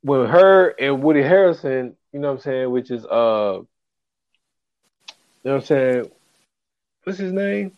when 0.01 0.27
her 0.27 0.69
and 0.79 1.03
Woody 1.03 1.21
Harrison, 1.21 1.95
you 2.11 2.19
know 2.19 2.29
what 2.29 2.33
I'm 2.35 2.39
saying, 2.41 2.71
which 2.71 2.91
is 2.91 3.05
uh, 3.05 3.59
you 3.59 5.49
know 5.49 5.53
what 5.53 5.53
I'm 5.55 5.61
saying, 5.61 6.11
what's 7.03 7.19
his 7.19 7.33
name? 7.33 7.77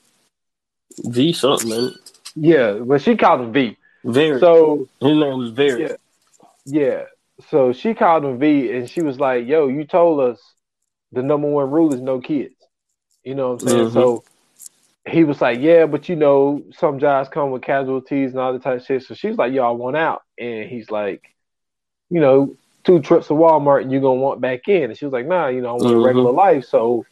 V 1.00 1.34
something, 1.34 1.70
man. 1.70 1.92
Yeah, 2.36 2.74
but 2.74 3.02
she 3.02 3.16
called 3.16 3.42
him 3.42 3.54
V. 3.54 3.78
Very. 4.04 4.40
So 4.40 4.88
his 5.00 5.18
name 5.18 5.38
was 5.38 5.52
Very. 5.52 5.84
Yeah. 5.84 5.96
yeah, 6.66 7.04
so 7.50 7.74
she 7.74 7.94
called 7.94 8.26
him 8.26 8.40
V, 8.40 8.72
and 8.72 8.90
she 8.90 9.02
was 9.02 9.20
like, 9.20 9.48
"Yo, 9.48 9.68
you 9.68 9.86
told 9.86 10.20
us 10.20 10.42
the 11.12 11.24
number 11.24 11.48
one 11.50 11.70
rule 11.70 11.94
is 11.94 12.02
no 12.02 12.20
kids." 12.20 12.56
You 13.24 13.36
know 13.36 13.54
what 13.54 13.62
I'm 13.62 13.68
saying? 13.68 13.88
Mhm. 13.88 13.94
So 13.94 14.24
he 15.08 15.24
was 15.24 15.42
like, 15.42 15.60
"Yeah, 15.60 15.86
but 15.86 16.10
you 16.10 16.16
know, 16.16 16.64
some 16.72 17.00
jobs 17.00 17.30
come 17.30 17.52
with 17.52 17.62
casualties 17.62 18.32
and 18.32 18.40
all 18.40 18.54
that 18.54 18.62
type 18.64 18.80
of 18.80 18.86
shit." 18.86 19.04
So 19.04 19.14
she's 19.14 19.38
like, 19.38 19.54
"Y'all 19.54 19.78
want 19.78 19.96
out," 19.96 20.22
and 20.38 20.70
he's 20.70 20.92
like, 20.92 21.22
"You 22.10 22.20
know, 22.20 22.56
two 22.84 23.00
trips 23.00 23.28
to 23.28 23.34
Walmart, 23.34 23.82
and 23.82 23.92
you're 23.92 24.02
gonna 24.02 24.20
want 24.20 24.42
back 24.42 24.68
in." 24.68 24.84
And 24.84 24.98
she 24.98 25.06
was 25.06 25.14
like, 25.14 25.26
"Nah, 25.26 25.48
you 25.48 25.62
know, 25.62 25.70
I 25.70 25.74
want 25.74 25.96
Mhm. 25.96 26.02
a 26.02 26.06
regular 26.06 26.32
life." 26.32 26.66
So, 26.66 27.06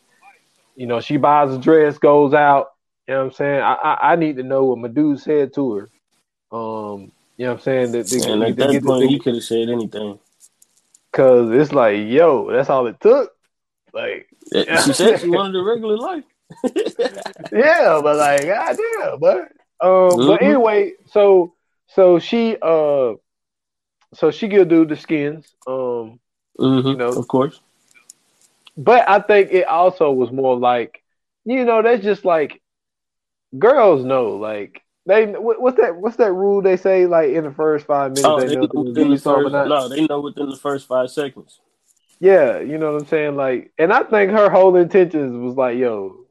you 0.75 0.85
know, 0.85 1.01
she 1.01 1.17
buys 1.17 1.53
a 1.53 1.57
dress, 1.57 1.97
goes 1.97 2.33
out. 2.33 2.72
You 3.07 3.15
know 3.15 3.19
what 3.19 3.25
I'm 3.25 3.31
saying? 3.33 3.61
I 3.61 3.73
I, 3.73 4.11
I 4.13 4.15
need 4.15 4.37
to 4.37 4.43
know 4.43 4.65
what 4.65 4.79
my 4.79 4.87
dude 4.87 5.19
said 5.19 5.53
to 5.55 5.73
her. 5.75 5.89
Um, 6.51 7.11
you 7.37 7.45
know 7.45 7.51
what 7.53 7.59
I'm 7.59 7.59
saying? 7.59 7.91
That 7.93 8.11
And 8.11 8.43
at 8.43 8.55
that 8.57 8.83
point, 8.83 9.09
he 9.09 9.19
could 9.19 9.35
have 9.35 9.43
said 9.43 9.69
anything. 9.69 10.19
Cause 11.11 11.51
it's 11.51 11.71
like, 11.71 11.97
yo, 12.07 12.51
that's 12.51 12.69
all 12.69 12.87
it 12.87 12.99
took. 12.99 13.31
Like, 13.93 14.27
She 14.51 14.93
said 14.93 15.19
she 15.19 15.29
wanted 15.29 15.59
a 15.59 15.63
regular 15.63 15.97
life. 15.97 16.23
yeah, 17.51 17.99
but 18.03 18.17
like, 18.17 18.47
god 18.47 18.77
damn, 18.77 19.19
but 19.19 19.39
um, 19.85 20.25
but 20.25 20.41
Mhm. 20.41 20.41
anyway, 20.41 20.93
so 21.07 21.53
so 21.87 22.19
she 22.19 22.57
uh, 22.61 23.13
so 24.13 24.31
she 24.31 24.49
could 24.49 24.69
do 24.69 24.85
the 24.85 24.95
skins. 24.95 25.53
Um, 25.67 26.19
hmm 26.57 26.87
You 26.87 26.97
know. 26.97 27.11
of 27.19 27.27
course. 27.27 27.61
but 28.77 29.07
I 29.07 29.19
think 29.19 29.51
it 29.51 29.67
also 29.67 30.11
was 30.11 30.31
more 30.31 30.57
like, 30.57 31.03
you 31.45 31.65
know, 31.65 31.81
that's 31.83 32.03
just 32.03 32.25
like 32.25 32.61
girls 33.57 34.03
know, 34.03 34.35
like 34.37 34.81
they 35.05 35.25
what's 35.25 35.77
that 35.79 35.95
what's 35.95 36.15
that 36.17 36.31
rule 36.31 36.61
they 36.61 36.77
say 36.77 37.05
like 37.05 37.31
in 37.31 37.43
the 37.43 37.51
first 37.51 37.85
five 37.85 38.11
minutes 38.11 38.29
Oh, 38.29 38.39
they, 38.39 38.47
they 38.47 38.55
know 38.55 38.61
know 38.61 38.63
if 38.63 38.71
they're 38.71 39.03
gonna 39.03 39.09
within 39.09 39.11
the 39.11 39.17
first. 39.19 39.69
No, 39.69 39.87
they 39.89 40.07
know 40.07 40.19
within 40.21 40.49
the 40.49 40.57
first 40.57 40.87
five 40.87 41.09
seconds. 41.09 41.59
Yeah, 42.19 42.59
you 42.59 42.77
know 42.77 42.93
what 42.93 42.99
I'm 42.99 43.05
saying? 43.07 43.35
Like, 43.35 43.71
and 43.77 43.91
I 43.91 44.03
think 44.03 44.31
her 44.31 44.49
whole 44.49 44.75
intentions 44.77 45.35
was 45.35 45.55
like, 45.55 45.77
yo, 45.77 46.25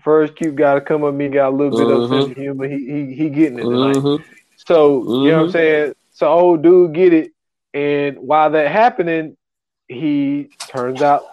first 0.00 0.34
cute 0.34 0.56
guy 0.56 0.74
to 0.74 0.80
come 0.80 1.04
up 1.04 1.12
me 1.14 1.28
got 1.28 1.50
a 1.50 1.56
little 1.56 1.76
bit 1.76 1.90
of 1.90 2.02
Mhm. 2.02 2.08
sense 2.08 2.30
of 2.30 2.36
humor. 2.36 2.68
He 2.68 2.78
he 2.78 3.14
he 3.14 3.28
getting 3.28 3.58
it 3.58 3.64
tonight. 3.64 3.96
Mhm. 3.96 4.24
So 4.66 5.02
you 5.02 5.30
know 5.30 5.36
what 5.36 5.42
I'm 5.42 5.48
Mhm. 5.48 5.52
saying? 5.52 5.94
So 6.12 6.28
old 6.28 6.62
dude 6.62 6.94
get 6.94 7.12
it, 7.12 7.32
and 7.74 8.18
while 8.18 8.50
that 8.50 8.70
happening, 8.70 9.36
he 9.88 10.48
turns 10.68 11.02
out 11.02 11.24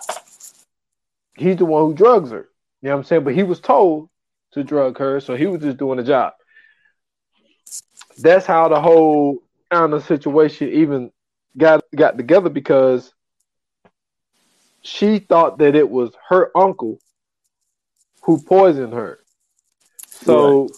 he's 1.36 1.56
the 1.58 1.66
one 1.66 1.84
who 1.84 1.94
drugs 1.94 2.32
her. 2.32 2.50
You 2.82 2.90
know 2.90 2.96
what 2.96 2.98
I'm 3.00 3.04
saying? 3.06 3.24
But 3.24 3.36
he 3.36 3.44
was 3.44 3.62
told 3.62 4.10
to 4.54 4.64
drug 4.64 4.98
her, 4.98 5.20
so 5.20 5.36
he 5.36 5.48
was 5.48 5.62
just 5.62 5.78
doing 5.78 5.98
the 5.98 6.04
job. 6.04 6.34
That's 8.20 8.46
how 8.46 8.70
the 8.70 8.82
whole 8.82 9.40
kind 9.72 9.94
of 9.94 10.06
situation 10.06 10.70
even 10.70 11.12
got 11.58 11.84
got 11.96 12.18
together 12.18 12.50
because 12.50 13.14
she 14.82 15.20
thought 15.20 15.58
that 15.60 15.76
it 15.76 15.90
was 15.90 16.12
her 16.30 16.56
uncle 16.56 17.00
who 18.22 18.42
poisoned 18.42 18.94
her. 18.94 19.20
So 20.08 20.70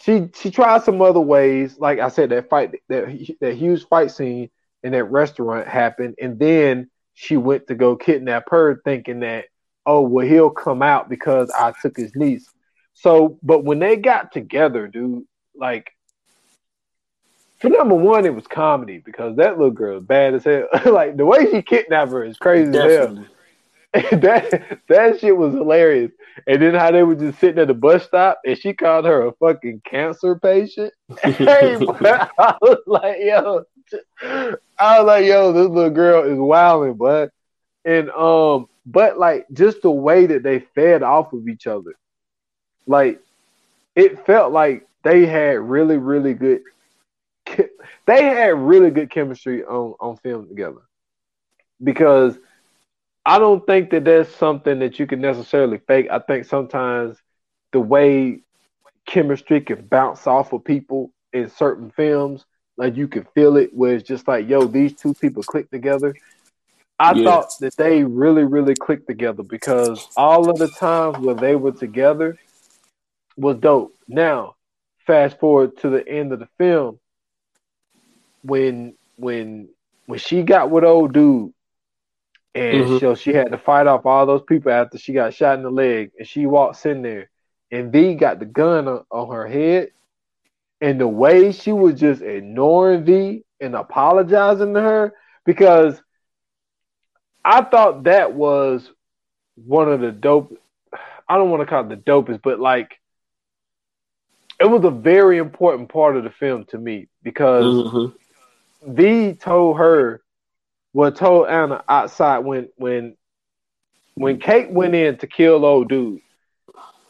she 0.00 0.28
she 0.34 0.50
tried 0.50 0.82
some 0.82 1.02
other 1.02 1.20
ways. 1.20 1.78
Like 1.78 1.98
I 1.98 2.08
said, 2.08 2.30
that 2.30 2.48
fight 2.48 2.74
that 2.88 3.36
that 3.40 3.54
huge 3.54 3.86
fight 3.86 4.10
scene 4.10 4.50
in 4.82 4.92
that 4.92 5.04
restaurant 5.04 5.68
happened, 5.68 6.14
and 6.20 6.38
then 6.38 6.90
she 7.14 7.36
went 7.36 7.66
to 7.66 7.74
go 7.74 7.96
kidnap 7.96 8.44
her, 8.50 8.80
thinking 8.84 9.20
that 9.20 9.46
oh 9.84 10.02
well 10.02 10.26
he'll 10.26 10.50
come 10.50 10.82
out 10.82 11.08
because 11.08 11.50
I 11.50 11.72
took 11.82 11.96
his 11.96 12.14
niece. 12.14 12.48
So, 13.00 13.38
but 13.42 13.64
when 13.64 13.78
they 13.78 13.96
got 13.96 14.32
together, 14.32 14.88
dude, 14.88 15.24
like 15.54 15.92
for 17.58 17.70
number 17.70 17.94
one, 17.94 18.26
it 18.26 18.34
was 18.34 18.46
comedy 18.46 18.98
because 18.98 19.36
that 19.36 19.56
little 19.56 19.70
girl 19.70 19.98
is 19.98 20.04
bad 20.04 20.34
as 20.34 20.44
hell. 20.44 20.66
like 20.92 21.16
the 21.16 21.24
way 21.24 21.48
she 21.50 21.62
kidnapped 21.62 22.10
her 22.10 22.24
is 22.24 22.36
crazy 22.38 22.76
as 22.76 22.92
hell. 22.92 23.26
That 23.94 24.80
that 24.88 25.18
shit 25.18 25.34
was 25.34 25.54
hilarious. 25.54 26.12
And 26.46 26.60
then 26.60 26.74
how 26.74 26.90
they 26.90 27.02
were 27.02 27.14
just 27.14 27.38
sitting 27.40 27.58
at 27.58 27.68
the 27.68 27.74
bus 27.74 28.04
stop 28.04 28.38
and 28.44 28.56
she 28.56 28.74
called 28.74 29.06
her 29.06 29.26
a 29.26 29.32
fucking 29.32 29.80
cancer 29.84 30.36
patient. 30.36 30.92
hey, 31.22 31.74
I 31.74 32.56
was 32.60 32.82
like, 32.86 33.16
yo, 33.20 33.64
I 34.22 35.00
was 35.00 35.06
like, 35.06 35.24
yo, 35.24 35.52
this 35.52 35.68
little 35.68 35.90
girl 35.90 36.24
is 36.30 36.38
wilding, 36.38 36.94
bud. 36.94 37.30
And 37.86 38.10
um, 38.10 38.68
but 38.84 39.18
like 39.18 39.46
just 39.54 39.80
the 39.80 39.90
way 39.90 40.26
that 40.26 40.42
they 40.42 40.60
fed 40.74 41.02
off 41.02 41.32
of 41.32 41.48
each 41.48 41.66
other, 41.66 41.94
like 42.86 43.20
it 43.96 44.24
felt 44.26 44.52
like 44.52 44.86
they 45.04 45.26
had 45.26 45.60
really, 45.60 45.98
really 45.98 46.34
good. 46.34 46.62
They 48.06 48.24
had 48.24 48.58
really 48.58 48.90
good 48.90 49.10
chemistry 49.10 49.64
on 49.64 49.94
on 50.00 50.16
film 50.18 50.48
together 50.48 50.80
because 51.82 52.38
I 53.24 53.38
don't 53.38 53.64
think 53.66 53.90
that 53.90 54.04
that's 54.04 54.34
something 54.34 54.78
that 54.80 54.98
you 54.98 55.06
can 55.06 55.20
necessarily 55.20 55.78
fake. 55.86 56.08
I 56.10 56.18
think 56.20 56.46
sometimes 56.46 57.18
the 57.72 57.80
way 57.80 58.40
chemistry 59.06 59.60
can 59.60 59.86
bounce 59.86 60.26
off 60.26 60.52
of 60.52 60.64
people 60.64 61.12
in 61.32 61.50
certain 61.50 61.90
films, 61.90 62.44
like 62.78 62.96
you 62.96 63.08
can 63.08 63.26
feel 63.34 63.56
it, 63.56 63.70
where 63.74 63.94
it's 63.94 64.08
just 64.08 64.26
like, 64.28 64.48
yo, 64.48 64.66
these 64.66 64.94
two 64.94 65.14
people 65.14 65.42
click 65.42 65.70
together. 65.70 66.16
I 66.98 67.14
Yeah. 67.14 67.24
thought 67.24 67.60
that 67.60 67.76
they 67.76 68.02
really, 68.04 68.44
really 68.44 68.74
clicked 68.74 69.08
together 69.08 69.42
because 69.42 70.00
all 70.16 70.50
of 70.50 70.58
the 70.58 70.68
times 70.68 71.18
where 71.18 71.34
they 71.34 71.54
were 71.56 71.72
together 71.72 72.38
was 73.38 73.58
dope. 73.58 73.94
Now, 74.08 74.56
fast 75.06 75.38
forward 75.40 75.78
to 75.78 75.90
the 75.90 76.06
end 76.08 76.32
of 76.32 76.40
the 76.40 76.48
film, 76.58 76.98
when 78.42 78.94
when 79.16 79.68
when 80.06 80.18
she 80.18 80.42
got 80.42 80.70
with 80.70 80.84
old 80.84 81.12
dude, 81.12 81.52
and 82.54 82.88
Mhm. 82.88 83.00
so 83.00 83.14
she 83.14 83.32
had 83.32 83.52
to 83.52 83.58
fight 83.58 83.86
off 83.86 84.06
all 84.06 84.26
those 84.26 84.42
people 84.42 84.72
after 84.72 84.98
she 84.98 85.12
got 85.12 85.34
shot 85.34 85.56
in 85.58 85.62
the 85.62 85.70
leg, 85.70 86.10
and 86.18 86.26
she 86.28 86.46
walks 86.46 86.86
in 86.86 87.02
there, 87.02 87.30
and 87.70 87.92
V 87.92 88.14
got 88.14 88.40
the 88.40 88.46
gun 88.46 88.88
on, 88.88 89.04
on 89.10 89.34
her 89.34 89.46
head, 89.46 89.88
and 90.80 91.00
the 91.00 91.08
way 91.08 91.52
she 91.52 91.72
was 91.72 92.00
just 92.00 92.22
ignoring 92.22 93.04
V 93.04 93.44
and 93.60 93.74
apologizing 93.74 94.74
to 94.74 94.80
her 94.80 95.12
because 95.44 96.02
I 97.44 97.62
thought 97.62 98.04
that 98.04 98.34
was 98.34 98.90
one 99.56 99.90
of 99.90 100.00
the 100.00 100.12
dope. 100.12 100.52
I 101.28 101.36
don't 101.36 101.50
want 101.50 101.60
to 101.62 101.66
call 101.66 101.84
it 101.84 101.88
the 101.88 101.96
dopest, 101.96 102.42
but 102.42 102.60
like 102.60 102.98
it 104.60 104.66
was 104.66 104.84
a 104.84 104.90
very 104.90 105.38
important 105.38 105.88
part 105.88 106.16
of 106.16 106.24
the 106.24 106.30
film 106.30 106.64
to 106.64 106.78
me 106.78 107.08
because 107.22 107.64
Mhm. 107.64 108.14
V 108.82 109.34
told 109.34 109.78
her, 109.78 110.22
well, 110.92 111.12
told 111.12 111.48
Anna 111.48 111.82
outside 111.88 112.38
when 112.38 112.68
when 112.76 113.16
when 114.14 114.38
Kate 114.38 114.70
went 114.70 114.94
in 114.94 115.16
to 115.18 115.26
kill 115.26 115.64
old 115.64 115.88
dude. 115.88 116.20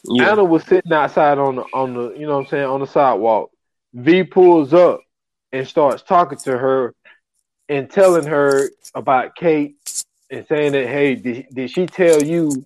Yeah. 0.05 0.33
Anna 0.33 0.45
was 0.45 0.65
sitting 0.65 0.93
outside 0.93 1.39
on 1.39 1.57
the 1.57 1.63
on 1.73 1.95
the 1.95 2.11
you 2.13 2.27
know 2.27 2.37
what 2.37 2.45
I'm 2.45 2.47
saying 2.47 2.65
on 2.67 2.81
the 2.81 2.87
sidewalk. 2.87 3.51
V 3.95 4.25
pulls 4.25 4.75
up 4.75 5.01
and 5.53 5.67
starts 5.67 6.03
talking 6.03 6.39
to 6.39 6.57
her 6.57 6.95
and 7.69 7.91
telling 7.91 8.27
her 8.27 8.69
about 8.95 9.35
Kate 9.37 9.77
and 10.31 10.47
saying 10.47 10.73
that 10.73 10.87
hey 10.87 11.15
did, 11.15 11.47
did 11.53 11.71
she 11.71 11.87
tell 11.87 12.23
you 12.23 12.65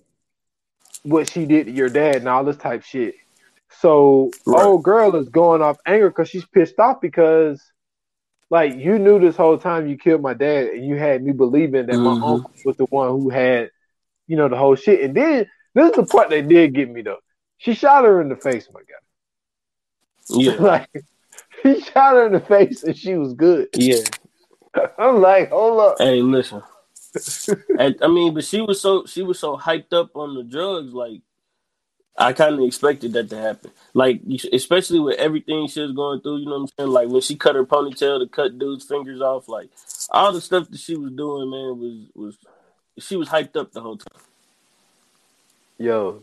what 1.03 1.29
she 1.29 1.45
did 1.45 1.65
to 1.67 1.71
your 1.71 1.89
dad 1.89 2.17
and 2.17 2.27
all 2.27 2.43
this 2.43 2.57
type 2.57 2.83
shit. 2.83 3.15
So 3.79 4.31
Right. 4.45 4.63
old 4.63 4.83
girl 4.83 5.15
is 5.15 5.29
going 5.29 5.61
off 5.61 5.77
anger 5.85 6.09
because 6.09 6.29
she's 6.29 6.45
pissed 6.45 6.79
off 6.79 7.01
because 7.01 7.61
like 8.49 8.75
you 8.75 8.99
knew 8.99 9.19
this 9.19 9.35
whole 9.35 9.57
time 9.57 9.87
you 9.87 9.97
killed 9.97 10.21
my 10.21 10.33
dad 10.33 10.67
and 10.67 10.85
you 10.85 10.95
had 10.95 11.23
me 11.23 11.31
believing 11.31 11.87
that 11.87 11.97
my 11.97 12.11
Mhm. 12.11 12.23
uncle 12.23 12.51
was 12.65 12.77
the 12.77 12.85
one 12.85 13.09
who 13.09 13.29
had 13.29 13.71
you 14.27 14.37
know 14.37 14.47
the 14.47 14.57
whole 14.57 14.75
shit 14.75 15.01
and 15.01 15.15
then 15.15 15.47
this 15.73 15.89
is 15.89 15.95
the 15.95 16.05
part 16.05 16.29
that 16.29 16.47
did 16.47 16.73
get 16.73 16.89
me 16.89 17.01
though. 17.01 17.19
She 17.57 17.73
shot 17.73 18.05
her 18.05 18.21
in 18.21 18.29
the 18.29 18.35
face, 18.35 18.67
my 18.73 18.81
guy. 18.81 18.95
Yeah. 20.29 20.55
like 20.59 21.05
he 21.63 21.81
shot 21.81 22.13
her 22.15 22.27
in 22.27 22.33
the 22.33 22.39
face 22.39 22.83
and 22.83 22.95
she 22.95 23.15
was 23.15 23.33
good. 23.33 23.69
Yeah. 23.73 24.03
I'm 24.97 25.21
like, 25.21 25.49
hold 25.49 25.79
up. 25.79 25.95
Hey, 25.99 26.21
listen. 26.21 26.61
And, 27.77 27.95
I 28.01 28.07
mean, 28.07 28.33
but 28.33 28.43
she 28.43 28.61
was 28.61 28.81
so 28.81 29.05
she 29.05 29.21
was 29.21 29.39
so 29.39 29.55
hyped 29.57 29.93
up 29.93 30.15
on 30.15 30.35
the 30.35 30.43
drugs, 30.43 30.93
like 30.93 31.21
I 32.17 32.33
kind 32.33 32.53
of 32.55 32.61
expected 32.61 33.13
that 33.13 33.29
to 33.29 33.37
happen. 33.37 33.71
Like, 33.93 34.21
especially 34.51 34.99
with 34.99 35.17
everything 35.17 35.67
she 35.67 35.81
was 35.81 35.93
going 35.93 36.21
through, 36.21 36.37
you 36.37 36.45
know 36.45 36.59
what 36.59 36.61
I'm 36.61 36.67
saying? 36.77 36.89
Like 36.91 37.07
when 37.09 37.21
she 37.21 37.35
cut 37.35 37.55
her 37.55 37.65
ponytail 37.65 38.19
to 38.19 38.27
cut 38.27 38.59
dude's 38.59 38.85
fingers 38.85 39.21
off, 39.21 39.49
like 39.49 39.69
all 40.09 40.31
the 40.31 40.41
stuff 40.41 40.69
that 40.69 40.79
she 40.79 40.95
was 40.95 41.11
doing, 41.11 41.49
man, 41.49 41.79
was 41.79 42.07
was 42.13 42.37
she 42.99 43.15
was 43.15 43.29
hyped 43.29 43.55
up 43.55 43.71
the 43.71 43.81
whole 43.81 43.97
time. 43.97 44.21
Yo, 45.79 46.21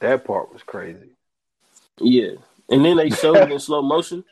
that 0.00 0.24
part 0.24 0.52
was 0.52 0.62
crazy. 0.62 1.10
Yeah, 2.00 2.32
and 2.68 2.84
then 2.84 2.96
they 2.96 3.10
showed 3.10 3.36
it 3.36 3.52
in 3.52 3.60
slow 3.60 3.82
motion. 3.82 4.24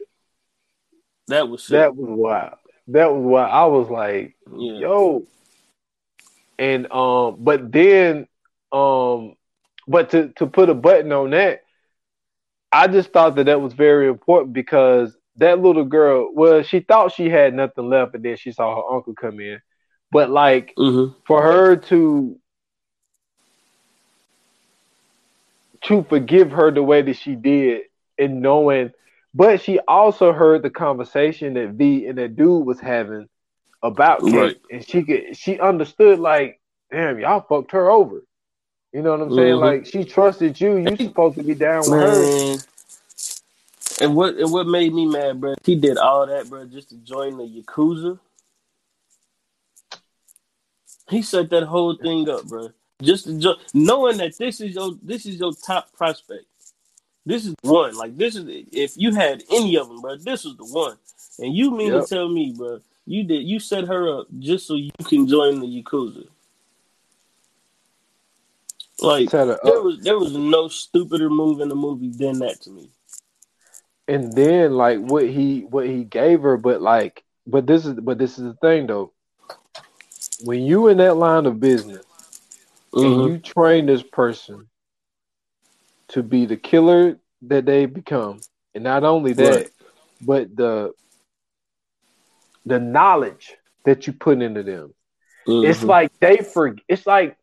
That 1.28 1.48
was 1.48 1.62
sick. 1.62 1.78
That 1.78 1.94
was 1.94 2.08
wild. 2.08 2.56
That 2.88 3.12
was 3.12 3.22
wild. 3.22 3.50
I 3.52 3.66
was 3.66 3.88
like, 3.88 4.36
yeah. 4.52 4.78
yo. 4.78 5.26
And 6.58 6.90
um, 6.90 7.36
but 7.38 7.70
then 7.70 8.26
um, 8.72 9.36
but 9.88 10.10
to 10.10 10.28
to 10.36 10.46
put 10.46 10.70
a 10.70 10.74
button 10.74 11.12
on 11.12 11.30
that, 11.30 11.62
I 12.72 12.88
just 12.88 13.12
thought 13.12 13.36
that 13.36 13.46
that 13.46 13.60
was 13.60 13.74
very 13.74 14.08
important 14.08 14.52
because 14.52 15.16
that 15.36 15.60
little 15.60 15.84
girl, 15.84 16.30
well, 16.34 16.62
she 16.62 16.80
thought 16.80 17.12
she 17.12 17.28
had 17.30 17.54
nothing 17.54 17.88
left, 17.88 18.14
and 18.14 18.24
then 18.24 18.36
she 18.36 18.52
saw 18.52 18.76
her 18.76 18.96
uncle 18.96 19.14
come 19.14 19.40
in. 19.40 19.60
But 20.12 20.30
like 20.30 20.76
hmm 20.76 21.06
for 21.26 21.42
her 21.42 21.76
to 21.76 22.38
to 25.82 26.02
forgive 26.04 26.50
her 26.52 26.70
the 26.70 26.82
way 26.82 27.02
that 27.02 27.16
she 27.16 27.34
did 27.34 27.82
and 28.18 28.42
knowing 28.42 28.90
but 29.34 29.60
she 29.60 29.78
also 29.88 30.32
heard 30.32 30.62
the 30.62 30.70
conversation 30.70 31.54
that 31.54 31.70
V 31.70 32.06
and 32.06 32.18
that 32.18 32.36
dude 32.36 32.66
was 32.66 32.80
having 32.80 33.28
about 33.82 34.26
Kate 34.26 34.56
Right. 34.56 34.60
and 34.70 34.86
she 34.86 35.02
could 35.04 35.36
she 35.36 35.58
understood 35.60 36.18
like 36.18 36.60
damn 36.90 37.18
y'all 37.20 37.44
fucked 37.48 37.72
her 37.72 37.90
over 37.90 38.22
you 38.92 39.02
know 39.02 39.10
what 39.12 39.20
I'm 39.20 39.30
saying 39.34 39.54
Mhm. 39.56 39.60
like 39.60 39.86
she 39.86 40.04
trusted 40.04 40.60
you 40.60 40.76
you 40.78 40.96
supposed 40.96 41.36
to 41.36 41.42
be 41.42 41.54
down 41.54 41.88
with 41.90 42.00
her 42.00 42.58
And 44.00 44.14
what 44.14 44.36
and 44.36 44.52
what 44.52 44.66
made 44.66 44.94
me 44.94 45.06
mad, 45.06 45.40
bro? 45.40 45.54
He 45.64 45.74
did 45.74 45.98
all 45.98 46.26
that, 46.26 46.48
bro, 46.48 46.66
just 46.66 46.90
to 46.90 46.96
join 46.98 47.36
the 47.36 47.44
yakuza. 47.44 48.18
He 51.10 51.22
set 51.22 51.50
that 51.50 51.64
whole 51.64 51.96
thing 51.96 52.28
up, 52.28 52.44
bro. 52.44 52.70
Just 53.02 53.24
to 53.24 53.38
jo- 53.38 53.56
knowing 53.74 54.18
that 54.18 54.36
this 54.38 54.60
is 54.60 54.74
your 54.74 54.92
this 55.02 55.26
is 55.26 55.36
your 55.36 55.52
top 55.52 55.92
prospect. 55.94 56.44
This 57.26 57.44
is 57.44 57.54
one. 57.62 57.96
Like 57.96 58.16
this 58.16 58.36
is 58.36 58.44
if 58.72 58.92
you 58.96 59.12
had 59.14 59.42
any 59.50 59.76
of 59.76 59.88
them, 59.88 60.00
bro. 60.00 60.16
This 60.16 60.44
was 60.44 60.56
the 60.56 60.64
one. 60.64 60.96
And 61.40 61.54
you 61.54 61.70
mean 61.72 61.92
Yep. 61.92 62.02
to 62.02 62.08
tell 62.08 62.28
me, 62.28 62.52
bro? 62.56 62.80
You 63.06 63.24
did 63.24 63.42
you 63.48 63.58
set 63.58 63.84
her 63.88 64.20
up 64.20 64.28
just 64.38 64.66
so 64.66 64.74
you 64.74 64.90
can 65.04 65.26
join 65.26 65.60
the 65.60 65.66
yakuza? 65.66 66.28
Like 69.00 69.30
there 69.30 69.82
was 69.82 70.00
there 70.02 70.18
was 70.18 70.32
no 70.36 70.68
stupider 70.68 71.30
move 71.30 71.60
in 71.60 71.68
the 71.68 71.74
movie 71.76 72.10
than 72.10 72.40
that 72.40 72.60
to 72.62 72.70
me. 72.70 72.90
and 74.08 74.32
then 74.32 74.72
like 74.72 74.98
what 74.98 75.28
he 75.28 75.60
what 75.60 75.86
he 75.86 76.02
gave 76.04 76.42
her 76.42 76.56
but 76.56 76.80
like 76.80 77.22
but 77.46 77.66
this 77.66 77.84
is 77.86 77.94
but 77.94 78.18
this 78.18 78.38
is 78.38 78.44
the 78.44 78.54
thing 78.54 78.86
though 78.86 79.12
when 80.44 80.62
you 80.62 80.88
in 80.88 80.96
that 80.98 81.16
line 81.16 81.46
of 81.46 81.60
business 81.60 82.04
Mhm. 82.92 83.04
and 83.04 83.32
you 83.32 83.38
train 83.38 83.86
this 83.86 84.02
person 84.02 84.68
to 86.08 86.22
be 86.22 86.46
the 86.46 86.56
killer 86.56 87.18
that 87.42 87.66
they 87.66 87.84
become 87.86 88.40
and 88.74 88.82
not 88.82 89.04
only 89.04 89.34
that 89.34 89.50
Right. 89.52 89.70
but 90.22 90.56
the 90.56 90.92
the 92.66 92.80
knowledge 92.80 93.54
that 93.84 94.06
you 94.06 94.12
put 94.12 94.40
into 94.42 94.62
them 94.62 94.94
it's 95.46 95.80
Mhm. 95.80 95.88
like 95.88 96.10
they 96.20 96.38
for 96.38 96.74
it's 96.88 97.06
like 97.06 97.36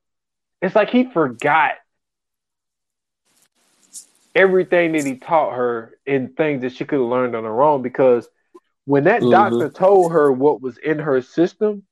it's 0.62 0.76
like 0.76 0.90
he 0.90 1.06
forgot 1.06 1.74
everything 4.36 4.94
that 4.94 5.06
he 5.06 5.16
taught 5.18 5.56
her 5.56 5.94
and 6.08 6.36
things 6.36 6.62
that 6.62 6.72
she 6.74 6.86
could 6.86 7.00
have 7.00 7.08
learned 7.10 7.36
on 7.36 7.44
her 7.44 7.62
own 7.64 7.82
because 7.82 8.28
when 8.86 9.06
that 9.06 9.30
Mhm. 9.30 9.30
doctor 9.30 9.70
told 9.70 10.12
her 10.12 10.32
what 10.32 10.62
was 10.62 10.78
in 10.78 11.00
her 11.00 11.22
system 11.22 11.84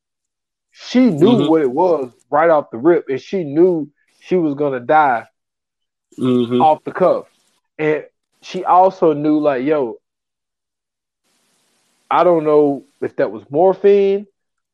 she 0.71 1.09
knew 1.09 1.33
Mhm. 1.33 1.47
what 1.47 1.61
it 1.61 1.71
was 1.71 2.11
right 2.29 2.49
off 2.49 2.69
the 2.71 2.77
rip 2.77 3.05
and 3.09 3.21
she 3.21 3.43
knew 3.43 3.89
she 4.19 4.35
was 4.35 4.53
going 4.55 4.73
to 4.73 4.79
die 4.85 5.25
Mhm. 6.17 6.59
off 6.59 6.83
the 6.83 6.91
cuff 6.91 7.25
and 7.77 8.03
she 8.41 8.63
also 8.65 9.13
knew 9.13 9.39
like 9.39 9.63
yo 9.63 9.95
i 12.09 12.23
don't 12.23 12.43
know 12.43 12.83
if 13.01 13.15
that 13.17 13.31
was 13.31 13.43
morphine 13.49 14.25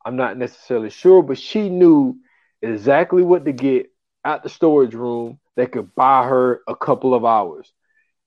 i'm 0.04 0.16
not 0.16 0.36
necessarily 0.36 0.90
sure 0.90 1.22
but 1.22 1.38
she 1.38 1.68
knew 1.68 2.16
exactly 2.62 3.22
what 3.22 3.44
to 3.44 3.52
get 3.52 3.90
at 4.24 4.42
the 4.42 4.48
storage 4.48 4.94
room 4.94 5.38
that 5.56 5.72
could 5.72 5.94
buy 5.94 6.26
her 6.26 6.60
a 6.68 6.76
couple 6.76 7.14
of 7.14 7.24
hours 7.24 7.72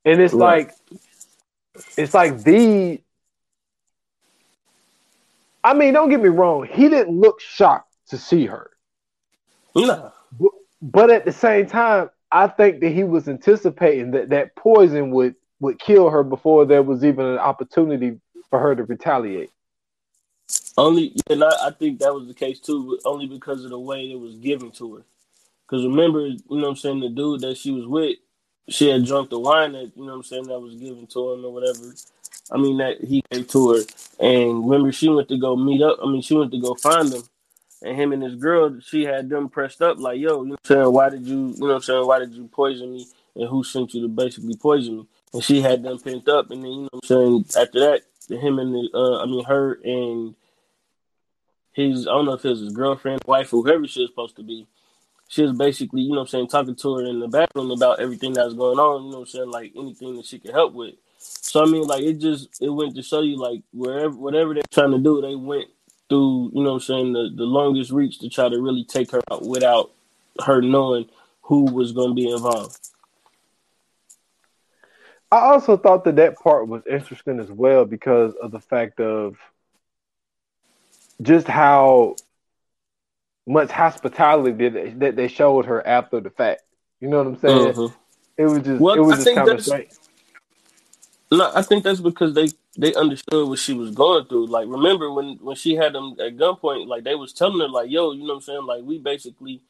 and 0.05 0.21
it's 0.21 0.33
Right. 0.33 0.67
like 0.67 0.75
it's 1.97 2.13
like 2.13 2.43
the 2.43 3.01
i 5.63 5.73
mean 5.73 5.93
don't 5.93 6.09
get 6.09 6.21
me 6.21 6.29
wrong 6.29 6.67
he 6.69 6.89
didn't 6.89 7.19
look 7.19 7.39
shocked 7.41 7.91
to 8.07 8.17
see 8.17 8.45
her 8.45 8.71
Nah. 9.75 10.11
but 10.81 11.09
at 11.09 11.25
the 11.25 11.31
same 11.31 11.65
time, 11.65 12.09
I 12.31 12.47
think 12.47 12.81
that 12.81 12.89
he 12.89 13.03
was 13.03 13.27
anticipating 13.27 14.11
that 14.11 14.29
that 14.29 14.55
poison 14.55 15.11
would 15.11 15.35
would 15.59 15.79
kill 15.79 16.09
her 16.09 16.23
before 16.23 16.65
there 16.65 16.83
was 16.83 17.05
even 17.05 17.25
an 17.25 17.37
opportunity 17.37 18.19
for 18.49 18.59
her 18.59 18.75
to 18.75 18.83
retaliate. 18.83 19.49
Only, 20.77 21.15
and 21.29 21.43
I, 21.43 21.51
I 21.67 21.71
think 21.71 21.99
that 21.99 22.13
was 22.13 22.27
the 22.27 22.33
case 22.33 22.59
too, 22.59 22.99
only 23.05 23.27
because 23.27 23.63
of 23.63 23.69
the 23.69 23.79
way 23.79 24.11
it 24.11 24.19
was 24.19 24.35
given 24.35 24.71
to 24.71 24.95
her. 24.95 25.05
Because 25.67 25.85
remember, 25.85 26.27
you 26.27 26.39
know 26.49 26.57
what 26.57 26.69
I'm 26.69 26.75
saying, 26.75 26.99
the 26.99 27.09
dude 27.09 27.41
that 27.41 27.57
she 27.57 27.71
was 27.71 27.85
with, 27.85 28.17
she 28.69 28.89
had 28.89 29.05
drunk 29.05 29.29
the 29.29 29.39
wine 29.39 29.73
that, 29.73 29.91
you 29.95 30.05
know 30.05 30.11
what 30.11 30.17
I'm 30.17 30.23
saying, 30.23 30.47
that 30.47 30.59
was 30.59 30.75
given 30.75 31.05
to 31.07 31.33
him 31.33 31.45
or 31.45 31.53
whatever. 31.53 31.93
I 32.51 32.57
mean, 32.57 32.77
that 32.77 33.01
he 33.01 33.23
gave 33.31 33.47
to 33.49 33.73
her. 33.73 33.79
And 34.19 34.69
remember, 34.69 34.91
she 34.91 35.09
went 35.09 35.29
to 35.29 35.37
go 35.37 35.55
meet 35.55 35.81
up. 35.81 35.99
I 36.03 36.05
mean, 36.07 36.21
she 36.21 36.35
went 36.35 36.51
to 36.51 36.59
go 36.59 36.75
find 36.75 37.11
him. 37.11 37.23
And 37.81 37.99
him 37.99 38.13
and 38.13 38.23
his 38.23 38.35
girl, 38.35 38.79
she 38.79 39.03
had 39.03 39.29
them 39.29 39.49
pressed 39.49 39.81
up 39.81 39.99
like, 39.99 40.19
yo, 40.19 40.43
you 40.43 40.49
know 40.49 40.51
what 40.51 40.59
I'm 40.63 40.77
saying, 40.77 40.93
why 40.93 41.09
did 41.09 41.27
you, 41.27 41.47
you 41.49 41.59
know 41.59 41.67
what 41.67 41.75
I'm 41.75 41.81
saying, 41.81 42.07
why 42.07 42.19
did 42.19 42.33
you 42.33 42.47
poison 42.47 42.93
me? 42.93 43.07
And 43.35 43.49
who 43.49 43.63
sent 43.63 43.93
you 43.93 44.01
to 44.03 44.07
basically 44.07 44.55
poison 44.55 44.97
me? 44.97 45.07
And 45.33 45.43
she 45.43 45.61
had 45.61 45.83
them 45.83 45.99
pent 45.99 46.27
up. 46.29 46.51
And 46.51 46.63
then, 46.63 46.71
you 46.71 46.81
know 46.81 46.89
what 46.91 47.03
I'm 47.03 47.07
saying, 47.07 47.45
after 47.61 47.79
that, 47.79 48.01
him 48.29 48.59
and 48.59 48.73
the, 48.73 48.89
uh, 48.93 49.23
I 49.23 49.25
mean, 49.25 49.43
her 49.45 49.79
and 49.83 50.35
his, 51.73 52.07
I 52.07 52.11
don't 52.11 52.25
know 52.25 52.33
if 52.33 52.45
it 52.45 52.49
was 52.49 52.61
his 52.61 52.73
girlfriend, 52.73 53.21
wife, 53.25 53.49
whoever 53.49 53.87
she 53.87 54.01
was 54.01 54.09
supposed 54.09 54.35
to 54.37 54.43
be. 54.43 54.67
She 55.27 55.41
was 55.41 55.53
basically, 55.53 56.01
you 56.01 56.09
know 56.09 56.17
what 56.17 56.21
I'm 56.21 56.27
saying, 56.27 56.47
talking 56.47 56.75
to 56.75 56.95
her 56.95 57.05
in 57.05 57.19
the 57.19 57.27
bathroom 57.27 57.71
about 57.71 57.99
everything 57.99 58.33
that 58.33 58.45
was 58.45 58.53
going 58.53 58.77
on, 58.77 59.05
you 59.05 59.11
know 59.11 59.19
I'm 59.19 59.25
saying, 59.25 59.49
like 59.49 59.71
anything 59.75 60.15
that 60.17 60.25
she 60.25 60.39
could 60.39 60.51
help 60.51 60.73
with. 60.73 60.95
So 61.17 61.63
I 61.63 61.65
mean, 61.65 61.87
like 61.87 62.03
it 62.03 62.19
just 62.19 62.61
it 62.61 62.69
went 62.69 62.95
to 62.95 63.01
show 63.01 63.21
you 63.21 63.37
like 63.37 63.61
wherever 63.71 64.15
whatever 64.15 64.53
they're 64.53 64.63
trying 64.71 64.91
to 64.91 64.99
do, 64.99 65.21
they 65.21 65.35
went 65.35 65.69
through. 66.09 66.51
You 66.53 66.63
know, 66.63 66.73
what 66.73 66.75
I'm 66.75 66.79
saying 66.81 67.13
the 67.13 67.31
the 67.35 67.45
longest 67.45 67.91
reach 67.91 68.19
to 68.19 68.29
try 68.29 68.49
to 68.49 68.61
really 68.61 68.83
take 68.83 69.11
her 69.11 69.21
out 69.31 69.45
without 69.45 69.91
her 70.43 70.61
knowing 70.61 71.07
who 71.41 71.65
was 71.65 71.91
going 71.91 72.09
to 72.09 72.15
be 72.15 72.29
involved. 72.29 72.77
I 75.31 75.39
also 75.39 75.77
thought 75.77 76.03
that 76.03 76.17
that 76.17 76.37
part 76.37 76.67
was 76.67 76.83
interesting 76.85 77.39
as 77.39 77.49
well 77.49 77.85
because 77.85 78.33
of 78.35 78.51
the 78.51 78.59
fact 78.59 78.99
of 78.99 79.37
just 81.21 81.47
how 81.47 82.15
much 83.45 83.71
hospitality 83.71 84.51
did 84.51 84.73
they, 84.73 84.89
that 84.91 85.15
they 85.15 85.27
showed 85.27 85.65
her 85.65 85.85
after 85.85 86.19
the 86.19 86.29
fact. 86.29 86.63
You 86.99 87.09
know 87.09 87.17
what 87.17 87.27
I'm 87.27 87.37
saying? 87.37 87.73
Mm-hmm. 87.73 87.95
It 88.37 88.45
was 88.45 88.63
just 88.63 88.81
well, 88.81 88.95
it 88.95 88.99
was 88.99 89.19
I 89.19 89.23
just 89.23 89.35
kind 89.35 89.49
of 89.49 89.63
strange. 89.63 89.89
No, 91.31 91.51
I 91.53 91.61
think 91.61 91.83
that's 91.83 91.99
because 91.99 92.33
they 92.33 92.49
they 92.77 92.93
understood 92.95 93.47
what 93.47 93.59
she 93.59 93.73
was 93.73 93.91
going 93.91 94.25
through. 94.25 94.47
Like, 94.47 94.67
remember 94.67 95.11
when 95.11 95.37
when 95.41 95.55
she 95.55 95.75
had 95.75 95.93
them 95.93 96.15
at 96.19 96.37
gunpoint, 96.37 96.87
like 96.87 97.03
they 97.03 97.15
was 97.15 97.33
telling 97.33 97.59
her, 97.59 97.67
like, 97.67 97.89
"Yo, 97.89 98.11
you 98.11 98.21
know 98.21 98.27
what 98.27 98.35
I'm 98.35 98.41
saying? 98.41 98.65
Like, 98.65 98.83
we 98.83 98.97
basically, 98.99 99.61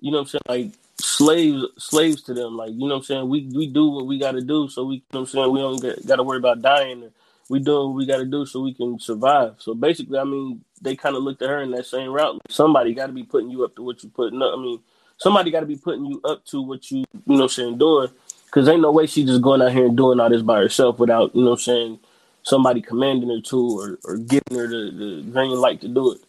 you 0.00 0.10
know 0.10 0.18
what 0.18 0.34
I'm 0.34 0.40
saying? 0.48 0.64
Like, 0.64 0.72
slaves 1.00 1.64
slaves 1.78 2.22
to 2.22 2.34
them. 2.34 2.56
Like, 2.56 2.72
you 2.72 2.80
know 2.80 2.86
what 2.86 2.96
I'm 2.96 3.02
saying? 3.02 3.28
We 3.28 3.50
we 3.54 3.66
do 3.66 3.88
what 3.88 4.06
we 4.06 4.18
got 4.18 4.32
to 4.32 4.42
do, 4.42 4.68
so 4.68 4.84
we, 4.84 4.96
you 4.96 5.02
know 5.12 5.20
what 5.20 5.28
I'm 5.28 5.32
saying? 5.32 5.52
We 5.52 5.60
don't 5.60 6.06
got 6.06 6.16
to 6.16 6.22
worry 6.22 6.38
about 6.38 6.62
dying. 6.62 7.04
Or 7.04 7.10
we 7.48 7.60
doing 7.60 7.88
what 7.88 7.96
we 7.96 8.06
got 8.06 8.18
to 8.18 8.24
do 8.24 8.44
so 8.44 8.60
we 8.60 8.74
can 8.74 8.98
survive. 8.98 9.56
So 9.58 9.74
basically, 9.74 10.18
I 10.18 10.24
mean, 10.24 10.64
they 10.82 10.96
kind 10.96 11.16
of 11.16 11.22
looked 11.22 11.42
at 11.42 11.48
her 11.48 11.62
in 11.62 11.70
that 11.72 11.86
same 11.86 12.10
route. 12.10 12.40
Somebody 12.48 12.94
got 12.94 13.06
to 13.06 13.12
be 13.12 13.22
putting 13.22 13.50
you 13.50 13.64
up 13.64 13.76
to 13.76 13.82
what 13.82 14.02
you're 14.02 14.10
putting 14.10 14.42
up. 14.42 14.54
I 14.56 14.60
mean, 14.60 14.80
somebody 15.16 15.50
got 15.50 15.60
to 15.60 15.66
be 15.66 15.76
putting 15.76 16.06
you 16.06 16.20
up 16.24 16.44
to 16.46 16.60
what 16.62 16.90
you, 16.90 17.04
you 17.26 17.36
know, 17.36 17.46
saying 17.46 17.78
doing. 17.78 18.08
Because 18.46 18.68
ain't 18.68 18.82
no 18.82 18.92
way 18.92 19.06
she 19.06 19.24
just 19.24 19.42
going 19.42 19.62
out 19.62 19.72
here 19.72 19.86
and 19.86 19.96
doing 19.96 20.18
all 20.18 20.30
this 20.30 20.42
by 20.42 20.58
herself 20.58 20.98
without, 20.98 21.34
you 21.34 21.44
know, 21.44 21.52
I'm 21.52 21.58
saying 21.58 21.98
somebody 22.42 22.80
commanding 22.80 23.28
her 23.28 23.40
to 23.40 23.78
or, 23.78 23.98
or 24.04 24.16
giving 24.18 24.56
her 24.56 24.66
the, 24.66 24.90
the 24.90 25.30
green 25.30 25.50
light 25.50 25.80
to 25.82 25.88
do 25.88 26.12
it. 26.12 26.20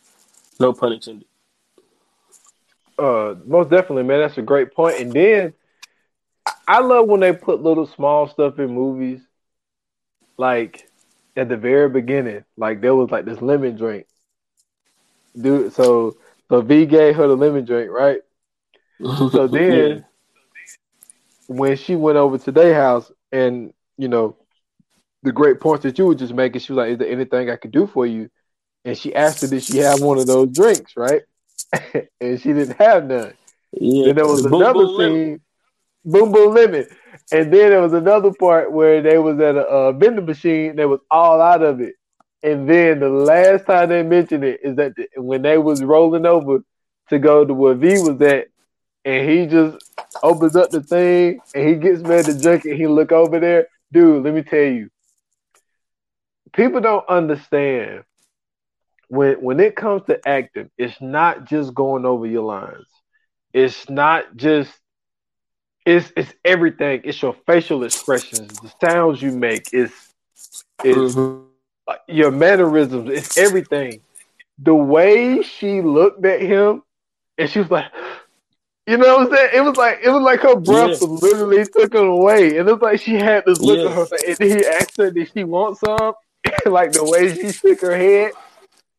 No 0.59 0.73
pun 0.73 0.93
intended. 0.93 1.27
Uh, 2.97 3.35
most 3.45 3.69
definitely, 3.69 4.03
man. 4.03 4.19
That's 4.19 4.37
a 4.37 4.41
great 4.41 4.73
point. 4.73 4.99
And 4.99 5.13
then 5.13 5.53
I 6.67 6.79
love 6.79 7.07
when 7.07 7.19
they 7.19 7.33
put 7.33 7.61
little 7.61 7.85
small 7.87 8.27
stuff 8.27 8.57
in 8.59 8.71
movies, 8.71 9.21
like 10.37 10.89
at 11.37 11.49
the 11.49 11.57
very 11.57 11.87
beginning, 11.87 12.43
like 12.57 12.81
there 12.81 12.95
was 12.95 13.11
like 13.11 13.25
this 13.25 13.41
lemon 13.41 13.77
drink, 13.77 14.07
dude. 15.39 15.71
So 15.73 16.17
so 16.49 16.61
V 16.61 16.85
gave 16.85 17.15
her 17.15 17.27
the 17.27 17.35
lemon 17.35 17.63
drink, 17.63 17.91
right? 17.91 18.21
so 18.99 19.47
then, 19.47 19.97
yeah. 19.97 20.01
when 21.47 21.77
she 21.77 21.95
went 21.95 22.17
over 22.17 22.37
to 22.39 22.51
their 22.51 22.73
house, 22.73 23.11
and 23.31 23.73
you 23.97 24.07
know, 24.07 24.35
the 25.23 25.31
great 25.31 25.59
points 25.59 25.83
that 25.83 25.97
you 25.97 26.07
were 26.07 26.15
just 26.15 26.33
making, 26.33 26.59
she 26.59 26.73
was 26.73 26.77
like, 26.77 26.91
"Is 26.91 26.97
there 26.97 27.11
anything 27.11 27.49
I 27.49 27.55
could 27.55 27.71
do 27.71 27.85
for 27.85 28.05
you?" 28.05 28.29
And 28.83 28.97
she 28.97 29.13
asked 29.13 29.41
her, 29.41 29.47
"Did 29.47 29.63
she 29.63 29.77
have 29.77 30.01
one 30.01 30.17
of 30.17 30.25
those 30.25 30.49
drinks?" 30.49 30.97
Right? 30.97 31.21
and 32.19 32.41
she 32.41 32.53
didn't 32.53 32.77
have 32.77 33.05
none. 33.05 33.33
Yeah, 33.73 34.07
then 34.07 34.15
there 34.15 34.27
was 34.27 34.41
the 34.41 34.55
another 34.55 34.73
boom, 34.73 34.97
boom, 34.97 35.15
scene, 35.15 35.41
boom 36.07 36.31
boom 36.31 36.53
lemon, 36.53 36.85
and 37.31 37.53
then 37.53 37.69
there 37.69 37.81
was 37.81 37.93
another 37.93 38.31
part 38.33 38.71
where 38.71 39.01
they 39.01 39.17
was 39.17 39.39
at 39.39 39.55
a, 39.55 39.67
a 39.67 39.93
vending 39.93 40.25
machine. 40.25 40.75
They 40.75 40.85
was 40.85 41.01
all 41.11 41.41
out 41.41 41.61
of 41.61 41.81
it, 41.81 41.95
and 42.41 42.69
then 42.69 42.99
the 42.99 43.09
last 43.09 43.65
time 43.65 43.89
they 43.89 44.03
mentioned 44.03 44.43
it 44.43 44.61
is 44.63 44.75
that 44.77 44.95
the, 44.95 45.07
when 45.17 45.41
they 45.41 45.57
was 45.57 45.83
rolling 45.83 46.25
over 46.25 46.59
to 47.09 47.19
go 47.19 47.45
to 47.45 47.53
where 47.53 47.75
V 47.75 47.99
was 47.99 48.21
at, 48.21 48.47
and 49.05 49.29
he 49.29 49.45
just 49.45 49.77
opens 50.23 50.55
up 50.55 50.69
the 50.69 50.81
thing 50.81 51.39
and 51.55 51.67
he 51.67 51.75
gets 51.75 52.01
mad 52.01 52.25
to 52.25 52.37
drink 52.37 52.65
it. 52.65 52.75
He 52.77 52.87
look 52.87 53.11
over 53.11 53.39
there, 53.39 53.67
dude. 53.91 54.23
Let 54.23 54.33
me 54.33 54.43
tell 54.43 54.59
you, 54.59 54.89
people 56.53 56.81
don't 56.81 57.07
understand 57.07 58.03
when 59.09 59.35
when 59.35 59.59
it 59.59 59.75
comes 59.75 60.03
to 60.07 60.27
acting, 60.27 60.69
it's 60.77 60.99
not 61.01 61.45
just 61.45 61.73
going 61.73 62.05
over 62.05 62.25
your 62.25 62.43
lines. 62.43 62.87
It's 63.53 63.89
not 63.89 64.35
just 64.35 64.71
it's 65.87 66.11
it's 66.17 66.33
everything. 66.43 67.01
It's 67.05 67.21
your 67.21 67.33
facial 67.45 67.85
expressions, 67.85 68.59
the 68.59 68.71
sounds 68.85 69.21
you 69.21 69.31
make, 69.31 69.69
it's 69.71 70.13
it's 70.83 71.15
mm-hmm. 71.15 71.93
your 72.09 72.31
mannerisms, 72.31 73.09
it's 73.09 73.37
everything. 73.37 74.01
The 74.59 74.75
way 74.75 75.41
she 75.43 75.81
looked 75.81 76.25
at 76.25 76.41
him 76.41 76.83
and 77.37 77.49
she 77.49 77.59
was 77.59 77.71
like 77.71 77.85
you 78.87 78.97
know 78.97 79.17
what 79.17 79.27
I'm 79.27 79.35
saying? 79.35 79.49
It 79.53 79.61
was 79.61 79.77
like 79.77 79.99
it 80.03 80.09
was 80.09 80.21
like 80.21 80.41
her 80.41 80.57
breath 80.57 80.97
yeah. 81.01 81.07
literally 81.07 81.65
took 81.65 81.93
her 81.93 81.99
away. 81.99 82.57
And 82.57 82.67
it's 82.67 82.81
like 82.81 82.99
she 82.99 83.15
had 83.15 83.45
this 83.45 83.61
look 83.61 83.79
yeah. 83.79 83.89
at 83.89 83.95
her 83.95 84.05
face. 84.05 84.39
And 84.41 84.51
he 84.51 84.65
asked 84.65 84.97
her, 84.97 85.09
did 85.09 85.31
she 85.33 85.45
want 85.45 85.77
some? 85.77 86.13
like 86.65 86.91
the 86.91 87.05
way 87.05 87.33
she 87.33 87.51
shook 87.53 87.79
her 87.79 87.95
head. 87.95 88.33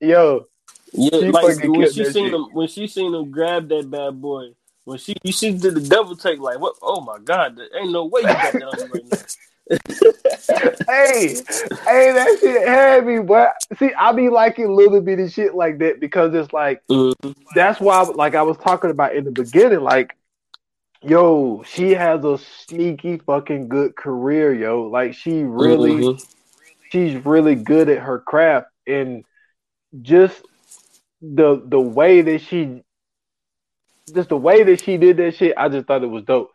Yo, 0.00 0.46
yeah, 0.92 1.30
like 1.30 1.58
when 1.62 1.90
she 1.92 2.04
seen 2.04 2.12
shit. 2.12 2.34
him 2.34 2.46
when 2.52 2.68
she 2.68 2.86
seen 2.86 3.14
him 3.14 3.30
grab 3.30 3.68
that 3.68 3.90
bad 3.90 4.22
boy. 4.22 4.54
When 4.88 4.96
she 4.96 5.14
you 5.22 5.32
see 5.32 5.52
did 5.52 5.74
the 5.74 5.82
devil 5.82 6.16
take 6.16 6.40
like 6.40 6.58
what? 6.60 6.76
Oh 6.80 7.02
my 7.02 7.18
god, 7.18 7.56
there 7.56 7.68
ain't 7.78 7.92
no 7.92 8.06
way 8.06 8.22
you 8.22 8.28
got 8.28 8.52
that 8.54 8.62
on 8.62 8.78
you 8.78 8.92
right 8.94 9.04
now. 9.12 9.18
hey, 10.88 11.34
hey, 11.84 12.12
that 12.12 12.38
shit 12.40 12.66
had 12.66 13.04
me, 13.04 13.18
but 13.18 13.52
see, 13.78 13.92
I 13.92 14.12
be 14.12 14.30
liking 14.30 14.74
little 14.74 15.02
bitty 15.02 15.28
shit 15.28 15.54
like 15.54 15.76
that 15.80 16.00
because 16.00 16.32
it's 16.32 16.54
like 16.54 16.80
mm-hmm. 16.86 17.32
that's 17.54 17.78
why, 17.78 18.00
like 18.00 18.34
I 18.34 18.40
was 18.40 18.56
talking 18.56 18.88
about 18.88 19.14
in 19.14 19.24
the 19.24 19.30
beginning, 19.30 19.80
like, 19.80 20.16
yo, 21.02 21.62
she 21.64 21.90
has 21.90 22.24
a 22.24 22.38
sneaky 22.38 23.18
fucking 23.18 23.68
good 23.68 23.94
career, 23.94 24.54
yo. 24.54 24.84
Like 24.84 25.12
she 25.12 25.42
really, 25.42 26.02
mm-hmm. 26.02 26.24
she's 26.90 27.26
really 27.26 27.56
good 27.56 27.90
at 27.90 27.98
her 27.98 28.20
craft, 28.20 28.68
and 28.86 29.26
just 30.00 30.40
the 31.20 31.62
the 31.62 31.78
way 31.78 32.22
that 32.22 32.40
she 32.40 32.84
just 34.10 34.28
the 34.28 34.36
way 34.36 34.62
that 34.64 34.82
she 34.82 34.96
did 34.96 35.16
that 35.18 35.36
shit, 35.36 35.54
I 35.56 35.68
just 35.68 35.86
thought 35.86 36.02
it 36.02 36.08
was 36.08 36.24
dope. 36.24 36.50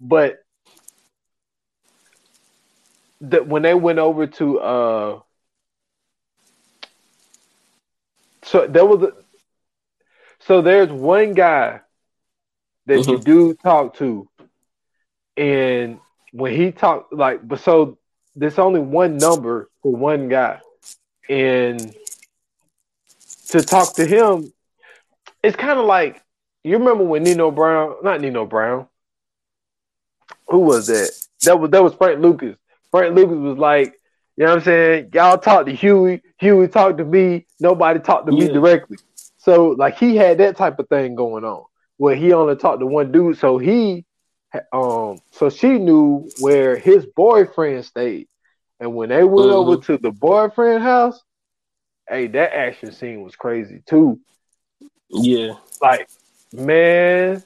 But 0.00 0.38
that 3.20 3.46
when 3.46 3.62
they 3.62 3.74
went 3.74 3.98
over 3.98 4.26
to 4.26 4.58
uh 4.58 5.20
so 8.42 8.66
there 8.66 8.84
was 8.84 9.02
a 9.02 9.12
so 10.40 10.60
there's 10.60 10.90
one 10.90 11.32
guy 11.32 11.80
that 12.84 12.98
mm-hmm. 12.98 13.10
you 13.10 13.18
do 13.18 13.54
talk 13.54 13.96
to 13.96 14.28
and 15.38 16.00
when 16.32 16.54
he 16.54 16.70
talked 16.70 17.14
like 17.14 17.46
but 17.46 17.60
so 17.60 17.96
there's 18.36 18.58
only 18.58 18.80
one 18.80 19.16
number 19.16 19.70
for 19.82 19.94
one 19.94 20.28
guy 20.28 20.60
and 21.30 21.94
to 23.48 23.62
talk 23.62 23.94
to 23.94 24.04
him, 24.04 24.52
it's 25.42 25.56
kind 25.56 25.78
of 25.78 25.86
like 25.86 26.20
you 26.64 26.78
remember 26.78 27.04
when 27.04 27.22
Nino 27.22 27.50
Brown, 27.50 27.96
not 28.02 28.20
Nino 28.20 28.46
Brown, 28.46 28.88
who 30.48 30.60
was 30.60 30.86
that? 30.86 31.10
That 31.42 31.60
was 31.60 31.70
that 31.70 31.82
was 31.82 31.94
Frank 31.94 32.20
Lucas. 32.20 32.56
Frank 32.90 33.14
Lucas 33.14 33.36
was 33.36 33.58
like, 33.58 34.00
you 34.36 34.44
know 34.44 34.50
what 34.50 34.58
I'm 34.58 34.64
saying? 34.64 35.10
Y'all 35.12 35.38
talk 35.38 35.66
to 35.66 35.72
Huey, 35.72 36.22
Huey 36.38 36.68
talked 36.68 36.98
to 36.98 37.04
me, 37.04 37.46
nobody 37.60 38.00
talked 38.00 38.26
to 38.26 38.34
yeah. 38.34 38.46
me 38.46 38.52
directly. 38.52 38.96
So 39.36 39.68
like 39.70 39.98
he 39.98 40.16
had 40.16 40.38
that 40.38 40.56
type 40.56 40.78
of 40.78 40.88
thing 40.88 41.14
going 41.14 41.44
on 41.44 41.64
where 41.98 42.16
he 42.16 42.32
only 42.32 42.56
talked 42.56 42.80
to 42.80 42.86
one 42.86 43.12
dude. 43.12 43.38
So 43.38 43.58
he 43.58 44.04
um 44.72 45.18
so 45.32 45.50
she 45.50 45.78
knew 45.78 46.28
where 46.40 46.76
his 46.76 47.06
boyfriend 47.06 47.84
stayed. 47.84 48.28
And 48.80 48.94
when 48.94 49.10
they 49.10 49.22
went 49.22 49.48
mm-hmm. 49.48 49.70
over 49.70 49.82
to 49.82 49.98
the 49.98 50.10
boyfriend 50.10 50.82
house, 50.82 51.22
hey, 52.08 52.26
that 52.28 52.54
action 52.54 52.92
scene 52.92 53.22
was 53.22 53.36
crazy 53.36 53.82
too. 53.86 54.20
Yeah. 55.08 55.54
Like, 55.80 56.08
man, 56.54 57.42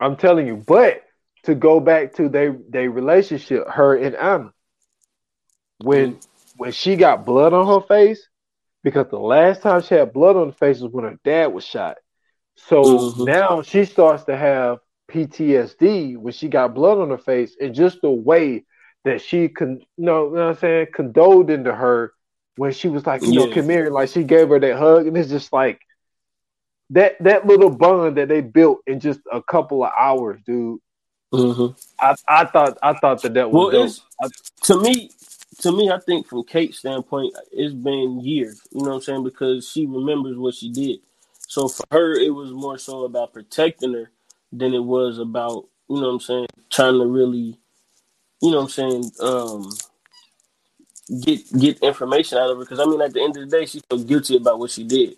I'm 0.00 0.16
telling 0.16 0.46
you. 0.46 0.56
But 0.56 1.02
to 1.44 1.54
go 1.54 1.80
back 1.80 2.14
to 2.16 2.28
their 2.28 2.56
their 2.68 2.90
relationship, 2.90 3.68
her 3.68 3.96
and 3.96 4.16
Anna, 4.16 4.52
when 5.78 6.16
mm. 6.16 6.26
when 6.56 6.72
she 6.72 6.96
got 6.96 7.24
blood 7.24 7.52
on 7.52 7.66
her 7.66 7.86
face, 7.86 8.28
because 8.82 9.06
the 9.10 9.18
last 9.18 9.62
time 9.62 9.82
she 9.82 9.94
had 9.94 10.12
blood 10.12 10.36
on 10.36 10.48
her 10.48 10.54
face 10.54 10.80
was 10.80 10.92
when 10.92 11.04
her 11.04 11.18
dad 11.24 11.46
was 11.46 11.64
shot. 11.64 11.96
So 12.56 12.82
mm-hmm. 12.82 13.24
now 13.24 13.62
she 13.62 13.84
starts 13.84 14.24
to 14.24 14.36
have 14.36 14.78
PTSD 15.10 16.16
when 16.16 16.32
she 16.32 16.48
got 16.48 16.74
blood 16.74 16.98
on 16.98 17.10
her 17.10 17.18
face, 17.18 17.56
and 17.60 17.74
just 17.74 18.00
the 18.02 18.10
way 18.10 18.64
that 19.04 19.20
she 19.20 19.48
con, 19.48 19.80
you 19.96 20.04
know, 20.04 20.28
you 20.28 20.34
know 20.34 20.46
what 20.46 20.50
I'm 20.50 20.56
saying, 20.56 20.86
condoled 20.92 21.50
into 21.50 21.72
her 21.72 22.12
when 22.56 22.72
she 22.72 22.88
was 22.88 23.06
like, 23.06 23.22
you 23.22 23.32
yeah. 23.32 23.46
know, 23.46 23.52
come 23.52 23.68
here, 23.68 23.90
like 23.90 24.08
she 24.08 24.24
gave 24.24 24.48
her 24.48 24.58
that 24.58 24.78
hug, 24.78 25.06
and 25.06 25.16
it's 25.16 25.28
just 25.28 25.52
like 25.52 25.80
that 26.90 27.16
that 27.20 27.46
little 27.46 27.70
bond 27.70 28.16
that 28.16 28.28
they 28.28 28.40
built 28.40 28.80
in 28.86 29.00
just 29.00 29.20
a 29.32 29.42
couple 29.42 29.84
of 29.84 29.90
hours, 29.98 30.40
dude. 30.46 30.80
Mm-hmm. 31.32 31.74
I, 32.00 32.14
I 32.28 32.44
thought 32.44 32.78
I 32.82 32.92
thought 32.94 33.22
that 33.22 33.34
that 33.34 33.50
was 33.50 34.02
well, 34.20 34.30
to 34.62 34.80
me. 34.80 35.10
To 35.60 35.72
me, 35.72 35.90
I 35.90 35.98
think 35.98 36.26
from 36.26 36.44
Kate's 36.44 36.80
standpoint, 36.80 37.34
it's 37.50 37.72
been 37.72 38.20
years. 38.20 38.60
You 38.72 38.82
know 38.82 38.90
what 38.90 38.96
I'm 38.96 39.00
saying? 39.00 39.24
Because 39.24 39.66
she 39.66 39.86
remembers 39.86 40.36
what 40.36 40.54
she 40.54 40.70
did. 40.70 41.00
So 41.48 41.66
for 41.66 41.84
her, 41.92 42.12
it 42.12 42.28
was 42.28 42.52
more 42.52 42.76
so 42.76 43.04
about 43.04 43.32
protecting 43.32 43.94
her 43.94 44.10
than 44.52 44.74
it 44.74 44.84
was 44.84 45.18
about 45.18 45.64
you 45.88 45.96
know 45.96 46.08
what 46.08 46.14
I'm 46.14 46.20
saying, 46.20 46.46
trying 46.70 46.98
to 46.98 47.06
really, 47.06 47.58
you 48.42 48.50
know 48.50 48.58
what 48.58 48.62
I'm 48.64 48.68
saying, 48.68 49.10
um, 49.20 49.72
get 51.22 51.58
get 51.58 51.78
information 51.80 52.38
out 52.38 52.50
of 52.50 52.58
her. 52.58 52.64
Because 52.64 52.80
I 52.80 52.84
mean, 52.84 53.00
at 53.00 53.12
the 53.12 53.22
end 53.22 53.36
of 53.36 53.48
the 53.48 53.56
day, 53.58 53.66
she 53.66 53.80
felt 53.88 54.06
guilty 54.06 54.36
about 54.36 54.58
what 54.58 54.70
she 54.70 54.84
did. 54.84 55.16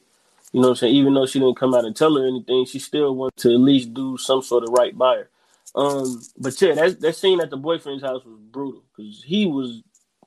You 0.52 0.60
know 0.60 0.68
what 0.68 0.72
I'm 0.72 0.76
saying? 0.76 0.94
Even 0.94 1.14
though 1.14 1.26
she 1.26 1.40
didn't 1.40 1.58
come 1.58 1.74
out 1.74 1.84
and 1.84 1.94
tell 1.94 2.16
her 2.16 2.26
anything, 2.26 2.64
she 2.64 2.78
still 2.78 3.14
wanted 3.14 3.36
to 3.38 3.52
at 3.52 3.60
least 3.60 3.92
do 3.92 4.16
some 4.16 4.42
sort 4.42 4.64
of 4.64 4.70
right 4.70 4.96
by 4.96 5.16
her. 5.16 5.30
Um, 5.74 6.22
but 6.38 6.60
yeah, 6.60 6.74
that 6.74 7.00
that 7.00 7.16
scene 7.16 7.40
at 7.40 7.50
the 7.50 7.56
boyfriend's 7.56 8.02
house 8.02 8.24
was 8.24 8.38
brutal 8.50 8.82
because 8.96 9.22
he 9.22 9.46
was 9.46 9.82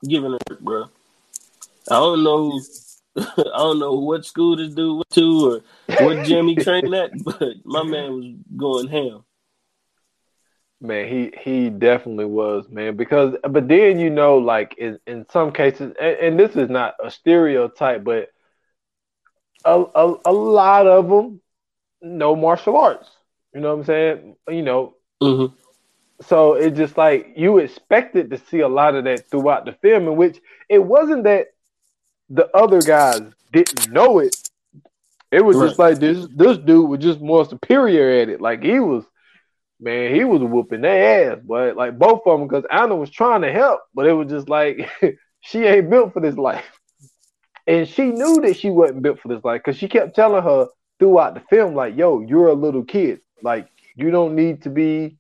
giving 0.08 0.32
her, 0.32 0.58
bro. 0.60 0.84
I 1.90 1.96
don't 1.96 2.24
know, 2.24 2.62
I 3.18 3.58
don't 3.58 3.80
know 3.80 3.96
what 3.96 4.26
school 4.26 4.56
this 4.56 4.74
dude 4.74 4.98
went 4.98 5.10
to 5.12 5.52
or 5.52 6.06
what 6.06 6.26
gym 6.26 6.48
he 6.48 6.56
trained 6.56 6.94
at, 6.94 7.12
but 7.24 7.56
my 7.66 7.84
man 7.84 8.14
was 8.14 8.26
going 8.56 8.88
ham. 8.88 9.24
Man, 10.80 11.08
he 11.08 11.34
he 11.40 11.70
definitely 11.70 12.26
was, 12.26 12.70
man. 12.70 12.96
Because 12.96 13.36
but 13.50 13.68
then 13.68 14.00
you 14.00 14.10
know, 14.10 14.38
like 14.38 14.76
in 14.78 15.00
in 15.08 15.26
some 15.32 15.52
cases, 15.52 15.94
and, 16.00 16.18
and 16.18 16.40
this 16.40 16.56
is 16.56 16.70
not 16.70 16.96
a 17.04 17.10
stereotype, 17.10 18.04
but 18.04 18.30
a, 19.66 19.84
a 19.96 20.16
a 20.26 20.32
lot 20.32 20.88
of 20.88 21.10
them 21.10 21.42
know 22.02 22.36
martial 22.36 22.78
arts. 22.78 23.10
You 23.54 23.62
know 23.62 23.70
what 23.76 23.80
I'm 23.82 23.86
saying? 23.86 24.36
You 24.50 24.62
know, 24.64 24.96
Mm-hmm. 25.22 25.54
so 26.24 26.54
it's 26.54 26.78
just 26.78 26.98
like 26.98 27.34
you 27.36 27.60
expected 27.60 28.32
to 28.32 28.38
see 28.38 28.60
a 28.62 28.68
lot 28.68 28.96
of 28.96 29.04
that 29.06 29.30
throughout 29.30 29.66
the 29.66 29.74
film, 29.74 30.08
in 30.08 30.16
which 30.16 30.40
it 30.70 30.80
wasn't 30.80 31.24
that 31.26 31.48
the 32.30 32.50
other 32.56 32.82
guys 32.82 33.22
didn't 33.52 33.92
know 33.92 34.20
it. 34.20 34.36
It 35.32 35.46
was 35.46 35.58
just 35.60 35.80
like 35.80 36.00
this 36.00 36.28
this 36.36 36.58
dude 36.58 36.90
was 36.90 37.00
just 37.00 37.22
more 37.22 37.46
superior 37.46 38.22
at 38.22 38.30
it. 38.30 38.42
Like 38.42 38.64
he 38.64 38.80
was, 38.80 39.04
man, 39.80 40.14
he 40.16 40.24
was 40.24 40.42
whooping 40.42 40.82
their 40.82 41.34
ass. 41.34 41.40
But 41.46 41.78
like 41.78 41.98
both 42.00 42.22
of 42.26 42.40
them, 42.40 42.48
because 42.48 42.66
Anna 42.72 42.96
was 42.96 43.10
trying 43.12 43.42
to 43.44 43.52
help, 43.52 43.82
but 43.94 44.08
it 44.08 44.14
was 44.14 44.30
just 44.30 44.50
like 44.50 44.90
she 45.42 45.64
ain't 45.66 45.90
built 45.90 46.14
for 46.14 46.20
this 46.20 46.38
life, 46.38 46.81
and 47.72 47.88
she 47.88 48.12
knew 48.12 48.42
that 48.42 48.58
she 48.58 48.70
wasn't 48.70 49.02
built 49.02 49.20
for 49.20 49.30
this 49.30 49.44
life 49.44 49.62
because 49.64 49.78
she 49.78 49.88
kept 49.88 50.14
telling 50.14 50.44
her 50.44 50.68
throughout 51.00 51.34
the 51.36 51.40
film, 51.50 51.74
like, 51.74 51.96
"Yo, 51.96 52.20
you're 52.20 52.50
a 52.50 52.54
little 52.54 52.84
kid. 52.84 53.22
Like 53.42 53.68
you 53.96 54.12
don't 54.12 54.36
need 54.36 54.62
to 54.64 54.70
be 54.70 55.18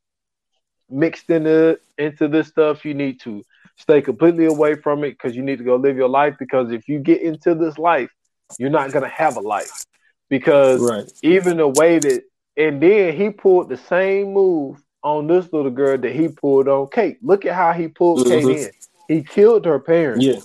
mixed 0.90 1.30
into 1.30 1.80
into 1.98 2.28
this 2.28 2.48
stuff. 2.48 2.84
You 2.84 2.94
need 2.94 3.22
to 3.22 3.44
stay 3.78 4.02
completely 4.02 4.46
away 4.46 4.76
from 4.76 5.04
it 5.06 5.12
because 5.12 5.36
you 5.36 5.44
need 5.44 5.60
to 5.60 5.64
go 5.64 5.78
live 5.78 5.96
your 5.96 6.10
life. 6.10 6.36
Because 6.38 6.72
if 6.72 6.88
you 6.90 7.00
get 7.00 7.22
into 7.22 7.56
this 7.56 7.78
life, 7.78 8.12
you're 8.60 8.70
not 8.70 8.92
gonna 8.92 9.08
have 9.08 9.38
a 9.38 9.42
life. 9.42 9.86
Because 10.30 10.82
Right. 10.82 11.12
even 11.24 11.58
the 11.58 11.68
way 11.68 12.00
that 12.00 12.24
and 12.58 12.84
then 12.84 13.16
he 13.16 13.30
pulled 13.30 13.70
the 13.70 13.78
same 13.78 14.34
move 14.34 14.84
on 15.04 15.26
this 15.28 15.52
little 15.54 15.72
girl 15.72 15.98
that 15.98 16.12
he 16.12 16.28
pulled 16.28 16.68
on 16.68 16.90
Kate. 16.92 17.18
Look 17.24 17.46
at 17.46 17.56
how 17.56 17.72
he 17.72 17.88
pulled 17.88 18.20
Mhm. 18.20 18.30
Kate 18.30 18.58
in. 18.58 18.72
He 19.08 19.24
killed 19.24 19.66
her 19.66 19.80
parents. 19.80 20.26
Yeah. 20.26 20.42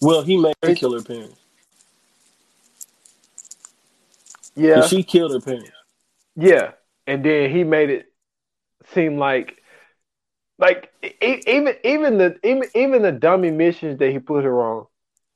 Well, 0.00 0.22
he 0.22 0.36
made 0.36 0.54
her 0.62 0.74
kill 0.74 0.94
her 0.94 1.02
parents. 1.02 1.36
Yeah. 4.56 4.86
She 4.86 5.02
killed 5.02 5.32
her 5.32 5.40
parents. 5.40 5.70
Yeah, 6.36 6.72
and 7.06 7.24
then 7.24 7.50
he 7.50 7.64
made 7.64 7.90
it 7.90 8.12
seem 8.94 9.18
like, 9.18 9.56
like 10.58 10.90
even 11.22 11.74
even 11.84 12.18
the 12.18 12.38
even 12.44 12.64
even 12.74 13.02
the 13.02 13.12
dummy 13.12 13.50
missions 13.50 13.98
that 13.98 14.10
he 14.10 14.18
put 14.18 14.44
her 14.44 14.62
on, 14.62 14.86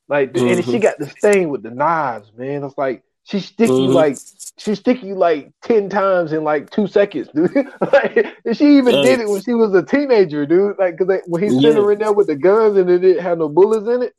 like, 0.09 0.37
and 0.37 0.64
she 0.64 0.72
Mhm. 0.79 0.83
got 0.83 0.98
this 0.98 1.12
thing 1.14 1.48
with 1.48 1.62
the 1.62 1.70
knives, 1.70 2.33
man. 2.37 2.64
It's 2.64 2.79
like 2.79 3.03
she 3.24 3.40
stick 3.40 3.68
you 3.70 3.88
Mhm. 3.88 3.94
like 3.94 4.18
she 4.57 4.74
stick 4.74 5.03
you 5.03 5.14
like 5.14 5.50
ten 5.62 5.88
times 5.88 6.33
in 6.33 6.44
like 6.44 6.70
two 6.70 6.87
seconds, 6.87 7.29
dude. 7.35 7.50
like, 7.92 8.27
and 8.44 8.57
she 8.57 8.77
even 8.77 9.03
did 9.03 9.20
it 9.20 9.29
when 9.29 9.42
she 9.42 9.55
was 9.55 9.74
a 9.74 9.83
teenager, 9.83 10.46
dude. 10.46 10.79
Like, 10.79 10.96
cause 10.98 11.09
they, 11.09 11.20
when 11.27 11.42
he 11.42 11.50
sent 11.50 11.64
Yeah. 11.64 11.72
her 11.72 11.92
in 11.92 11.98
there 11.98 12.12
with 12.12 12.29
the 12.29 12.37
guns 12.37 12.77
and 12.77 12.88
it 12.88 13.00
didn't 13.00 13.22
have 13.22 13.38
no 13.38 13.48
bullets 13.48 13.88
in 13.88 14.03
it, 14.03 14.14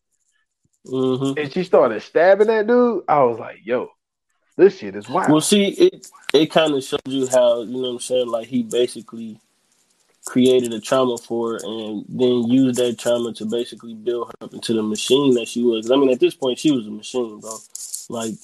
hmm 0.87 1.33
and 1.37 1.51
she 1.51 1.63
started 1.63 2.01
stabbing 2.01 2.47
that 2.47 2.67
dude, 2.67 3.03
I 3.07 3.23
was 3.23 3.39
like, 3.39 3.59
yo, 3.63 3.89
this 4.57 4.77
shit 4.77 4.95
is 4.95 5.09
wild. 5.09 5.31
Well, 5.31 5.41
see, 5.41 5.69
it 5.69 6.07
it 6.33 6.51
kind 6.51 6.73
of 6.73 6.83
shows 6.83 6.99
you 7.05 7.27
how 7.27 7.61
you 7.61 7.73
know 7.73 7.79
what 7.79 7.89
I'm 7.89 7.99
saying. 7.99 8.27
Like 8.27 8.47
he 8.47 8.63
basically 8.63 9.39
created 10.25 10.73
a 10.73 10.79
trauma 10.79 11.17
for 11.17 11.53
her, 11.53 11.59
and 11.63 12.03
then 12.09 12.43
used 12.47 12.79
that 12.79 12.97
trauma 12.97 13.33
to 13.33 13.45
basically 13.45 13.93
build 13.93 14.27
her 14.27 14.45
up 14.45 14.53
into 14.53 14.73
the 14.73 14.83
machine 14.83 15.33
that 15.35 15.47
she 15.47 15.63
was. 15.63 15.91
I 15.91 15.95
mean, 15.95 16.09
at 16.09 16.19
this 16.19 16.35
point, 16.35 16.59
she 16.59 16.71
was 16.71 16.87
a 16.87 16.91
machine, 16.91 17.39
bro. 17.39 17.57
Like, 18.09 18.31
you 18.31 18.37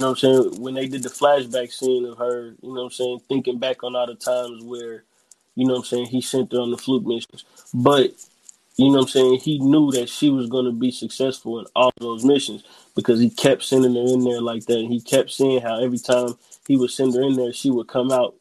know 0.00 0.10
what 0.10 0.10
I'm 0.10 0.16
saying? 0.16 0.60
When 0.60 0.74
they 0.74 0.86
did 0.86 1.02
the 1.02 1.08
flashback 1.08 1.72
scene 1.72 2.04
of 2.06 2.18
her, 2.18 2.54
you 2.62 2.74
know 2.74 2.82
what 2.82 2.84
I'm 2.84 2.90
saying, 2.90 3.20
thinking 3.28 3.58
back 3.58 3.82
on 3.82 3.96
all 3.96 4.06
the 4.06 4.14
times 4.14 4.62
where, 4.62 5.04
you 5.56 5.66
know 5.66 5.74
what 5.74 5.78
I'm 5.80 5.84
saying, 5.86 6.06
he 6.06 6.20
sent 6.20 6.52
her 6.52 6.58
on 6.60 6.70
the 6.70 6.78
fluke 6.78 7.04
missions, 7.04 7.44
but. 7.74 8.12
You 8.78 8.90
know 8.90 8.98
what 8.98 9.02
I'm 9.02 9.08
saying? 9.08 9.40
He 9.40 9.58
knew 9.58 9.90
that 9.90 10.08
she 10.08 10.30
was 10.30 10.48
going 10.48 10.64
to 10.64 10.70
be 10.70 10.92
successful 10.92 11.58
in 11.58 11.66
all 11.74 11.92
those 11.98 12.24
missions 12.24 12.62
because 12.94 13.18
he 13.18 13.28
kept 13.28 13.64
sending 13.64 13.96
her 13.96 14.12
in 14.12 14.22
there 14.22 14.40
like 14.40 14.66
that. 14.66 14.86
He 14.88 15.00
kept 15.00 15.32
seeing 15.32 15.60
how 15.60 15.82
every 15.82 15.98
time 15.98 16.34
he 16.68 16.76
would 16.76 16.92
send 16.92 17.12
her 17.14 17.22
in 17.22 17.34
there, 17.34 17.52
she 17.52 17.72
would 17.72 17.88
come 17.88 18.12
out 18.12 18.36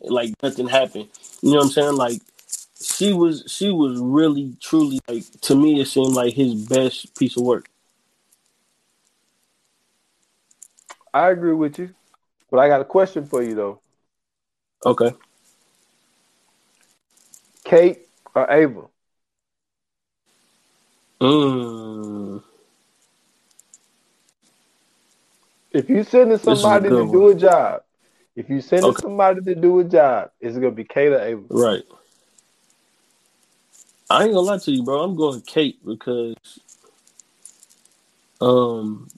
like 0.00 0.34
nothing 0.42 0.66
happened. 0.66 1.08
You 1.40 1.52
know 1.52 1.58
what 1.58 1.64
I'm 1.66 1.70
saying? 1.70 1.94
Like 1.94 2.20
she 2.82 3.12
was, 3.12 3.44
she 3.46 3.70
was 3.70 4.00
really, 4.00 4.56
truly 4.60 4.98
like 5.06 5.22
to 5.42 5.54
me, 5.54 5.80
it 5.80 5.86
seemed 5.86 6.14
like 6.14 6.34
his 6.34 6.54
best 6.66 7.16
piece 7.16 7.36
of 7.36 7.44
work. 7.44 7.70
I 11.14 11.30
agree 11.30 11.54
with 11.54 11.78
you, 11.78 11.94
but 12.50 12.58
I 12.58 12.66
got 12.66 12.80
a 12.80 12.84
question 12.84 13.24
for 13.24 13.40
you 13.40 13.54
though. 13.54 13.80
Okay. 14.84 15.12
Kate 17.62 18.08
or 18.34 18.50
Ava? 18.50 18.88
Mm. 21.20 22.42
If 25.72 25.88
you 25.90 26.04
sending 26.04 26.38
somebody 26.38 26.88
to 26.88 26.90
good 26.90 27.12
do 27.12 27.28
a 27.28 27.34
job, 27.34 27.82
if 28.34 28.48
you 28.50 28.60
sending 28.60 28.90
Okay. 28.90 29.02
somebody 29.02 29.40
to 29.42 29.54
do 29.54 29.80
a 29.80 29.84
job, 29.84 30.30
is 30.40 30.56
it 30.56 30.60
gonna 30.60 30.72
be 30.72 30.84
Kate 30.84 31.12
or 31.12 31.20
Ava? 31.20 31.42
Right. 31.48 31.82
I 34.08 34.24
ain't 34.24 34.32
gonna 34.34 34.46
lie 34.46 34.58
to 34.58 34.70
you, 34.70 34.82
bro. 34.82 35.02
I'm 35.02 35.16
going 35.16 35.40
Kate 35.42 35.84
because, 35.84 36.36
um, 38.40 39.08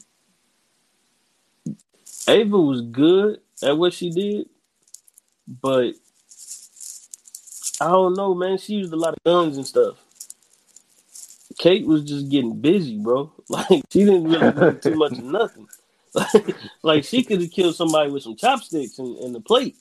Ava 2.28 2.58
was 2.58 2.80
good 2.82 3.40
at 3.62 3.76
what 3.76 3.92
she 3.92 4.10
did, 4.10 4.48
but 5.46 5.94
I 7.80 7.86
don't 7.88 8.14
know, 8.14 8.34
man. 8.34 8.58
She 8.58 8.74
used 8.74 8.92
a 8.92 8.96
lot 8.96 9.14
of 9.14 9.22
guns 9.24 9.56
and 9.56 9.66
stuff. 9.66 9.96
Kate 11.58 11.86
was 11.86 12.04
just 12.04 12.30
getting 12.30 12.60
busy, 12.60 12.98
bro. 12.98 13.32
Like 13.50 13.82
she 13.90 14.04
didn't 14.04 14.24
really 14.24 14.52
do 14.52 14.78
too 14.78 14.94
much 14.96 15.12
of 15.12 15.24
nothing. 15.24 15.68
Like, 16.14 16.56
like 16.82 17.04
she 17.04 17.22
could 17.22 17.40
have 17.40 17.50
killed 17.50 17.74
somebody 17.74 18.10
with 18.10 18.22
some 18.22 18.36
chopsticks 18.36 18.98
and, 18.98 19.16
and 19.18 19.36
a 19.36 19.40
plate. 19.40 19.76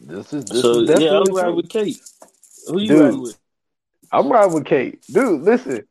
This 0.00 0.32
is 0.32 0.44
this 0.46 0.62
so 0.62 0.80
is 0.80 1.00
yeah, 1.00 1.18
I'm 1.18 1.34
riding 1.34 1.56
with 1.56 1.68
Kate. 1.68 2.00
Who 2.68 2.80
you 2.80 2.88
Dude. 2.88 3.00
riding 3.00 3.20
with? 3.22 3.38
I'm 4.12 4.28
riding 4.30 4.54
with 4.54 4.64
Kate, 4.64 5.02
dude. 5.06 5.42
Listen, 5.42 5.86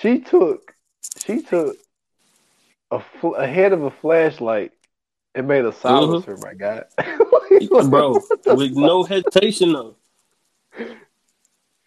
she 0.00 0.20
took 0.20 0.74
she 1.24 1.40
took 1.40 1.76
a, 2.90 3.00
fl- 3.20 3.34
a 3.34 3.46
head 3.46 3.72
of 3.72 3.82
a 3.84 3.90
flashlight 3.90 4.72
and 5.34 5.48
made 5.48 5.64
a 5.64 5.68
uh-huh. 5.68 5.78
silencer. 5.80 6.36
My 6.42 6.54
God, 6.54 6.86
bro, 7.90 8.20
with 8.46 8.76
no 8.76 9.02
hesitation 9.02 9.72
though. 9.72 9.96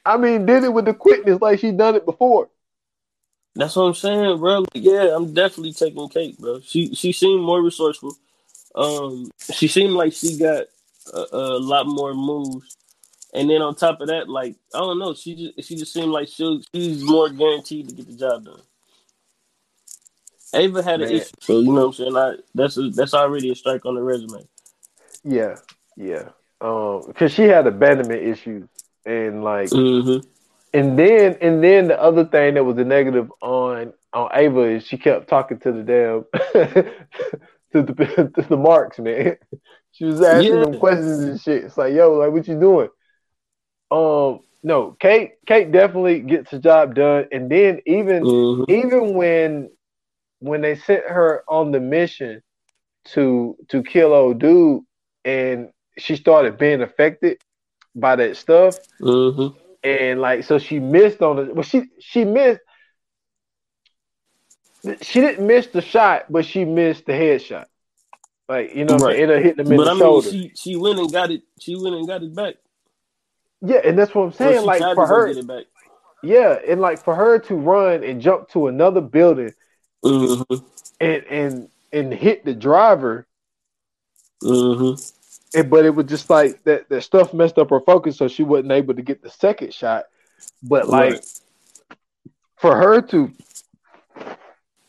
I 0.07 0.15
mean, 0.15 0.45
did 0.45 0.63
it 0.63 0.71
with 0.71 0.85
the 0.85 0.93
quickness 0.93 1.41
like 1.41 1.59
she 1.59 1.71
done 1.71 1.95
it 1.95 2.05
before. 2.05 2.49
That's 3.55 3.75
what 3.75 3.83
I'm 3.83 3.93
saying, 3.93 4.37
bro. 4.39 4.59
Like, 4.59 4.69
yeah, 4.73 5.13
I'm 5.13 5.33
definitely 5.33 5.73
taking 5.73 6.07
Kate, 6.07 6.39
bro. 6.39 6.61
She 6.61 6.95
she 6.95 7.11
seemed 7.11 7.43
more 7.43 7.61
resourceful. 7.61 8.15
Um, 8.73 9.29
she 9.51 9.67
seemed 9.67 9.93
like 9.93 10.13
she 10.13 10.37
got 10.37 10.63
a, 11.13 11.25
a 11.33 11.59
lot 11.59 11.87
more 11.87 12.13
moves, 12.13 12.77
and 13.33 13.49
then 13.49 13.61
on 13.61 13.75
top 13.75 13.99
of 13.99 14.07
that, 14.07 14.29
like 14.29 14.55
I 14.73 14.79
don't 14.79 14.99
know, 14.99 15.13
she 15.13 15.35
just 15.35 15.67
she 15.67 15.75
just 15.75 15.91
seemed 15.91 16.11
like 16.11 16.29
she 16.29 16.63
she's 16.73 17.03
more 17.03 17.29
guaranteed 17.29 17.89
to 17.89 17.95
get 17.95 18.07
the 18.07 18.15
job 18.15 18.45
done. 18.45 18.61
Ava 20.53 20.81
had 20.83 21.01
an 21.01 21.11
issue, 21.11 21.25
so 21.41 21.59
you 21.59 21.73
know 21.73 21.87
what 21.87 21.87
I'm 21.87 21.93
saying. 21.93 22.15
I, 22.15 22.35
that's 22.55 22.77
a, 22.77 22.89
that's 22.91 23.13
already 23.13 23.51
a 23.51 23.55
strike 23.55 23.85
on 23.85 23.95
the 23.95 24.01
resume. 24.01 24.47
Yeah, 25.25 25.57
yeah. 25.97 26.29
Um, 26.61 27.03
because 27.07 27.33
she 27.33 27.43
had 27.43 27.67
abandonment 27.67 28.23
issues 28.23 28.69
and 29.07 29.43
like 29.43 29.73
hmm 29.73 30.19
And 30.73 30.99
then 30.99 31.37
and 31.41 31.63
then 31.63 31.87
the 31.89 32.01
other 32.01 32.25
thing 32.25 32.55
that 32.55 32.63
was 32.65 32.77
a 32.77 32.85
negative 32.85 33.31
on 33.41 33.93
on 34.13 34.29
Ava 34.33 34.61
is 34.75 34.85
she 34.87 34.97
kept 34.97 35.29
talking 35.29 35.59
to 35.61 35.71
the 35.73 35.83
damn 35.83 36.25
to 37.73 37.83
the 37.83 38.31
to 38.35 38.41
the 38.49 38.57
marks, 38.57 38.99
man. 38.99 39.37
She 39.93 40.05
was 40.05 40.21
asking 40.21 40.59
Yeah. 40.59 40.61
them 40.61 40.75
questions 40.77 41.25
and 41.25 41.41
shit. 41.41 41.65
It's 41.65 41.77
like, 41.77 41.93
yo, 41.93 42.13
like 42.13 42.31
what 42.31 42.47
you 42.47 42.59
doing? 42.59 42.89
Um, 43.91 44.41
no, 44.63 44.95
Kate 44.99 45.33
Kate 45.47 45.71
definitely 45.71 46.21
gets 46.21 46.51
the 46.51 46.59
job 46.59 46.95
done. 46.95 47.27
And 47.31 47.49
then 47.49 47.81
even 47.85 48.29
hmm 48.29 48.63
even 48.67 49.15
when 49.15 49.69
when 50.39 50.61
they 50.61 50.75
sent 50.75 51.05
her 51.07 51.43
on 51.49 51.71
the 51.71 51.79
mission 51.79 52.41
to 53.05 53.57
to 53.69 53.83
kill 53.83 54.13
old 54.13 54.39
dude 54.39 54.83
and 55.25 55.69
she 55.97 56.15
started 56.15 56.57
being 56.57 56.81
affected 56.81 57.37
by 57.99 58.15
that 58.15 58.37
stuff 58.37 58.77
hmm 58.99 59.47
and 59.83 60.21
like 60.21 60.43
so 60.43 60.59
she 60.59 60.79
missed 60.79 61.21
on 61.21 61.39
it. 61.39 61.55
Well, 61.55 61.63
she 61.63 61.83
she 61.99 62.25
missed. 62.25 62.61
She 65.01 65.19
didn't 65.19 65.45
miss 65.45 65.67
the 65.67 65.81
shot, 65.81 66.25
but 66.29 66.45
she 66.45 66.63
missed 66.63 67.05
the 67.05 67.11
headshot. 67.13 67.65
Like 68.47 68.75
you 68.75 68.85
know, 68.85 68.97
right. 68.97 69.19
it 69.19 69.43
hit 69.43 69.57
them 69.57 69.71
in 69.71 69.77
but 69.77 69.85
the 69.85 69.91
I 69.91 69.93
mean, 69.93 70.01
shoulder. 70.01 70.29
she 70.29 70.51
she 70.55 70.75
went 70.75 70.99
and 70.99 71.11
got 71.11 71.31
it. 71.31 71.41
She 71.59 71.75
went 71.75 71.95
and 71.95 72.07
got 72.07 72.23
it 72.23 72.33
back. 72.35 72.55
Yeah, 73.61 73.79
and 73.83 73.97
that's 73.97 74.13
what 74.13 74.23
I'm 74.23 74.31
saying. 74.33 74.65
like 74.65 74.81
for 74.81 75.07
her, 75.07 75.33
yeah, 76.23 76.59
and 76.67 76.79
like 76.79 77.03
for 77.03 77.15
her 77.15 77.39
to 77.39 77.55
run 77.55 78.03
and 78.03 78.21
jump 78.21 78.49
to 78.49 78.67
another 78.67 79.01
building, 79.01 79.53
mm-hmm. 80.03 80.55
and 81.01 81.23
and 81.25 81.69
and 81.91 82.13
hit 82.13 82.45
the 82.45 82.53
driver. 82.53 83.25
Mm-hmm. 84.43 85.01
And, 85.55 85.69
but 85.69 85.85
it 85.85 85.95
was 85.95 86.05
just 86.05 86.29
like 86.29 86.63
that. 86.63 86.89
That 86.89 87.01
stuff 87.01 87.33
messed 87.33 87.57
up 87.57 87.69
her 87.69 87.79
focus, 87.79 88.17
so 88.17 88.27
she 88.27 88.43
wasn't 88.43 88.71
able 88.71 88.93
to 88.95 89.01
get 89.01 89.21
the 89.21 89.29
second 89.29 89.73
shot. 89.73 90.05
But 90.61 90.87
like 90.87 91.13
right. 91.13 91.39
for 92.57 92.75
her 92.75 93.01
to 93.01 93.31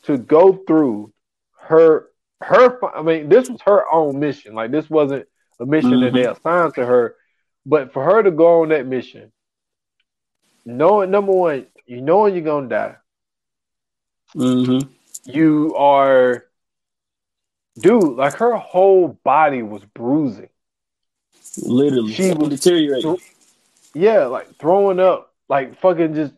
to 0.05 0.19
go 0.19 0.55
through 0.67 1.13
her 1.61 2.09
her, 2.41 2.97
I 2.97 3.03
mean, 3.03 3.29
this 3.29 3.49
was 3.49 3.61
her 3.63 3.85
own 3.93 4.19
mission. 4.19 4.55
Like 4.55 4.71
this 4.71 4.89
wasn't 4.89 5.27
a 5.61 5.67
mission 5.67 5.91
mm-hmm. 5.91 6.05
that 6.05 6.13
they 6.13 6.23
mm-hmm. 6.23 6.33
assigned 6.33 6.75
to 6.75 6.87
her. 6.87 7.17
But 7.67 7.93
for 7.93 8.05
her 8.05 8.23
to 8.23 8.31
go 8.31 8.63
on 8.63 8.71
that 8.71 8.87
mission, 8.87 9.33
knowing 10.65 11.11
number 11.11 11.33
one, 11.33 11.67
you 11.87 12.01
knowing 12.01 12.35
you're 12.35 12.45
gonna 12.45 12.69
die. 12.69 12.97
Mm-hmm. 14.35 14.89
You 15.31 15.75
are, 15.77 16.47
dude. 17.79 18.17
Like 18.17 18.35
her 18.35 18.57
whole 18.57 19.19
body 19.25 19.63
was 19.63 19.85
bruising. 19.95 20.49
Literally, 21.63 22.13
she 22.13 22.33
was 22.33 22.49
deteriorating. 22.49 23.17
Th- 23.17 23.33
yeah, 23.95 24.27
like 24.27 24.57
throwing 24.59 25.01
up, 25.01 25.33
like 25.49 25.81
fucking 25.81 26.15
just 26.15 26.35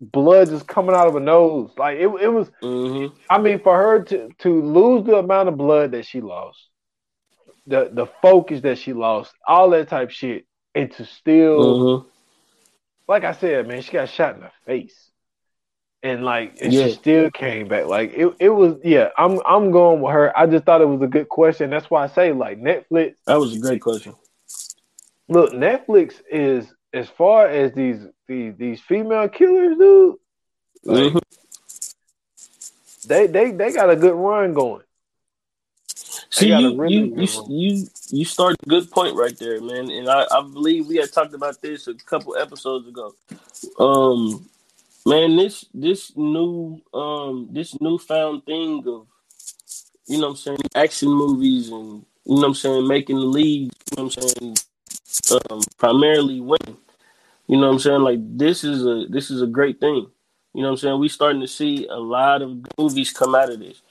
blood 0.00 0.48
just 0.48 0.66
coming 0.66 0.94
out 0.94 1.06
of 1.06 1.14
her 1.14 1.20
nose. 1.20 1.70
Like 1.76 1.98
it, 1.98 2.08
it 2.08 2.28
was. 2.32 2.50
Mm-hmm. 2.62 3.14
I 3.30 3.38
mean, 3.38 3.60
for 3.60 3.76
her 3.76 4.02
to 4.04 4.28
to 4.38 4.62
lose 4.62 5.04
the 5.06 5.16
amount 5.16 5.48
of 5.48 5.56
blood 5.56 5.92
that 5.92 6.06
she 6.06 6.20
lost, 6.20 6.58
the 7.66 7.90
the 7.92 8.06
focus 8.22 8.60
that 8.62 8.78
she 8.78 8.92
lost, 8.92 9.32
all 9.46 9.70
that 9.70 9.88
type 9.88 10.10
shit, 10.10 10.46
and 10.74 10.90
to 10.92 11.04
still, 11.04 11.60
mm-hmm. 11.60 12.08
like 13.08 13.24
I 13.24 13.32
said, 13.32 13.68
man, 13.68 13.82
she 13.82 13.92
got 13.92 14.08
shot 14.08 14.34
in 14.34 14.42
the 14.42 14.50
face, 14.66 15.10
and 16.04 16.22
like 16.22 16.58
and 16.60 16.72
yeah. 16.72 16.86
she 16.86 16.92
still 16.92 17.30
came 17.30 17.66
back. 17.66 17.86
Like 17.86 18.12
it, 18.14 18.32
it 18.38 18.50
was. 18.50 18.76
Yeah, 18.84 19.08
I'm 19.16 19.40
I'm 19.46 19.70
going 19.70 20.02
with 20.02 20.12
her. 20.12 20.38
I 20.38 20.46
just 20.46 20.64
thought 20.64 20.82
it 20.82 20.88
was 20.88 21.00
a 21.02 21.08
good 21.08 21.28
question. 21.28 21.70
That's 21.70 21.90
why 21.90 22.04
I 22.04 22.08
say 22.08 22.32
like 22.32 22.60
Netflix. 22.60 23.14
That 23.26 23.40
was 23.40 23.56
a 23.56 23.58
great 23.58 23.80
question. 23.80 24.14
Look, 25.28 25.52
Netflix 25.52 26.20
is 26.30 26.72
as 26.92 27.08
far 27.08 27.48
as 27.48 27.72
these 27.72 28.06
these 28.28 28.54
these 28.56 28.80
female 28.82 29.28
killers, 29.28 29.78
dude. 29.78 30.16
Like, 30.84 31.04
mm-hmm. 31.04 31.18
They 33.08 33.26
they 33.26 33.50
they 33.52 33.72
got 33.72 33.88
a 33.88 33.96
good 33.96 34.14
run 34.14 34.52
going. 34.52 34.82
See, 36.28 36.48
you, 36.48 36.76
really 36.76 36.94
you, 36.94 37.14
you, 37.16 37.46
you, 37.48 37.86
you 38.10 38.24
start 38.24 38.56
a 38.60 38.68
good 38.68 38.90
point 38.90 39.14
right 39.14 39.38
there, 39.38 39.60
man. 39.60 39.88
And 39.88 40.08
I, 40.08 40.26
I 40.30 40.42
believe 40.42 40.88
we 40.88 40.96
had 40.96 41.12
talked 41.12 41.32
about 41.32 41.62
this 41.62 41.86
a 41.86 41.94
couple 41.94 42.36
episodes 42.36 42.88
ago. 42.88 43.14
Um, 43.78 44.44
man, 45.06 45.36
this 45.36 45.66
this 45.74 46.12
new 46.16 46.80
um 46.92 47.48
this 47.52 47.78
newfound 47.80 48.44
thing 48.46 48.82
of 48.86 49.06
you 50.06 50.18
know 50.20 50.30
I'm 50.30 50.36
saying 50.36 50.58
action 50.74 51.10
movies 51.10 51.70
and 51.70 52.04
you 52.24 52.36
know 52.36 52.48
I'm 52.48 52.54
saying 52.54 52.88
making 52.88 53.16
the 53.16 53.26
lead, 53.26 53.72
you 53.90 53.96
know 53.96 54.04
I'm 54.04 54.10
saying 54.10 54.56
um, 55.50 55.60
primarily 55.78 56.40
women. 56.40 56.78
You 57.46 57.58
know 57.58 57.66
what 57.66 57.74
I'm 57.74 57.78
saying? 57.78 58.00
Like 58.00 58.18
this 58.38 58.64
is 58.64 58.86
a 58.86 59.06
this 59.10 59.30
is 59.30 59.42
a 59.42 59.46
great 59.46 59.80
thing. 59.80 60.10
You 60.54 60.62
know 60.62 60.68
what 60.68 60.72
I'm 60.72 60.76
saying? 60.78 61.00
We 61.00 61.08
starting 61.08 61.40
to 61.40 61.48
see 61.48 61.86
a 61.88 61.96
lot 61.96 62.42
of 62.42 62.58
movies 62.78 63.12
come 63.12 63.34
out 63.34 63.50
of 63.50 63.58
this. 63.58 63.82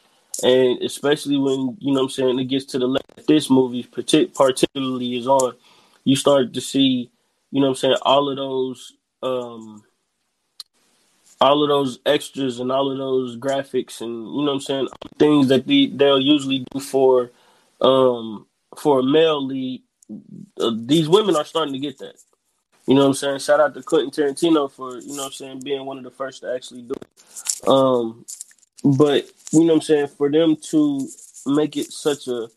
And 0.42 0.82
especially 0.82 1.38
when, 1.38 1.78
you 1.80 1.94
know 1.94 2.00
what 2.00 2.06
I'm 2.06 2.10
saying, 2.10 2.40
it 2.40 2.46
gets 2.46 2.66
to 2.66 2.80
the 2.80 2.88
left 2.88 3.28
this 3.28 3.50
movie 3.50 3.84
particularly 3.84 5.18
is 5.18 5.28
on, 5.28 5.56
you 6.04 6.16
start 6.16 6.54
to 6.54 6.62
see, 6.62 7.12
you 7.52 7.62
know 7.62 7.68
what 7.68 7.72
I'm 7.72 7.76
saying, 7.76 7.96
all 8.02 8.30
of 8.30 8.38
those 8.38 8.94
um 9.22 9.84
all 11.44 11.62
of 11.62 11.68
those 11.68 12.00
extras 12.06 12.62
and 12.62 12.72
all 12.72 12.90
of 12.90 12.98
those 12.98 13.36
graphics 13.36 14.00
and 14.00 14.12
you 14.12 14.46
know 14.46 14.54
what 14.54 14.54
I'm 14.54 14.60
saying, 14.62 14.88
things 15.20 15.50
that 15.50 15.68
the, 15.68 15.92
they'll 15.94 16.22
usually 16.22 16.66
do 16.72 16.80
for 16.80 17.32
um 17.82 18.48
for 18.78 19.00
a 19.00 19.04
male 19.04 19.46
lead, 19.46 19.84
uh, 20.62 20.72
these 20.74 21.10
women 21.10 21.36
are 21.36 21.44
starting 21.44 21.74
to 21.74 21.80
get 21.80 21.98
that. 22.00 22.16
You 22.88 22.96
know 22.96 23.02
what 23.02 23.08
I'm 23.08 23.14
saying? 23.14 23.40
Shout 23.40 23.60
out 23.60 23.74
to 23.74 23.84
Quentin 23.84 24.12
Tarantino 24.12 24.72
for, 24.72 24.98
you 25.00 25.16
know 25.16 25.24
what 25.24 25.28
I'm 25.28 25.32
saying, 25.34 25.60
being 25.64 25.86
one 25.86 25.98
of 25.98 26.04
the 26.04 26.12
first 26.12 26.42
to 26.42 26.54
actually 26.54 26.84
do 26.84 26.94
it. 26.94 27.68
Um, 27.68 28.26
but, 28.84 29.30
you 29.52 29.62
know 29.62 29.74
what 29.74 29.76
I'm 29.76 29.82
saying, 29.82 30.08
for 30.08 30.30
them 30.30 30.58
to 30.72 31.08
make 31.46 31.78
it 31.78 31.92
such 31.92 32.28
a 32.28 32.48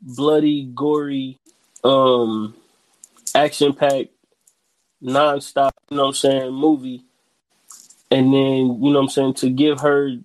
bloody, 0.00 0.70
gory, 0.74 1.38
um, 1.82 2.54
action 3.34 3.72
packed, 3.72 4.10
non-stop, 5.00 5.74
you 5.90 5.96
know 5.96 6.04
what 6.04 6.08
I'm 6.08 6.14
saying, 6.14 6.52
movie. 6.52 7.04
And 8.10 8.32
then, 8.32 8.82
you 8.82 8.92
know 8.92 9.00
what 9.00 9.02
I'm 9.02 9.08
saying, 9.08 9.34
to 9.34 9.50
give 9.50 9.80
her 9.80 10.16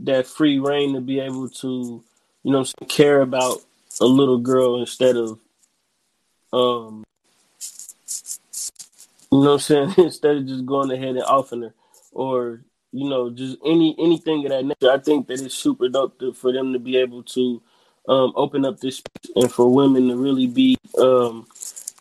that 0.00 0.26
free 0.26 0.58
reign 0.58 0.94
to 0.94 1.00
be 1.00 1.20
able 1.20 1.48
to, 1.48 2.02
you 2.42 2.52
know 2.52 2.64
saying, 2.64 2.88
care 2.88 3.20
about 3.20 3.58
a 4.00 4.06
little 4.06 4.38
girl 4.38 4.80
instead 4.80 5.16
of 5.16 5.38
um 6.52 7.04
you 9.32 9.42
know 9.42 9.54
I'm 9.54 9.58
saying? 9.58 9.94
Instead 9.98 10.36
of 10.36 10.46
just 10.46 10.66
going 10.66 10.90
ahead 10.90 11.16
and 11.16 11.22
offing 11.22 11.62
her 11.62 11.74
or, 12.12 12.60
you 12.92 13.08
know, 13.08 13.30
just 13.30 13.56
any 13.64 13.96
anything 13.98 14.44
of 14.44 14.50
that 14.50 14.64
nature. 14.64 14.92
I 14.92 14.98
think 14.98 15.26
that 15.28 15.40
it's 15.40 15.54
super 15.54 15.88
dope 15.88 16.20
for 16.36 16.52
them 16.52 16.74
to 16.74 16.78
be 16.78 16.98
able 16.98 17.22
to 17.22 17.62
um, 18.08 18.32
open 18.36 18.66
up 18.66 18.80
this 18.80 19.02
and 19.34 19.50
for 19.50 19.72
women 19.72 20.08
to 20.08 20.16
really 20.16 20.46
be 20.46 20.76
um, 20.98 21.46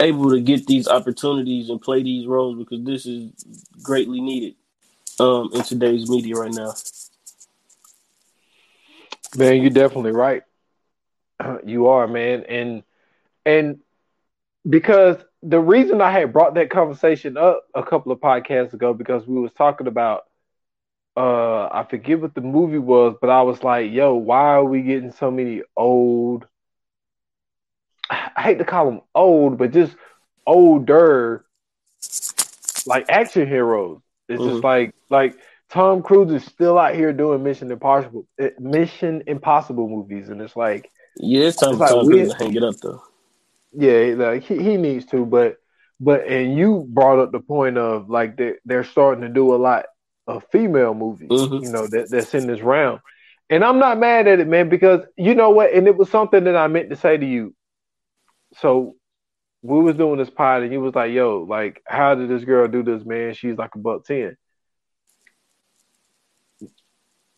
able 0.02 0.30
to 0.32 0.42
get 0.42 0.68
these 0.68 0.90
opportunities 0.90 1.70
and 1.70 1.82
play 1.82 2.04
these 2.04 2.28
roles 2.28 2.58
because 2.58 2.84
this 2.84 3.06
is 3.06 3.32
greatly 3.82 4.20
needed 4.20 4.56
um, 5.22 5.52
in 5.54 5.64
today's 5.64 6.10
media 6.10 6.36
right 6.36 6.54
now. 6.54 6.74
Man, 9.38 9.62
you're 9.62 9.70
definitely 9.72 10.12
right. 10.12 10.44
You 11.66 11.88
are, 11.88 12.08
man, 12.08 12.44
and 12.48 12.84
and 13.46 13.80
because 14.70 15.18
the 15.42 15.60
reason 15.60 16.02
I 16.02 16.12
had 16.12 16.34
brought 16.34 16.54
that 16.56 16.70
conversation 16.70 17.38
up 17.38 17.66
a 17.74 17.84
couple 17.84 18.12
of 18.12 18.20
podcasts 18.20 18.74
ago 18.74 18.94
because 18.94 19.26
we 19.26 19.40
was 19.40 19.52
talking 19.54 19.88
about 19.88 20.26
uh 21.18 21.66
I 21.66 21.86
forget 21.90 22.22
what 22.22 22.36
the 22.36 22.42
movie 22.42 22.78
was, 22.78 23.16
but 23.20 23.30
I 23.32 23.42
was 23.42 23.64
like, 23.64 23.92
yo, 23.92 24.14
why 24.16 24.42
are 24.54 24.64
we 24.64 24.84
getting 24.84 25.12
so 25.12 25.32
many 25.32 25.64
old 25.76 26.46
I 28.12 28.42
hate 28.42 28.60
to 28.60 28.66
call 28.66 28.86
them 28.86 29.02
old, 29.16 29.58
but 29.58 29.72
just 29.72 29.96
older 30.46 31.46
like 32.86 33.06
action 33.10 33.48
heroes. 33.48 34.00
It's 34.32 34.42
mm-hmm. 34.42 34.52
just 34.52 34.64
like 34.64 34.96
like 35.10 35.38
Tom 35.70 36.02
Cruise 36.02 36.32
is 36.32 36.46
still 36.46 36.78
out 36.78 36.96
here 36.96 37.14
doing 37.14 37.44
Mission 37.44 37.72
Impossible 37.72 38.28
eh, 38.40 38.50
Mission 38.60 39.24
Impossible 39.28 39.88
movies 39.88 40.30
and 40.30 40.42
it's 40.42 40.56
like 40.56 40.90
Yeah, 41.18 41.46
it's 41.46 41.58
time, 41.58 41.78
like 41.78 41.90
Tom 41.90 42.08
Cruise 42.08 42.34
to 42.34 42.44
hang 42.44 42.56
it 42.56 42.64
up 42.64 42.76
though. 42.82 43.04
Yeah, 43.74 44.16
like 44.18 44.44
he, 44.44 44.62
he 44.62 44.78
needs 44.78 45.06
to, 45.08 45.26
but 45.26 45.58
but 46.00 46.28
and 46.28 46.58
you 46.58 46.86
brought 46.90 47.20
up 47.20 47.32
the 47.32 47.40
point 47.40 47.78
of 47.78 48.10
like 48.10 48.36
they're, 48.36 48.58
they're 48.66 48.84
starting 48.84 49.22
to 49.22 49.30
do 49.30 49.54
a 49.54 49.58
lot 49.58 49.86
of 50.28 50.44
female 50.52 50.94
movies, 50.94 51.30
mm-hmm. 51.30 51.64
you 51.64 51.72
know, 51.72 51.88
that 51.88 52.10
that's 52.10 52.34
in 52.34 52.48
this 52.48 52.62
round. 52.62 53.00
And 53.50 53.64
I'm 53.64 53.80
not 53.80 54.00
mad 54.00 54.28
at 54.28 54.40
it, 54.40 54.48
man, 54.48 54.70
because 54.70 55.02
you 55.18 55.36
know 55.36 55.50
what? 55.50 55.74
And 55.74 55.88
it 55.88 55.98
was 55.98 56.10
something 56.10 56.46
that 56.46 56.56
I 56.56 56.68
meant 56.68 56.90
to 56.90 56.96
say 56.96 57.18
to 57.18 57.26
you. 57.26 57.54
So 58.58 58.96
we 59.64 59.80
was 59.80 59.96
doing 59.96 60.18
this 60.18 60.30
pod 60.30 60.64
and 60.64 60.72
he 60.72 60.78
was 60.78 60.96
like, 60.96 61.12
yo, 61.12 61.46
like, 61.48 61.82
how 61.86 62.16
did 62.16 62.30
this 62.30 62.44
girl 62.44 62.68
do 62.68 62.84
this, 62.84 63.06
man? 63.06 63.34
She's 63.34 63.58
like 63.58 63.76
a 63.76 63.80
buck 63.80 64.06
ten. 64.06 64.38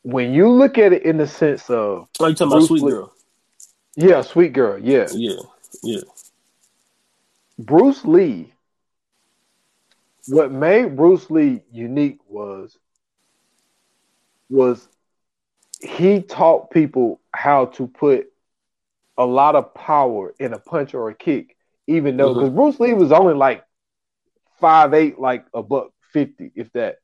When 0.04 0.34
you 0.34 0.50
look 0.50 0.78
at 0.78 0.94
it 0.94 1.04
in 1.04 1.18
the 1.18 1.28
sense 1.28 1.70
of 1.70 2.08
Oh, 2.20 2.28
you 2.28 2.36
talking 2.36 2.54
about 2.54 2.68
sweet 2.68 2.82
girl. 2.82 3.14
Yeah, 3.96 4.22
sweet 4.22 4.54
girl, 4.54 4.80
yeah. 4.80 5.08
Yeah, 5.12 5.40
yeah. 5.82 6.02
Bruce 7.60 8.04
Lee, 8.04 8.54
what 10.28 10.52
made 10.52 10.96
Bruce 10.96 11.30
Lee 11.30 11.62
unique 11.72 12.20
was 12.28 12.78
was 14.50 14.88
he 15.80 16.22
taught 16.22 16.72
people 16.72 17.20
how 17.32 17.66
to 17.66 17.88
put 17.88 18.32
a 19.18 19.26
lot 19.26 19.56
of 19.56 19.74
power 19.74 20.34
in 20.40 20.54
a 20.54 20.60
punch 20.60 20.94
or 20.94 21.10
a 21.10 21.16
kick, 21.16 21.53
even 21.88 22.18
though 22.18 22.34
because 22.34 22.50
mm-hmm. 22.50 22.58
Bruce 22.58 22.80
Lee 22.80 22.94
was 22.94 23.12
only 23.12 23.34
like 23.34 23.64
five 24.60 24.94
eight, 24.94 25.20
like 25.20 25.46
a 25.54 25.62
buck 25.64 25.92
fifty, 26.12 26.52
if 26.56 26.72
that. 26.74 26.98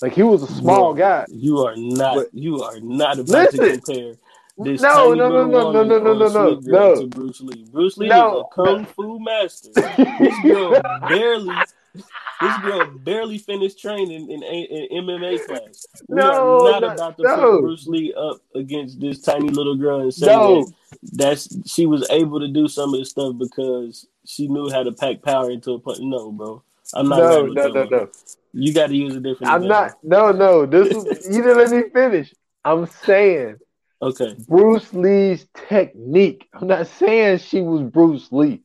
Like 0.00 0.12
he 0.12 0.22
was 0.22 0.44
a 0.44 0.46
small 0.46 0.94
guy. 0.94 1.24
You 1.28 1.58
are 1.66 1.74
not. 1.76 2.14
But, 2.14 2.28
you 2.32 2.62
are 2.62 2.78
not 2.78 3.18
about 3.18 3.28
listen, 3.28 3.58
to 3.58 3.80
compare 3.80 4.14
this 4.58 4.82
no, 4.82 5.14
no, 5.14 5.28
no, 5.28 5.46
no, 5.46 5.72
no, 5.72 5.84
no, 5.84 5.98
no, 5.98 6.14
no, 6.14 6.28
no, 6.28 6.60
no. 6.60 7.00
To 7.00 7.06
Bruce 7.06 7.40
Lee. 7.40 7.64
Bruce 7.70 7.96
Lee 7.96 8.08
no, 8.08 8.40
is 8.40 8.44
a 8.44 8.54
kung 8.54 8.84
fu 8.86 9.20
master. 9.20 9.70
this 10.18 10.34
girl 10.42 10.80
barely. 11.08 11.54
this 11.94 12.58
girl 12.62 12.86
barely 12.98 13.38
finished 13.38 13.80
training 13.80 14.30
in, 14.30 14.42
in, 14.42 14.42
in 14.42 15.04
MMA 15.04 15.46
class. 15.46 15.86
We 16.08 16.16
No, 16.16 16.66
are 16.66 16.72
not 16.72 16.82
no, 16.82 16.88
about 16.88 17.16
to 17.18 17.22
no. 17.22 17.36
put 17.36 17.60
Bruce 17.62 17.86
Lee 17.86 18.14
up 18.14 18.40
against 18.56 19.00
this 19.00 19.22
tiny 19.22 19.48
little 19.48 19.76
girl 19.76 20.00
and 20.00 20.12
say 20.12 20.26
No. 20.26 20.64
that 20.64 20.72
that's 21.12 21.70
she 21.70 21.86
was 21.86 22.08
able 22.10 22.40
to 22.40 22.48
do 22.48 22.66
some 22.66 22.92
of 22.92 22.98
this 22.98 23.10
stuff 23.10 23.36
because 23.38 24.08
she 24.28 24.46
knew 24.46 24.68
how 24.70 24.82
to 24.82 24.92
pack 24.92 25.22
power 25.22 25.50
into 25.50 25.72
a 25.72 25.78
punch. 25.78 26.00
No, 26.00 26.30
bro. 26.30 26.62
I'm 26.94 27.08
not. 27.08 27.18
No, 27.18 27.46
no, 27.46 27.68
no, 27.68 27.84
no. 27.84 28.08
You 28.52 28.74
got 28.74 28.88
to 28.88 28.94
use 28.94 29.16
a 29.16 29.20
different. 29.20 29.50
I'm 29.52 29.62
example. 29.64 29.98
not. 30.02 30.32
No, 30.36 30.66
no. 30.66 30.66
This 30.66 30.94
is 30.94 31.26
you 31.36 31.42
didn't 31.42 31.56
let 31.56 31.70
me 31.70 31.90
finish. 31.90 32.34
I'm 32.64 32.86
saying 32.86 33.56
Okay. 34.00 34.36
Bruce 34.46 34.92
Lee's 34.94 35.48
technique. 35.68 36.48
I'm 36.52 36.68
not 36.68 36.86
saying 36.86 37.38
she 37.38 37.60
was 37.62 37.82
Bruce 37.82 38.28
Lee. 38.30 38.62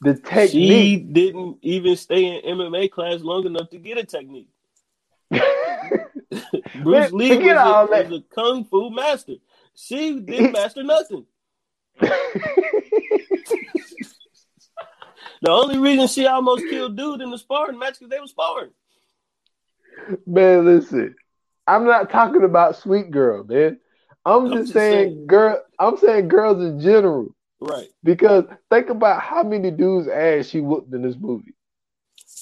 The 0.00 0.14
technique. 0.14 0.50
She 0.50 0.96
didn't 0.96 1.58
even 1.62 1.96
stay 1.96 2.24
in 2.24 2.56
MMA 2.56 2.90
class 2.90 3.20
long 3.20 3.44
enough 3.46 3.68
to 3.70 3.78
get 3.78 3.98
a 3.98 4.04
technique. 4.04 4.48
Bruce 6.82 7.12
Lee 7.12 7.36
was 7.36 7.46
a, 7.46 7.86
was 7.90 8.12
a 8.12 8.22
kung 8.34 8.64
fu 8.64 8.90
master. 8.90 9.34
She 9.74 10.20
didn't 10.20 10.52
master 10.52 10.82
nothing. 10.82 11.26
The 15.42 15.50
only 15.50 15.78
reason 15.78 16.08
she 16.08 16.26
almost 16.26 16.64
killed 16.68 16.96
dude 16.96 17.20
in 17.20 17.30
the 17.30 17.38
sparring 17.38 17.78
match 17.78 17.94
because 17.98 18.08
they 18.10 18.20
were 18.20 18.26
sparring. 18.26 18.70
man, 20.26 20.64
listen. 20.64 21.14
I'm 21.66 21.84
not 21.84 22.10
talking 22.10 22.44
about 22.44 22.76
sweet 22.76 23.10
girl, 23.10 23.44
man. 23.44 23.78
I'm, 24.24 24.46
I'm 24.46 24.52
just, 24.52 24.60
just 24.64 24.72
saying, 24.72 25.08
saying. 25.08 25.26
girl. 25.26 25.62
I'm 25.78 25.96
saying 25.96 26.28
girls 26.28 26.62
in 26.62 26.80
general. 26.80 27.34
Right. 27.60 27.88
Because 28.04 28.44
think 28.70 28.88
about 28.90 29.22
how 29.22 29.42
many 29.42 29.70
dudes' 29.70 30.08
ass 30.08 30.46
she 30.46 30.60
whooped 30.60 30.92
in 30.94 31.02
this 31.02 31.16
movie. 31.18 31.54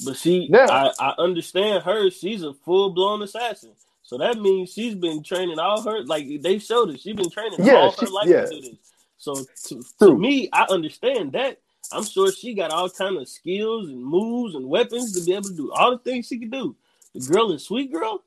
But 0.05 0.17
she, 0.17 0.49
Now- 0.49 0.67
I, 0.69 0.91
I 0.99 1.15
understand 1.19 1.85
her. 1.85 2.11
She's 2.11 2.43
a 2.43 2.53
full 2.53 2.91
blown 2.91 3.23
assassin. 3.23 3.73
So 4.03 4.19
that 4.19 4.39
means 4.39 4.73
she's 4.73 4.95
been 4.95 5.23
training 5.23 5.59
all 5.59 5.81
her, 5.83 6.05
like 6.05 6.27
they 6.43 6.59
showed 6.59 6.91
us, 6.91 7.01
she's 7.01 7.15
been 7.17 7.31
training 7.31 7.59
Yeah, 7.65 7.77
all 7.77 7.93
she- 7.93 8.05
her 8.05 8.13
life 8.13 8.29
yeah. 8.29 8.41
to 8.43 8.49
do 8.49 8.61
this. 8.61 8.77
So 9.17 9.35
to, 9.69 9.83
to 10.01 10.19
me, 10.19 10.51
I 10.53 10.67
understand 10.69 11.33
that. 11.33 11.61
I'm 11.95 12.05
sure 12.05 12.33
she 12.33 12.55
got 12.55 12.71
all 12.71 12.91
kind 12.91 13.17
of 13.17 13.29
skills 13.29 13.89
and 13.89 14.05
moves 14.05 14.55
and 14.55 14.69
weapons 14.69 15.13
to 15.13 15.25
be 15.25 15.33
able 15.33 15.49
to 15.49 15.55
do 15.55 15.73
all 15.73 15.93
the 15.93 15.99
things 15.99 16.27
she 16.27 16.39
could 16.39 16.51
do. 16.51 16.75
The 17.15 17.21
girl 17.21 17.53
in 17.53 17.59
Sweet 17.59 17.93
Girl, 17.93 18.25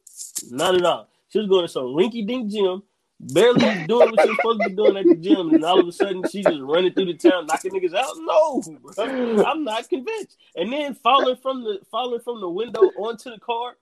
not 0.50 0.76
at 0.76 0.86
all. 0.86 1.10
She 1.30 1.40
was 1.40 1.48
going 1.48 1.66
to 1.66 1.68
some 1.68 1.88
rinky 1.88 2.26
dink 2.26 2.50
gym, 2.50 2.84
barely 3.20 3.86
doing 3.86 4.10
what 4.10 4.22
she 4.22 4.30
was 4.30 4.38
supposed 4.38 4.64
to 4.64 4.70
be 4.70 4.76
doing 4.76 4.96
at 4.96 5.06
the 5.06 5.16
gym, 5.16 5.50
and 5.50 5.64
all 5.66 5.82
of 5.82 5.88
a 5.88 5.92
sudden 5.92 6.24
she 6.24 6.42
just 6.42 6.62
running 6.62 6.94
through 6.94 7.06
the 7.06 7.16
town 7.16 7.46
knocking 7.48 7.74
niggas 7.74 7.94
out. 7.94 8.14
No, 8.20 8.62
bro. 8.82 9.44
I'm 9.44 9.66
not 9.66 9.90
convinced. 9.90 10.38
And 10.56 10.72
then 10.72 10.94
falling 10.94 11.36
from 11.36 11.64
the 11.64 11.80
falling 11.92 12.22
from 12.22 12.40
the 12.40 12.50
window 12.50 12.92
onto 12.98 13.30
the 13.30 13.40
car, 13.40 13.76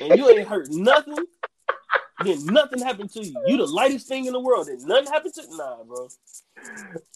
and 0.00 0.18
you 0.18 0.28
ain't 0.28 0.48
hurt 0.48 0.68
nothing. 0.70 1.24
Then 2.22 2.44
nothing 2.46 2.82
happened 2.82 3.10
to 3.12 3.24
you. 3.24 3.34
You 3.46 3.56
the 3.56 3.66
lightest 3.66 4.06
thing 4.06 4.26
in 4.26 4.32
the 4.32 4.40
world. 4.40 4.68
And 4.68 4.82
nothing 4.84 5.10
happened 5.10 5.34
to 5.34 5.56
nah, 5.56 5.84
bro. 5.84 6.08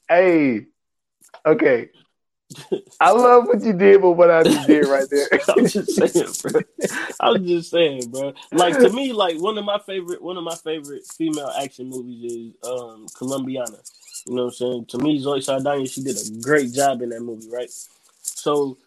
Hey, 0.09 0.67
okay. 1.47 1.91
I 3.01 3.11
love 3.11 3.47
what 3.47 3.63
you 3.63 3.73
did, 3.73 4.03
but 4.03 4.13
what 4.13 4.31
I 4.31 4.43
just 4.43 4.67
did 4.67 4.87
right 4.87 5.09
there. 5.11 5.29
I'm 5.49 5.67
just 5.67 5.95
saying, 5.95 6.33
bro. 6.43 6.61
I'm 7.21 7.47
just 7.47 7.71
saying, 7.71 8.11
bro. 8.11 8.35
Like 8.53 8.75
to 8.79 8.91
me, 8.91 9.13
like 9.13 9.41
one 9.41 9.59
of 9.59 9.65
my 9.65 9.79
favorite, 9.79 10.23
one 10.23 10.37
of 10.37 10.45
my 10.45 10.55
favorite 10.57 11.03
female 11.17 11.51
action 11.61 11.89
movies 11.89 12.33
is 12.33 12.55
um 12.69 13.07
Colombiana. 13.17 13.79
You 14.27 14.35
know 14.35 14.45
what 14.45 14.49
I'm 14.49 14.55
saying? 14.57 14.87
To 14.87 14.99
me, 14.99 15.19
Zoe 15.19 15.41
Saldana, 15.41 15.87
she 15.87 16.03
did 16.03 16.17
a 16.17 16.41
great 16.43 16.73
job 16.73 17.03
in 17.03 17.11
that 17.11 17.21
movie, 17.21 17.49
right? 17.51 17.71
So 18.23 18.79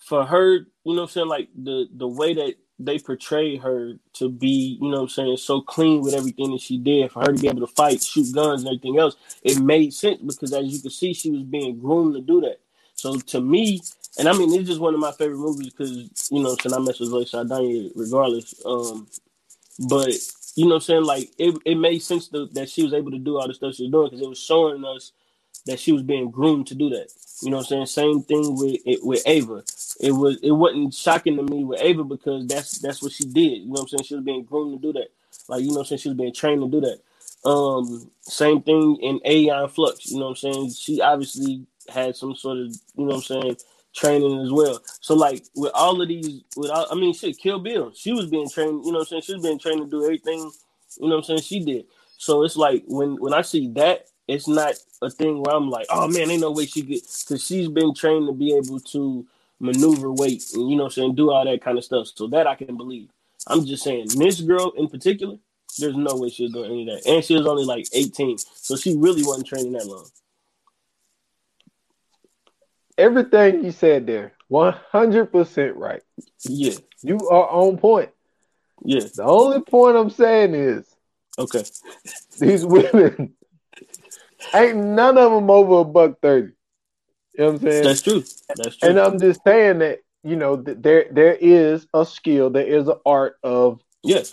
for 0.00 0.24
her, 0.24 0.52
you 0.52 0.66
know 0.84 0.94
what 0.94 1.02
I'm 1.02 1.08
saying, 1.08 1.28
like 1.28 1.48
the 1.56 1.86
the 1.94 2.08
way 2.08 2.34
that 2.34 2.54
they 2.86 2.98
portray 2.98 3.56
her 3.56 3.94
to 4.14 4.30
be, 4.30 4.78
you 4.80 4.88
know 4.90 4.98
what 4.98 5.02
I'm 5.04 5.08
saying, 5.10 5.36
so 5.38 5.60
clean 5.60 6.02
with 6.02 6.14
everything 6.14 6.52
that 6.52 6.60
she 6.62 6.78
did, 6.78 7.12
for 7.12 7.20
her 7.20 7.32
to 7.32 7.40
be 7.40 7.48
able 7.48 7.66
to 7.66 7.74
fight, 7.74 8.02
shoot 8.02 8.34
guns 8.34 8.62
and 8.62 8.68
everything 8.68 8.98
else, 8.98 9.16
it 9.42 9.60
made 9.60 9.94
sense 9.94 10.20
because 10.22 10.52
as 10.52 10.66
you 10.66 10.80
can 10.80 10.90
see, 10.90 11.14
she 11.14 11.30
was 11.30 11.42
being 11.44 11.78
groomed 11.80 12.14
to 12.14 12.20
do 12.20 12.40
that. 12.42 12.60
So 12.94 13.16
to 13.18 13.40
me, 13.40 13.80
and 14.18 14.28
I 14.28 14.32
mean, 14.34 14.52
it's 14.54 14.68
just 14.68 14.80
one 14.80 14.94
of 14.94 15.00
my 15.00 15.12
favorite 15.12 15.38
movies 15.38 15.72
because 15.72 16.30
you 16.30 16.42
know, 16.42 16.56
saying 16.56 16.74
I 16.74 16.78
mess 16.80 17.00
with 17.00 17.10
Zoe 17.10 17.26
Saldana 17.26 17.90
regardless. 17.96 18.54
Um, 18.66 19.08
but 19.88 20.10
you 20.56 20.68
know, 20.68 20.76
I'm 20.76 20.80
saying 20.80 21.04
like 21.04 21.30
it, 21.38 21.56
it 21.64 21.76
made 21.76 22.00
sense 22.00 22.28
to, 22.28 22.46
that 22.54 22.70
she 22.70 22.82
was 22.84 22.94
able 22.94 23.12
to 23.12 23.18
do 23.18 23.38
all 23.38 23.48
the 23.48 23.54
stuff 23.54 23.74
she 23.74 23.84
was 23.84 23.92
doing 23.92 24.06
because 24.10 24.22
it 24.22 24.28
was 24.28 24.40
showing 24.42 24.84
us 24.84 25.12
that 25.66 25.80
she 25.80 25.92
was 25.92 26.02
being 26.02 26.30
groomed 26.30 26.66
to 26.68 26.74
do 26.74 26.90
that. 26.90 27.08
You 27.42 27.50
know, 27.50 27.58
what 27.58 27.72
I'm 27.72 27.86
saying 27.86 27.86
same 27.86 28.22
thing 28.22 28.56
with 28.56 28.80
with 29.02 29.22
Ava. 29.26 29.64
It 30.00 30.12
was 30.12 30.38
it 30.42 30.52
wasn't 30.52 30.94
shocking 30.94 31.36
to 31.36 31.42
me 31.42 31.64
with 31.64 31.80
Ava 31.82 32.04
because 32.04 32.46
that's 32.46 32.78
that's 32.78 33.02
what 33.02 33.12
she 33.12 33.24
did. 33.24 33.62
You 33.62 33.66
know, 33.66 33.72
what 33.72 33.82
I'm 33.82 33.88
saying 33.88 34.04
she 34.04 34.14
was 34.16 34.24
being 34.24 34.44
groomed 34.44 34.80
to 34.80 34.92
do 34.92 34.98
that. 34.98 35.08
Like 35.48 35.62
you 35.62 35.68
know, 35.68 35.74
what 35.74 35.80
I'm 35.80 35.86
saying 35.86 35.98
she 36.00 36.08
was 36.08 36.18
being 36.18 36.34
trained 36.34 36.62
to 36.62 36.68
do 36.68 36.80
that. 36.82 37.00
Um, 37.48 38.10
same 38.22 38.62
thing 38.62 38.96
in 39.02 39.20
Aeon 39.26 39.68
Flux. 39.68 40.10
You 40.10 40.18
know 40.18 40.26
what 40.30 40.30
I'm 40.44 40.52
saying? 40.52 40.70
She 40.72 41.00
obviously 41.00 41.66
had 41.88 42.16
some 42.16 42.34
sort 42.34 42.58
of, 42.58 42.66
you 42.96 43.04
know 43.04 43.16
what 43.16 43.16
I'm 43.16 43.22
saying, 43.22 43.56
training 43.94 44.40
as 44.40 44.50
well. 44.52 44.80
So 45.00 45.14
like 45.14 45.44
with 45.54 45.72
all 45.74 46.00
of 46.00 46.08
these, 46.08 46.42
with 46.56 46.70
all, 46.70 46.86
I 46.90 46.94
mean, 46.94 47.12
shit, 47.14 47.38
Kill 47.38 47.58
Bill, 47.58 47.92
she 47.94 48.12
was 48.12 48.26
being 48.26 48.48
trained. 48.48 48.84
You 48.84 48.92
know 48.92 48.98
what 48.98 49.12
I'm 49.12 49.22
saying? 49.22 49.22
She 49.22 49.34
was 49.34 49.42
being 49.42 49.58
trained 49.58 49.80
to 49.82 49.86
do 49.86 50.04
everything. 50.04 50.50
You 51.00 51.08
know 51.08 51.16
what 51.16 51.28
I'm 51.30 51.38
saying? 51.38 51.40
She 51.40 51.64
did. 51.64 51.86
So 52.16 52.44
it's 52.44 52.56
like 52.56 52.84
when 52.86 53.16
when 53.20 53.34
I 53.34 53.42
see 53.42 53.68
that, 53.74 54.06
it's 54.26 54.48
not 54.48 54.74
a 55.02 55.10
thing 55.10 55.42
where 55.42 55.54
I'm 55.54 55.70
like, 55.70 55.86
oh 55.90 56.08
man, 56.08 56.30
ain't 56.30 56.40
no 56.40 56.50
way 56.50 56.66
she 56.66 56.82
could, 56.82 57.02
because 57.02 57.44
she's 57.44 57.68
been 57.68 57.94
trained 57.94 58.26
to 58.26 58.32
be 58.32 58.54
able 58.56 58.80
to 58.80 59.26
maneuver 59.60 60.12
weight 60.12 60.44
and 60.54 60.70
you 60.70 60.76
know 60.76 60.84
what 60.84 60.92
I'm 60.92 60.94
saying, 60.94 61.14
do 61.14 61.30
all 61.30 61.44
that 61.44 61.62
kind 61.62 61.78
of 61.78 61.84
stuff. 61.84 62.08
So 62.14 62.26
that 62.28 62.46
I 62.46 62.54
can 62.54 62.76
believe. 62.76 63.10
I'm 63.46 63.64
just 63.66 63.84
saying, 63.84 64.08
this 64.16 64.40
girl 64.40 64.72
in 64.76 64.88
particular, 64.88 65.36
there's 65.78 65.96
no 65.96 66.16
way 66.16 66.30
she 66.30 66.44
was 66.44 66.52
doing 66.52 66.70
any 66.70 66.88
of 66.88 67.02
that. 67.02 67.10
And 67.10 67.24
she 67.24 67.34
was 67.34 67.46
only 67.46 67.64
like 67.64 67.86
18. 67.92 68.38
So 68.38 68.76
she 68.76 68.96
really 68.96 69.22
wasn't 69.22 69.46
training 69.46 69.72
that 69.72 69.86
long. 69.86 70.06
Everything 72.96 73.64
you 73.64 73.72
said 73.72 74.06
there, 74.06 74.32
100% 74.50 75.72
right. 75.74 76.02
Yeah. 76.44 76.74
You 77.02 77.28
are 77.28 77.48
on 77.48 77.76
point. 77.76 78.10
Yeah. 78.84 79.06
The 79.14 79.24
only 79.24 79.60
point 79.60 79.96
I'm 79.96 80.10
saying 80.10 80.54
is 80.54 80.86
Okay. 81.38 81.64
these 82.38 82.64
women 82.64 83.34
ain't 84.54 84.76
none 84.76 85.18
of 85.18 85.32
them 85.32 85.50
over 85.50 85.80
a 85.80 85.84
buck 85.84 86.20
30. 86.20 86.46
You 86.46 86.52
know 87.38 87.44
what 87.46 87.54
I'm 87.54 87.60
saying? 87.60 87.84
That's 87.84 88.02
true. 88.02 88.24
That's 88.56 88.76
true. 88.76 88.90
And 88.90 88.98
I'm 88.98 89.20
just 89.20 89.40
saying 89.44 89.80
that, 89.80 90.00
you 90.22 90.36
know, 90.36 90.56
th- 90.56 90.78
there 90.80 91.06
there 91.10 91.34
is 91.34 91.86
a 91.94 92.06
skill, 92.06 92.50
there 92.50 92.66
is 92.66 92.88
an 92.88 92.96
art 93.04 93.36
of 93.42 93.80
yes. 94.02 94.32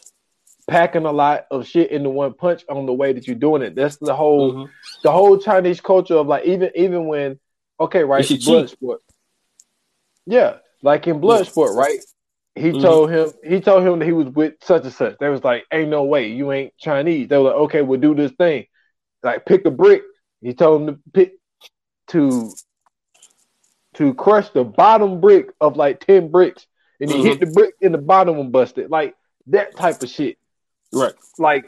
packing 0.68 1.06
a 1.06 1.12
lot 1.12 1.46
of 1.52 1.68
shit 1.68 1.92
into 1.92 2.10
one 2.10 2.34
punch 2.34 2.64
on 2.70 2.86
the 2.86 2.94
way 2.94 3.14
that 3.14 3.28
you're 3.28 3.36
doing 3.36 3.62
it. 3.62 3.76
That's 3.76 3.98
the 3.98 4.16
whole 4.16 4.54
Mhm. 4.54 4.70
the 5.04 5.12
whole 5.12 5.38
Chinese 5.38 5.82
culture 5.82 6.16
of 6.16 6.28
like 6.28 6.46
even 6.46 6.72
even 6.76 7.08
when 7.08 7.40
okay, 7.80 8.04
right, 8.04 8.30
It's 8.30 8.46
blood 8.46 8.68
cheat. 8.68 8.78
sport. 8.78 9.02
Yeah, 10.28 10.58
like 10.84 11.08
in 11.08 11.20
blood 11.20 11.48
sport, 11.48 11.76
right? 11.76 12.00
He 12.56 12.72
Mhm. 12.72 12.82
told 12.82 13.10
him 13.12 13.34
he 13.44 13.60
told 13.60 13.84
him 13.86 14.00
that 14.00 14.06
he 14.06 14.12
was 14.12 14.28
with 14.28 14.54
such 14.62 14.84
and 14.84 14.94
such. 14.94 15.18
They 15.20 15.30
was 15.30 15.44
like, 15.44 15.66
"Ain't 15.72 15.90
no 15.90 16.04
way, 16.04 16.28
you 16.28 16.52
ain't 16.52 16.78
Chinese." 16.78 17.28
They 17.28 17.38
were 17.38 17.46
like, 17.46 17.56
"Okay, 17.56 17.82
we'll 17.82 18.00
do 18.00 18.14
this 18.14 18.32
thing." 18.34 18.68
Like 19.24 19.46
pick 19.46 19.66
a 19.66 19.72
brick. 19.72 20.04
He 20.42 20.54
told 20.54 20.82
him 20.82 20.88
to 20.96 21.00
pick 21.14 21.34
to 22.08 22.52
to 23.96 24.14
crush 24.14 24.50
the 24.50 24.64
bottom 24.64 25.20
brick 25.20 25.50
of 25.60 25.76
like 25.78 26.00
ten 26.00 26.30
bricks, 26.30 26.66
and 27.00 27.12
he 27.12 27.18
Mhm. 27.18 27.24
hit 27.24 27.40
the 27.42 27.46
brick 27.48 27.76
in 27.82 27.92
the 27.92 27.98
bottom 27.98 28.40
and 28.40 28.52
busted. 28.52 28.90
Like 28.90 29.16
that 29.48 29.76
type 29.76 30.02
of 30.02 30.10
shit 30.10 30.38
Right. 30.94 31.14
like 31.38 31.66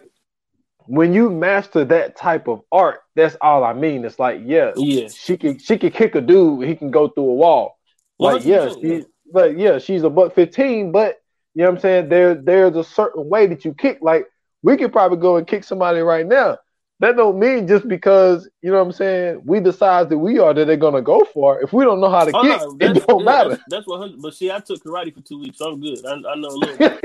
when 0.86 1.14
you 1.14 1.30
master 1.30 1.86
that 1.86 2.16
type 2.16 2.48
of 2.48 2.62
art, 2.72 3.02
that's 3.16 3.38
all 3.42 3.64
I 3.64 3.72
mean. 3.74 4.04
It's 4.04 4.20
like, 4.20 4.42
yeah, 4.44 4.74
Yeah. 4.76 5.08
she 5.08 5.38
can 5.38 5.58
she 5.60 5.78
can 5.78 5.92
kick 5.92 6.16
a 6.16 6.22
dude, 6.22 6.68
he 6.68 6.76
can 6.76 6.92
go 6.92 7.08
through 7.08 7.30
a 7.30 7.34
wall. 7.36 7.78
Like, 8.20 8.46
yeah, 8.46 8.70
she, 8.82 9.06
but 9.32 9.58
yeah, 9.58 9.80
she's 9.80 10.04
a 10.04 10.10
buck 10.10 10.34
fifteen, 10.34 10.92
but 10.92 11.20
you 11.56 11.64
know 11.64 11.70
what 11.70 11.76
I'm 11.76 11.82
saying? 11.82 12.10
There 12.10 12.36
there's 12.36 12.76
a 12.76 12.84
certain 12.84 13.28
way 13.30 13.48
that 13.48 13.64
you 13.66 13.74
kick. 13.74 14.00
Like 14.02 14.28
we 14.62 14.78
could 14.78 14.92
probably 14.94 15.18
go 15.20 15.38
and 15.38 15.46
kick 15.48 15.64
somebody 15.64 16.00
right 16.00 16.26
now. 16.26 16.58
That 17.00 17.16
don't 17.18 17.38
mean 17.40 17.68
just 17.68 17.88
because, 17.88 18.48
you 18.62 18.72
know 18.72 18.78
what 18.78 18.86
I'm 18.86 18.92
saying, 18.94 19.42
we 19.44 19.60
decide 19.60 20.10
that 20.10 20.18
we 20.18 20.40
are 20.40 20.54
that 20.54 20.66
they're 20.68 20.78
gonna 20.78 21.02
go 21.02 21.26
for. 21.34 21.60
If 21.62 21.74
we 21.74 21.84
don't 21.84 22.00
know 22.00 22.10
how 22.10 22.24
to 22.24 22.32
Oh, 22.34 22.42
kick, 22.42 22.58
no, 22.60 22.78
it 22.80 23.06
don't 23.08 23.20
yeah, 23.20 23.26
matter. 23.26 23.50
That's, 23.50 23.64
that's 23.68 23.88
100. 23.88 24.22
But 24.22 24.34
see, 24.36 24.50
I 24.52 24.60
took 24.60 24.82
karate 24.84 25.14
for 25.14 25.20
two 25.22 25.40
weeks, 25.40 25.58
so 25.58 25.72
I'm 25.72 25.82
good. 25.82 26.06
I, 26.06 26.14
I 26.14 26.36
know 26.36 26.50
a 26.50 26.56
little 26.56 26.78
bit. 26.92 27.02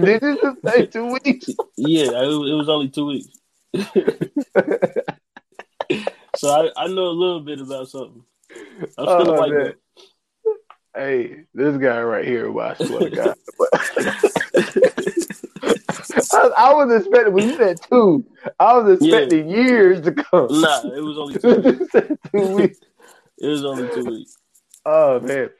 Did 0.00 0.22
you 0.22 0.38
just 0.40 0.58
say 0.64 0.86
two 0.86 1.12
weeks? 1.24 1.48
Yeah, 1.76 2.22
it, 2.22 2.26
was- 2.26 2.50
it 2.50 2.54
was 2.54 2.68
only 2.68 2.88
two 2.88 3.06
weeks. 3.06 3.28
so 6.36 6.50
I, 6.50 6.70
I 6.76 6.86
know 6.88 7.06
a 7.06 7.16
little 7.18 7.40
bit 7.40 7.60
about 7.60 7.88
something. 7.88 8.22
I'm 8.52 8.88
oh, 8.98 9.22
still 9.22 9.30
Oh, 9.30 9.34
a 9.34 9.38
white 9.38 9.52
man. 9.52 9.64
belt. 9.64 9.76
Hey, 10.94 11.44
this 11.54 11.76
guy 11.78 12.02
right 12.02 12.24
here, 12.24 12.50
well, 12.50 12.74
I 12.78 12.84
swear 12.84 13.08
to 13.08 13.16
God. 13.16 13.36
I, 16.32 16.50
I 16.56 16.74
was 16.74 16.92
expecting 16.94 17.32
when 17.32 17.48
you 17.48 17.56
said 17.56 17.80
two, 17.82 18.24
I 18.58 18.76
was 18.76 18.96
expecting 18.96 19.48
years 19.48 20.00
to 20.02 20.12
come. 20.12 20.48
Nah, 20.50 20.82
it 20.84 21.02
was 21.02 21.18
only 21.18 21.38
two 21.38 21.60
weeks. 21.60 21.92
Two 22.32 22.46
weeks. 22.56 22.78
It 23.38 23.46
was 23.46 23.64
only 23.64 23.88
two 23.94 24.04
weeks. 24.04 24.36
oh 24.86 25.20
man, 25.20 25.50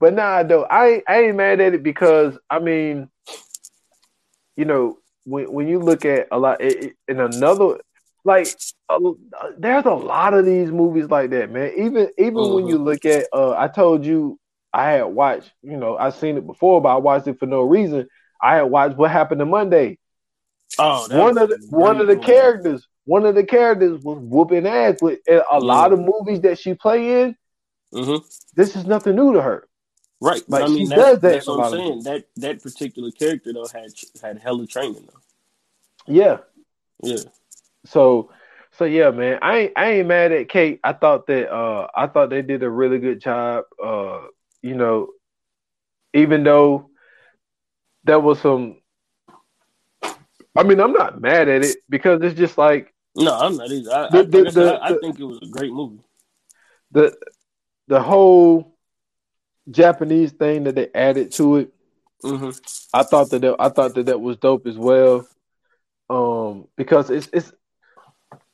but 0.00 0.14
nah, 0.14 0.42
though 0.42 0.66
I 0.70 1.02
I 1.08 1.24
ain't 1.24 1.36
mad 1.36 1.60
at 1.60 1.74
it 1.74 1.82
because 1.82 2.38
I 2.48 2.58
mean, 2.58 3.08
you 4.56 4.64
know, 4.64 4.98
when 5.24 5.52
when 5.52 5.68
you 5.68 5.78
look 5.78 6.04
at 6.04 6.28
a 6.30 6.38
lot 6.38 6.60
in 6.60 6.94
another 7.08 7.78
like 8.24 8.48
uh, 8.88 8.98
there's 9.56 9.84
a 9.84 9.94
lot 9.94 10.34
of 10.34 10.44
these 10.44 10.70
movies 10.70 11.08
like 11.08 11.30
that, 11.30 11.50
man. 11.50 11.72
Even 11.76 12.10
even 12.18 12.34
mm-hmm. 12.34 12.54
when 12.54 12.66
you 12.66 12.78
look 12.78 13.04
at 13.04 13.26
uh, 13.32 13.52
I 13.52 13.68
told 13.68 14.04
you 14.04 14.38
I 14.72 14.90
had 14.90 15.04
watched, 15.04 15.52
you 15.62 15.76
know, 15.76 15.96
I 15.96 16.10
seen 16.10 16.36
it 16.36 16.46
before, 16.46 16.82
but 16.82 16.90
I 16.90 16.96
watched 16.96 17.26
it 17.28 17.38
for 17.38 17.46
no 17.46 17.62
reason. 17.62 18.08
I 18.42 18.56
had 18.56 18.64
watched 18.64 18.96
What 18.96 19.10
Happened 19.10 19.38
to 19.38 19.46
Monday. 19.46 19.98
Oh, 20.78 21.06
one 21.10 21.38
of 21.38 21.48
the 21.48 21.66
one 21.70 22.00
of 22.00 22.06
the 22.06 22.16
characters, 22.16 22.86
one 23.04 23.24
of 23.24 23.34
the 23.34 23.44
characters 23.44 24.02
was 24.02 24.18
whooping 24.20 24.66
ass 24.66 25.00
with 25.00 25.20
a 25.28 25.58
lot 25.58 25.92
of 25.92 26.00
movies 26.00 26.40
that 26.42 26.58
she 26.58 26.74
play 26.74 27.22
in. 27.22 27.36
Mm-hmm. 27.94 28.26
This 28.54 28.76
is 28.76 28.84
nothing 28.84 29.16
new 29.16 29.32
to 29.32 29.40
her. 29.40 29.66
Right, 30.20 30.42
but 30.48 30.62
like 30.62 30.70
I 30.70 30.74
mean, 30.74 30.88
that's, 30.88 31.20
that 31.20 31.20
that's 31.20 31.46
what 31.46 31.66
I'm 31.66 31.72
saying. 31.72 32.02
That 32.04 32.24
that 32.36 32.62
particular 32.62 33.10
character 33.10 33.52
though 33.52 33.66
had 33.72 33.90
had 34.22 34.38
hella 34.38 34.66
training 34.66 35.06
though. 35.06 35.20
Yeah, 36.06 36.38
yeah. 37.02 37.18
So, 37.84 38.30
so 38.72 38.84
yeah, 38.84 39.10
man. 39.10 39.38
I 39.42 39.58
ain't 39.58 39.72
I 39.76 39.90
ain't 39.92 40.08
mad 40.08 40.32
at 40.32 40.48
Kate. 40.48 40.80
I 40.82 40.94
thought 40.94 41.26
that 41.26 41.52
uh 41.52 41.88
I 41.94 42.06
thought 42.06 42.30
they 42.30 42.42
did 42.42 42.62
a 42.62 42.70
really 42.70 42.98
good 42.98 43.20
job. 43.20 43.64
Uh, 43.82 44.22
you 44.62 44.74
know, 44.74 45.08
even 46.14 46.44
though 46.44 46.90
there 48.04 48.20
was 48.20 48.40
some 48.40 48.78
I 50.56 50.62
mean, 50.62 50.80
I'm 50.80 50.92
not 50.92 51.20
mad 51.20 51.48
at 51.48 51.64
it 51.64 51.76
because 51.88 52.22
it's 52.22 52.38
just 52.38 52.56
like 52.58 52.94
no, 53.16 53.34
I'm 53.34 53.56
not 53.56 53.70
either. 53.70 53.90
I, 53.90 54.08
the, 54.10 54.18
I, 54.18 54.22
the, 54.22 54.38
I, 54.38 54.50
the, 54.50 54.78
I, 54.82 54.98
think 54.98 55.18
it 55.18 55.24
was 55.24 55.38
a 55.42 55.46
great 55.46 55.72
movie. 55.72 56.00
The 56.92 57.16
the 57.88 58.00
whole 58.00 58.76
Japanese 59.70 60.32
thing 60.32 60.64
that 60.64 60.74
they 60.74 60.88
added 60.94 61.32
to 61.32 61.56
it, 61.56 61.72
mm-hmm. 62.22 62.50
I 62.92 63.02
thought 63.04 63.30
that, 63.30 63.40
that 63.40 63.56
I 63.58 63.70
thought 63.70 63.94
that 63.94 64.06
that 64.06 64.20
was 64.20 64.36
dope 64.36 64.66
as 64.66 64.76
well. 64.76 65.26
Um, 66.10 66.68
because 66.76 67.10
it's 67.10 67.28
it's 67.32 67.52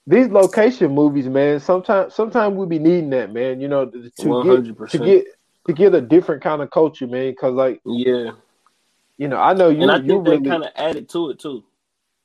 these 0.07 0.29
location 0.29 0.95
movies, 0.95 1.27
man. 1.27 1.59
Sometimes 1.59 2.15
sometimes 2.15 2.55
we 2.55 2.67
be 2.67 2.79
needing 2.79 3.11
that, 3.11 3.33
man. 3.33 3.61
You 3.61 3.69
know, 3.69 3.87
to 3.87 4.11
100%. 4.19 4.77
get 4.79 4.91
to 4.91 4.99
get 4.99 5.25
to 5.67 5.73
get 5.73 5.95
a 5.95 6.01
different 6.01 6.43
kind 6.43 6.63
of 6.63 6.71
culture, 6.71 7.09
man. 7.09 7.33
Because 7.33 7.55
like, 7.55 7.81
yeah, 7.85 8.31
you 9.19 9.27
know, 9.29 9.39
I 9.39 9.55
know 9.55 9.71
you. 9.71 9.83
And 9.83 9.91
I 9.91 9.99
think 9.99 10.09
you 10.09 10.21
really, 10.21 10.49
kind 10.49 10.65
of 10.65 10.71
added 10.77 11.09
to 11.11 11.31
it 11.31 11.41
too. 11.41 11.65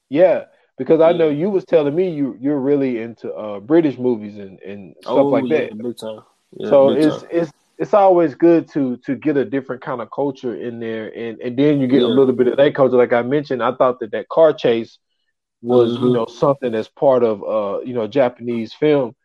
Yeah, 0.10 0.45
because 0.78 1.01
I 1.01 1.12
know 1.12 1.30
you 1.30 1.49
was 1.49 1.66
telling 1.66 1.95
me 1.95 2.10
you 2.10 2.38
you're 2.39 2.60
really 2.60 3.01
into 3.01 3.34
uh, 3.34 3.60
British 3.60 3.97
movies 3.97 4.38
and, 4.38 4.60
and 4.60 4.95
stuff 5.01 5.14
oh, 5.14 5.28
like 5.28 5.45
yeah, 5.47 5.68
that. 5.70 6.24
Yeah, 6.51 6.70
so 6.70 6.89
it's 6.89 7.22
time. 7.22 7.30
it's 7.32 7.51
it's 7.78 7.93
always 7.93 8.36
good 8.36 8.70
to 8.72 8.97
to 8.97 9.16
get 9.16 9.38
a 9.38 9.45
different 9.45 9.82
kind 9.82 10.01
of 10.01 10.10
culture 10.12 10.55
in 10.55 10.80
there, 10.80 11.08
and 11.16 11.39
and 11.39 11.58
then 11.58 11.80
you 11.80 11.88
get 11.88 12.01
yeah. 12.01 12.08
a 12.08 12.10
little 12.10 12.34
bit 12.34 12.47
of 12.47 12.58
that 12.58 12.76
culture. 12.76 12.95
Like 12.97 13.14
I 13.14 13.22
mentioned, 13.22 13.62
I 13.62 13.74
thought 13.76 13.99
that 13.99 14.12
that 14.12 14.30
car 14.30 14.53
chase 14.53 14.97
was 15.62 15.93
mm-hmm. 15.93 16.05
you 16.05 16.14
know 16.14 16.26
something 16.26 16.72
that's 16.72 16.88
part 16.88 17.24
of 17.24 17.43
uh 17.43 17.82
you 17.82 17.93
know 17.93 18.08
Japanese 18.08 18.74
film. 18.74 19.16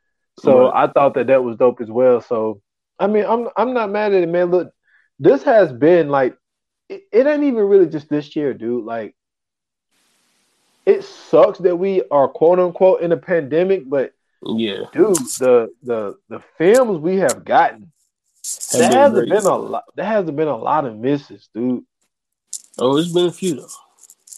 So 0.40 0.70
right. 0.70 0.88
I 0.88 0.92
thought 0.92 1.14
that 1.14 1.26
that 1.26 1.44
was 1.44 1.56
dope 1.56 1.80
as 1.80 1.90
well. 1.90 2.20
So 2.20 2.60
I 2.98 3.06
mean, 3.06 3.24
I'm 3.24 3.48
I'm 3.56 3.74
not 3.74 3.90
mad 3.90 4.14
at 4.14 4.22
it, 4.22 4.28
man. 4.28 4.50
Look, 4.50 4.72
this 5.18 5.42
has 5.44 5.72
been 5.72 6.08
like 6.08 6.36
it, 6.88 7.02
it 7.12 7.26
ain't 7.26 7.44
even 7.44 7.64
really 7.64 7.86
just 7.86 8.08
this 8.08 8.34
year, 8.36 8.54
dude. 8.54 8.84
Like 8.84 9.14
it 10.86 11.04
sucks 11.04 11.58
that 11.60 11.76
we 11.76 12.02
are 12.10 12.28
quote 12.28 12.58
unquote 12.58 13.00
in 13.00 13.12
a 13.12 13.16
pandemic, 13.16 13.88
but 13.88 14.12
yeah, 14.42 14.84
dude, 14.92 15.16
the 15.38 15.72
the 15.82 16.16
the 16.28 16.40
films 16.58 16.98
we 16.98 17.16
have 17.16 17.44
gotten, 17.44 17.92
there 18.72 18.90
hasn't 18.90 19.28
been 19.28 19.44
a 19.44 19.56
lot. 19.56 19.84
There 19.94 20.06
hasn't 20.06 20.36
been 20.36 20.48
a 20.48 20.56
lot 20.56 20.84
of 20.84 20.96
misses, 20.96 21.48
dude. 21.54 21.84
Oh, 22.78 22.96
it's 22.96 23.12
been 23.12 23.26
a 23.26 23.32
few 23.32 23.56
though. 23.56 23.68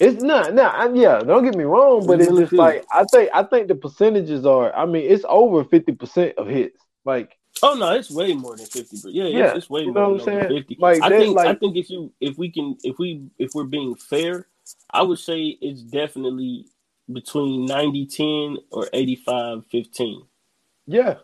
It's 0.00 0.20
not, 0.20 0.52
nah, 0.52 0.92
yeah. 0.92 1.20
Don't 1.20 1.44
get 1.44 1.54
me 1.54 1.62
wrong, 1.62 2.04
but 2.04 2.20
it's, 2.20 2.28
it's 2.28 2.38
just 2.38 2.52
like 2.52 2.84
I 2.92 3.04
think 3.04 3.30
I 3.32 3.44
think 3.44 3.68
the 3.68 3.76
percentages 3.76 4.44
are. 4.44 4.74
I 4.74 4.86
mean, 4.86 5.08
it's 5.08 5.24
over 5.28 5.62
fifty 5.62 5.92
percent 5.92 6.36
of 6.36 6.48
hits. 6.48 6.82
Like, 7.04 7.38
oh 7.62 7.74
no, 7.74 7.92
it's 7.92 8.10
way 8.10 8.34
more 8.34 8.56
than 8.56 8.66
fifty. 8.66 8.98
But 9.02 9.12
yeah, 9.12 9.26
yeah, 9.26 9.46
it's, 9.50 9.58
it's 9.58 9.70
way 9.70 9.82
you 9.82 9.92
more 9.94 10.18
than 10.18 10.48
fifty. 10.48 10.76
Like, 10.80 11.00
I 11.00 11.10
think 11.10 11.36
like, 11.36 11.46
I 11.46 11.54
think 11.54 11.76
if 11.76 11.88
you 11.90 12.12
if 12.20 12.36
we 12.36 12.50
can 12.50 12.76
if 12.82 12.98
we 12.98 13.28
if 13.38 13.52
we're 13.54 13.64
being 13.64 13.94
fair, 13.94 14.48
I 14.90 15.02
would 15.02 15.18
say 15.18 15.58
it's 15.60 15.82
definitely 15.82 16.66
between 17.12 17.68
90-10 17.68 18.56
or 18.70 18.88
85-15. 18.92 20.26
Yeah. 20.86 21.16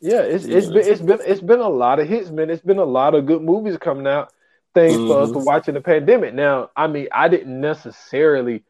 Yeah, 0.00 0.20
it's 0.20 0.46
yeah. 0.46 0.58
it's 0.58 0.68
been 0.68 0.86
it's 0.86 1.00
been 1.00 1.18
it's 1.26 1.40
been 1.40 1.58
a 1.58 1.68
lot 1.68 1.98
of 1.98 2.08
hits, 2.08 2.30
man. 2.30 2.50
It's 2.50 2.62
been 2.62 2.78
a 2.78 2.84
lot 2.84 3.16
of 3.16 3.26
good 3.26 3.42
movies 3.42 3.76
coming 3.78 4.06
out. 4.06 4.32
Things 4.72 4.96
mm-hmm. 4.96 5.08
for 5.08 5.20
us 5.22 5.30
to 5.30 5.36
mm-hmm. 5.36 5.44
watch 5.44 5.68
in 5.68 5.74
the 5.74 5.80
pandemic. 5.80 6.34
Now, 6.34 6.70
I 6.76 6.86
mean, 6.86 7.08
I 7.10 7.26
didn't 7.26 7.60
necessarily 7.60 8.62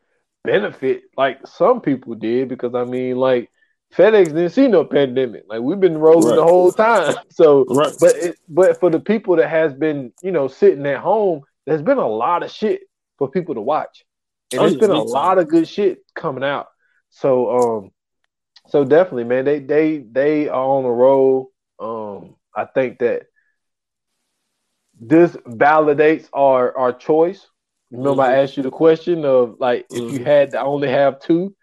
benefit 0.42 1.02
like 1.18 1.46
some 1.46 1.82
people 1.82 2.14
did 2.14 2.48
because 2.48 2.74
I 2.74 2.84
mean, 2.84 3.16
like 3.16 3.50
FedEx 3.94 4.26
didn't 4.26 4.50
see 4.50 4.68
no 4.68 4.84
pandemic. 4.84 5.44
Like 5.48 5.60
we've 5.60 5.80
been 5.80 5.98
rolling 5.98 6.28
right. 6.28 6.36
the 6.36 6.44
whole 6.44 6.72
time. 6.72 7.14
So, 7.30 7.64
right. 7.66 7.92
but 8.00 8.16
it, 8.16 8.38
but 8.48 8.80
for 8.80 8.90
the 8.90 9.00
people 9.00 9.36
that 9.36 9.48
has 9.48 9.72
been, 9.74 10.12
you 10.22 10.32
know, 10.32 10.48
sitting 10.48 10.86
at 10.86 10.98
home, 10.98 11.42
there's 11.66 11.82
been 11.82 11.98
a 11.98 12.08
lot 12.08 12.42
of 12.42 12.50
shit 12.50 12.82
for 13.18 13.30
people 13.30 13.54
to 13.56 13.60
watch. 13.60 14.04
And 14.52 14.60
oh, 14.60 14.62
there's 14.64 14.76
been 14.76 14.90
a 14.90 15.02
lot 15.02 15.38
of 15.38 15.48
good 15.48 15.68
shit 15.68 15.98
coming 16.14 16.44
out. 16.44 16.68
So 17.10 17.50
um 17.50 17.90
so 18.68 18.84
definitely 18.84 19.24
man, 19.24 19.44
they 19.44 19.60
they 19.60 19.98
they 19.98 20.48
are 20.48 20.64
on 20.64 20.84
a 20.84 20.92
roll. 20.92 21.50
Um 21.78 22.36
I 22.54 22.64
think 22.64 22.98
that 23.00 23.24
this 25.00 25.32
validates 25.46 26.28
our 26.32 26.76
our 26.76 26.92
choice. 26.92 27.46
Remember 27.90 28.22
mm-hmm. 28.22 28.32
I 28.32 28.42
asked 28.42 28.56
you 28.56 28.62
the 28.62 28.70
question 28.70 29.24
of 29.24 29.56
like 29.58 29.86
if 29.90 29.98
mm-hmm. 29.98 30.16
you 30.16 30.24
had 30.24 30.52
to 30.52 30.60
only 30.60 30.88
have 30.88 31.20
two. 31.20 31.54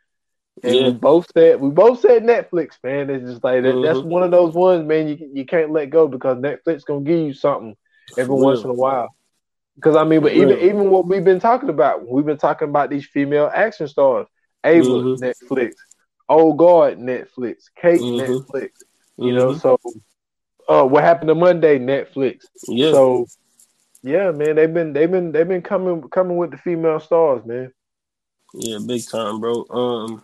And 0.64 0.74
yeah. 0.74 0.88
we 0.88 0.94
both 0.94 1.28
said 1.36 1.60
we 1.60 1.70
both 1.70 2.00
said 2.00 2.24
Netflix, 2.24 2.78
man. 2.84 3.10
It's 3.10 3.30
just 3.30 3.44
like 3.44 3.62
mm-hmm. 3.62 3.82
that's 3.84 4.00
one 4.00 4.24
of 4.24 4.32
those 4.32 4.54
ones, 4.54 4.88
man. 4.88 5.08
You 5.08 5.30
you 5.34 5.46
can't 5.46 5.72
let 5.72 5.90
go 5.90 6.08
because 6.08 6.38
Netflix 6.38 6.86
gonna 6.86 7.02
give 7.02 7.20
you 7.20 7.34
something 7.34 7.76
every 8.18 8.36
once 8.36 8.64
in 8.64 8.70
a 8.70 8.74
while. 8.74 9.10
Because 9.76 9.96
I 9.96 10.04
mean, 10.04 10.22
but 10.22 10.34
even 10.34 10.60
even 10.60 10.90
what 10.90 11.06
we've 11.06 11.24
been 11.24 11.40
talking 11.40 11.70
about, 11.70 12.08
we've 12.08 12.26
been 12.26 12.38
talking 12.38 12.70
about 12.70 12.90
these 12.90 13.06
female 13.06 13.52
action 13.54 13.88
stars. 13.88 14.28
Ava 14.64 14.88
mm-hmm. 14.88 15.24
Netflix, 15.24 15.74
Oh 16.28 16.54
God 16.54 16.98
Netflix, 16.98 17.66
Kate 17.80 18.00
mm-hmm. 18.00 18.32
Netflix. 18.32 18.70
You 19.18 19.26
mm-hmm. 19.26 19.36
know, 19.36 19.54
so 19.54 19.80
uh, 20.68 20.86
what 20.86 21.04
happened 21.04 21.28
to 21.28 21.36
Monday 21.36 21.78
Netflix? 21.78 22.46
Yeah. 22.68 22.92
So 22.92 23.28
yeah, 24.02 24.32
man, 24.32 24.56
they've 24.56 24.74
been 24.74 24.94
they've 24.94 25.10
been 25.12 25.32
they've 25.32 25.48
been 25.48 25.62
coming 25.62 26.02
coming 26.10 26.38
with 26.38 26.52
the 26.52 26.58
female 26.58 27.00
stars, 27.00 27.46
man. 27.46 27.72
Yeah, 28.54 28.80
big 28.86 29.08
time, 29.08 29.40
bro. 29.40 29.66
Um. 29.70 30.24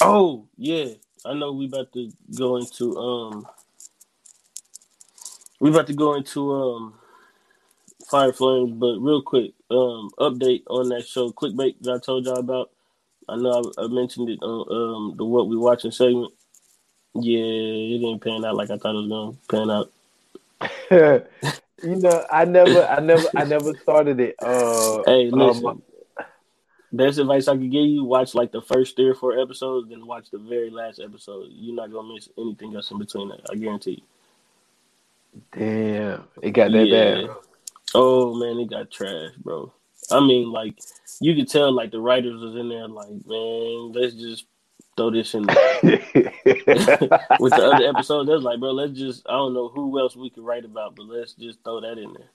Oh 0.00 0.46
yeah, 0.56 0.88
I 1.24 1.34
know 1.34 1.52
we 1.52 1.66
about 1.66 1.92
to 1.94 2.12
go 2.36 2.56
into 2.56 2.96
um. 2.98 3.46
We 5.58 5.70
about 5.70 5.86
to 5.86 5.94
go 5.94 6.14
into 6.14 6.52
um 6.52 6.94
Fire 8.08 8.32
Flames, 8.32 8.72
but 8.72 8.98
real 8.98 9.22
quick, 9.22 9.52
um, 9.70 10.10
update 10.18 10.62
on 10.68 10.88
that 10.90 11.06
show, 11.06 11.30
Clickbait 11.30 11.76
that 11.80 11.94
I 11.94 11.98
told 11.98 12.24
y'all 12.24 12.38
about. 12.38 12.70
I 13.28 13.36
know 13.36 13.72
I, 13.78 13.84
I 13.84 13.86
mentioned 13.88 14.28
it 14.28 14.38
on 14.42 15.10
um, 15.10 15.16
the 15.16 15.24
What 15.24 15.48
We 15.48 15.56
Watching 15.56 15.90
segment. 15.90 16.32
Yeah, 17.14 17.38
it 17.38 17.98
didn't 17.98 18.20
pan 18.20 18.44
out 18.44 18.56
like 18.56 18.70
I 18.70 18.76
thought 18.76 18.94
it 18.94 19.08
was 19.08 19.38
gonna 19.50 19.66
pan 19.66 19.70
out. 19.70 19.92
you 21.82 21.96
know, 21.96 22.26
I 22.30 22.44
never, 22.44 22.84
I 22.84 23.00
never, 23.00 23.28
I 23.34 23.44
never 23.44 23.74
started 23.74 24.20
it. 24.20 24.36
Uh, 24.38 25.02
hey, 25.06 25.30
um, 25.30 25.38
listen. 25.38 25.66
Um, 25.66 25.82
best 26.92 27.18
advice 27.18 27.48
I 27.48 27.56
could 27.56 27.70
give 27.72 27.86
you: 27.86 28.04
watch 28.04 28.34
like 28.34 28.52
the 28.52 28.62
first 28.62 28.96
three 28.96 29.08
or 29.08 29.14
four 29.14 29.38
episodes, 29.38 29.88
then 29.88 30.06
watch 30.06 30.30
the 30.30 30.38
very 30.38 30.70
last 30.70 31.00
episode. 31.00 31.48
You're 31.50 31.74
not 31.74 31.90
gonna 31.90 32.12
miss 32.12 32.28
anything 32.38 32.76
else 32.76 32.90
in 32.90 32.98
between 32.98 33.28
that. 33.28 33.40
I 33.50 33.56
guarantee 33.56 34.02
you. 34.02 35.42
Damn, 35.52 36.24
it 36.42 36.52
got 36.52 36.70
that 36.72 36.86
yeah. 36.86 37.26
bad. 37.26 37.36
Oh 37.94 38.34
man, 38.34 38.58
it 38.58 38.70
got 38.70 38.90
trash, 38.90 39.32
bro. 39.38 39.72
I 40.10 40.20
mean, 40.20 40.50
like 40.50 40.78
you 41.20 41.34
could 41.34 41.48
tell, 41.48 41.72
like 41.72 41.90
the 41.90 42.00
writers 42.00 42.40
was 42.40 42.56
in 42.56 42.68
there, 42.68 42.88
like, 42.88 43.08
man, 43.26 43.92
let's 43.92 44.14
just 44.14 44.46
throw 44.96 45.10
this 45.10 45.34
in 45.34 45.44
there. 45.44 45.78
With 45.82 47.52
the 47.52 47.70
other 47.72 47.86
episodes, 47.86 48.28
that's 48.28 48.42
like, 48.42 48.60
bro, 48.60 48.72
let's 48.72 48.98
just 48.98 49.26
I 49.28 49.32
don't 49.32 49.54
know 49.54 49.68
who 49.68 49.98
else 49.98 50.16
we 50.16 50.30
could 50.30 50.44
write 50.44 50.64
about, 50.64 50.96
but 50.96 51.06
let's 51.06 51.34
just 51.34 51.62
throw 51.64 51.80
that 51.80 51.98
in 51.98 52.12
there. 52.12 52.30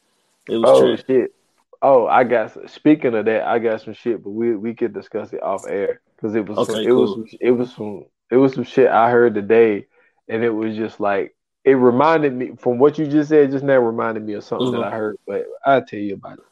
It 0.48 0.58
was 0.58 0.70
oh 0.70 0.96
trash. 0.96 1.04
shit. 1.08 1.36
Oh, 1.82 2.08
I 2.08 2.24
got. 2.24 2.70
Speaking 2.70 3.16
of 3.16 3.26
that, 3.26 3.48
I 3.48 3.60
got 3.60 3.82
some 3.82 3.94
shit, 3.94 4.24
but 4.24 4.32
we 4.32 4.56
we 4.56 4.74
could 4.74 4.94
discuss 4.94 5.34
it 5.34 5.42
off 5.42 5.68
air 5.68 6.02
because 6.16 6.36
it 6.36 6.48
was 6.48 6.58
okay, 6.60 6.74
some, 6.74 6.84
it 6.84 6.92
was 6.92 7.12
some, 7.12 7.26
it 7.40 7.52
was 7.52 7.74
some 7.74 8.06
it 8.30 8.38
was 8.38 8.54
some 8.54 8.64
shit 8.64 8.88
I 8.88 9.10
heard 9.10 9.36
today, 9.36 9.88
and 10.28 10.44
it 10.44 10.50
was 10.50 10.76
just 10.76 11.00
like 11.00 11.36
it 11.64 11.74
reminded 11.74 12.34
me 12.34 12.52
from 12.58 12.80
what 12.80 12.98
you 12.98 13.08
just 13.08 13.30
said 13.30 13.52
just 13.52 13.64
now 13.64 13.78
reminded 13.78 14.24
me 14.24 14.34
of 14.34 14.44
something 14.44 14.68
mm-hmm. 14.68 14.82
that 14.82 14.94
I 14.94 14.96
heard, 14.96 15.18
but 15.28 15.46
I'll 15.66 15.86
tell 15.86 16.00
you 16.00 16.16
about 16.16 16.40
it. 16.40 16.46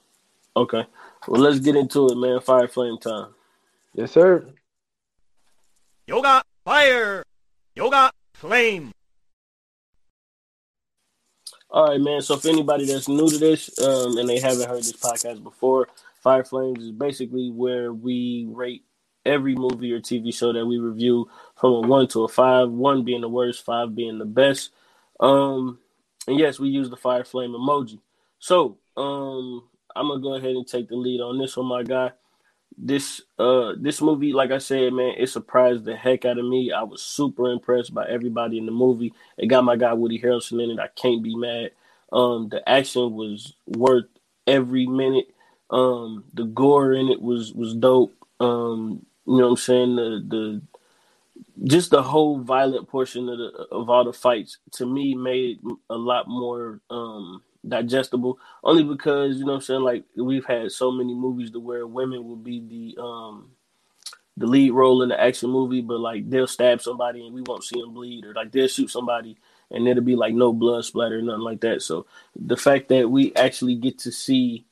Okay. 0.55 0.85
Well 1.27 1.41
let's 1.41 1.59
get 1.59 1.75
into 1.75 2.07
it, 2.09 2.15
man. 2.15 2.39
Fire 2.41 2.67
flame 2.67 2.97
time. 2.97 3.33
Yes, 3.93 4.11
sir. 4.11 4.47
Yoga 6.07 6.43
fire. 6.63 7.23
Yoga 7.75 8.11
flame. 8.33 8.91
All 11.71 11.89
right, 11.89 12.01
man. 12.01 12.21
So, 12.21 12.35
for 12.35 12.47
anybody 12.47 12.85
that's 12.85 13.07
new 13.07 13.29
to 13.29 13.37
this 13.37 13.79
um, 13.79 14.17
and 14.17 14.27
they 14.27 14.39
haven't 14.39 14.67
heard 14.67 14.79
this 14.79 14.93
podcast 14.93 15.43
before, 15.43 15.87
Fire 16.21 16.43
Flames 16.43 16.83
is 16.83 16.91
basically 16.91 17.51
where 17.51 17.93
we 17.93 18.47
rate 18.49 18.83
every 19.23 19.53
movie 19.53 19.93
or 19.93 19.99
TV 19.99 20.33
show 20.33 20.51
that 20.51 20.65
we 20.65 20.79
review 20.79 21.29
from 21.55 21.73
a 21.73 21.81
one 21.81 22.07
to 22.07 22.23
a 22.23 22.27
five, 22.27 22.69
one 22.71 23.03
being 23.03 23.21
the 23.21 23.29
worst, 23.29 23.63
five 23.63 23.93
being 23.95 24.17
the 24.17 24.25
best. 24.25 24.71
Um, 25.19 25.79
and 26.27 26.39
yes, 26.39 26.59
we 26.59 26.69
use 26.69 26.89
the 26.89 26.97
fire 26.97 27.23
flame 27.23 27.51
emoji. 27.51 27.99
So, 28.39 28.77
um, 28.95 29.63
I'm 29.95 30.07
gonna 30.07 30.21
go 30.21 30.35
ahead 30.35 30.55
and 30.55 30.67
take 30.67 30.89
the 30.89 30.95
lead 30.95 31.21
on 31.21 31.37
this 31.37 31.57
one, 31.57 31.67
my 31.67 31.83
guy 31.83 32.11
this 32.81 33.21
uh 33.37 33.73
this 33.77 34.01
movie, 34.01 34.31
like 34.31 34.51
I 34.51 34.57
said, 34.57 34.93
man, 34.93 35.15
it 35.17 35.27
surprised 35.27 35.85
the 35.85 35.95
heck 35.95 36.25
out 36.25 36.37
of 36.37 36.45
me. 36.45 36.71
I 36.71 36.83
was 36.83 37.01
super 37.01 37.51
impressed 37.51 37.93
by 37.93 38.07
everybody 38.07 38.57
in 38.57 38.65
the 38.65 38.71
movie. 38.71 39.13
It 39.37 39.47
got 39.47 39.65
my 39.65 39.75
guy 39.75 39.93
Woody 39.93 40.19
Harrelson 40.19 40.63
in 40.63 40.71
it. 40.71 40.79
I 40.79 40.87
can't 40.87 41.21
be 41.21 41.35
mad. 41.35 41.71
Um, 42.11 42.49
the 42.49 42.67
action 42.67 43.13
was 43.13 43.53
worth 43.67 44.05
every 44.47 44.87
minute. 44.87 45.27
Um, 45.69 46.23
the 46.33 46.45
gore 46.45 46.93
in 46.93 47.09
it 47.09 47.21
was 47.21 47.53
was 47.53 47.75
dope. 47.75 48.15
Um, 48.39 49.05
you 49.25 49.37
know 49.37 49.43
what 49.43 49.49
I'm 49.49 49.57
saying? 49.57 49.95
The 49.97 50.25
the 50.27 50.61
just 51.63 51.91
the 51.91 52.01
whole 52.01 52.39
violent 52.39 52.87
portion 52.87 53.27
of 53.29 53.37
the 53.37 53.67
of 53.71 53.89
all 53.89 54.05
the 54.05 54.13
fights 54.13 54.57
to 54.71 54.85
me 54.85 55.15
made 55.15 55.59
a 55.89 55.95
lot 55.95 56.27
more 56.27 56.81
um 56.89 57.41
digestible. 57.67 58.39
Only 58.63 58.83
because 58.83 59.37
you 59.37 59.45
know 59.45 59.55
I'm 59.55 59.61
saying 59.61 59.81
like 59.81 60.05
we've 60.15 60.45
had 60.45 60.71
so 60.71 60.91
many 60.91 61.13
movies 61.13 61.51
to 61.51 61.59
where 61.59 61.85
women 61.85 62.25
will 62.25 62.37
be 62.37 62.59
the 62.95 63.01
um 63.01 63.51
the 64.37 64.47
lead 64.47 64.71
role 64.71 65.01
in 65.01 65.09
the 65.09 65.21
action 65.21 65.49
movie 65.49 65.81
but 65.81 65.99
like 65.99 66.29
they'll 66.29 66.47
stab 66.47 66.81
somebody 66.81 67.25
and 67.25 67.35
we 67.35 67.41
won't 67.41 67.63
see 67.63 67.81
them 67.81 67.93
bleed 67.93 68.23
or 68.23 68.33
like 68.33 68.53
they'll 68.53 68.69
shoot 68.69 68.89
somebody 68.89 69.37
and 69.69 69.85
it'll 69.85 70.01
be 70.01 70.15
like 70.15 70.33
no 70.33 70.53
blood 70.53 70.85
splatter 70.85 71.21
nothing 71.21 71.41
like 71.41 71.59
that. 71.61 71.81
So 71.81 72.05
the 72.35 72.57
fact 72.57 72.87
that 72.89 73.09
we 73.09 73.33
actually 73.35 73.75
get 73.75 73.99
to 73.99 74.11
see 74.11 74.65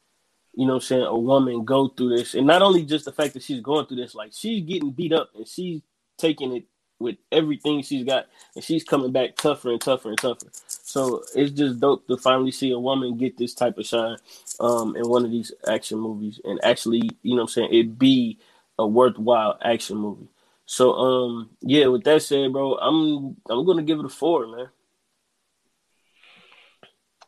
you 0.53 0.65
know 0.65 0.75
I'm 0.75 0.81
saying 0.81 1.03
a 1.03 1.17
woman 1.17 1.65
go 1.65 1.89
through 1.89 2.15
this 2.15 2.33
and 2.33 2.47
not 2.47 2.61
only 2.61 2.85
just 2.85 3.03
the 3.03 3.11
fact 3.11 3.33
that 3.33 3.43
she's 3.43 3.61
going 3.61 3.87
through 3.87 3.97
this 3.97 4.15
like 4.15 4.31
she's 4.33 4.63
getting 4.63 4.91
beat 4.91 5.11
up 5.11 5.31
and 5.35 5.45
she's 5.45 5.81
taking 6.17 6.55
it 6.55 6.65
with 6.99 7.17
everything 7.31 7.81
she's 7.81 8.03
got, 8.03 8.25
and 8.55 8.63
she's 8.63 8.83
coming 8.83 9.11
back 9.11 9.35
tougher 9.35 9.71
and 9.71 9.81
tougher 9.81 10.09
and 10.09 10.17
tougher. 10.17 10.47
So 10.67 11.23
it's 11.35 11.51
just 11.51 11.79
dope 11.79 12.07
to 12.07 12.17
finally 12.17 12.51
see 12.51 12.71
a 12.71 12.79
woman 12.79 13.17
get 13.17 13.37
this 13.37 13.53
type 13.53 13.77
of 13.77 13.85
shine 13.85 14.17
um, 14.59 14.95
in 14.95 15.07
one 15.07 15.25
of 15.25 15.31
these 15.31 15.51
action 15.67 15.99
movies, 15.99 16.39
and 16.43 16.59
actually, 16.63 17.09
you 17.21 17.35
know, 17.35 17.43
I'm 17.43 17.47
saying 17.47 17.73
it 17.73 17.99
be 17.99 18.39
a 18.79 18.87
worthwhile 18.87 19.57
action 19.61 19.97
movie. 19.97 20.29
So, 20.65 20.93
um, 20.93 21.49
yeah, 21.61 21.87
with 21.87 22.03
that 22.03 22.21
said, 22.21 22.51
bro, 22.51 22.75
I'm 22.75 23.37
I'm 23.49 23.65
gonna 23.65 23.83
give 23.83 23.99
it 23.99 24.05
a 24.05 24.09
four, 24.09 24.47
man. 24.47 24.69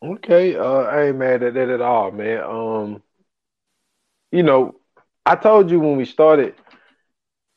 Okay, 0.02 0.56
uh, 0.56 0.64
I 0.64 1.08
ain't 1.08 1.18
mad 1.18 1.44
at 1.44 1.54
that 1.54 1.70
at 1.70 1.82
all, 1.82 2.12
man. 2.12 2.42
Um, 2.44 3.04
you 4.32 4.44
know, 4.44 4.76
I 5.26 5.36
told 5.36 5.70
you 5.70 5.80
when 5.80 5.98
we 5.98 6.06
started 6.06 6.56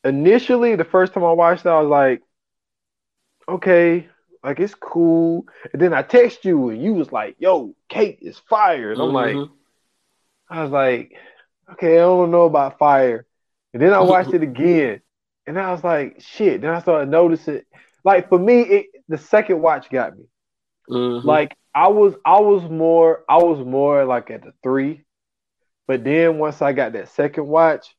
initially 0.03 0.75
the 0.75 0.83
first 0.83 1.13
time 1.13 1.23
I 1.23 1.31
watched 1.31 1.65
it, 1.65 1.69
I 1.69 1.79
was 1.79 1.89
like, 1.89 2.21
okay, 3.47 4.07
like 4.43 4.59
it's 4.59 4.75
cool. 4.75 5.45
And 5.71 5.81
then 5.81 5.93
I 5.93 6.01
text 6.01 6.45
you 6.45 6.69
and 6.69 6.81
you 6.83 6.93
was 6.93 7.11
like, 7.11 7.35
yo, 7.39 7.75
Kate 7.89 8.19
is 8.21 8.37
fired. 8.49 8.99
I'm 8.99 9.11
mm-hmm. 9.11 9.39
like, 9.39 9.49
I 10.49 10.63
was 10.63 10.71
like, 10.71 11.13
okay, 11.71 11.93
I 11.93 12.01
don't 12.01 12.31
know 12.31 12.43
about 12.43 12.77
fire. 12.77 13.25
And 13.73 13.81
then 13.81 13.93
I 13.93 14.01
watched 14.01 14.33
it 14.33 14.43
again. 14.43 15.01
And 15.47 15.59
I 15.59 15.71
was 15.71 15.83
like, 15.83 16.21
shit. 16.21 16.61
Then 16.61 16.69
I 16.69 16.81
started 16.81 17.09
noticing, 17.09 17.61
like 18.03 18.29
for 18.29 18.39
me, 18.39 18.61
it 18.61 18.85
the 19.07 19.17
second 19.17 19.61
watch 19.61 19.89
got 19.89 20.17
me. 20.17 20.25
Mm-hmm. 20.89 21.27
Like 21.27 21.55
I 21.73 21.87
was, 21.87 22.13
I 22.25 22.39
was 22.39 22.69
more, 22.69 23.23
I 23.27 23.37
was 23.37 23.65
more 23.65 24.05
like 24.05 24.29
at 24.29 24.43
the 24.43 24.53
three, 24.61 25.03
but 25.87 26.03
then 26.03 26.37
once 26.37 26.61
I 26.61 26.73
got 26.73 26.93
that 26.93 27.09
second 27.09 27.47
watch, 27.47 27.95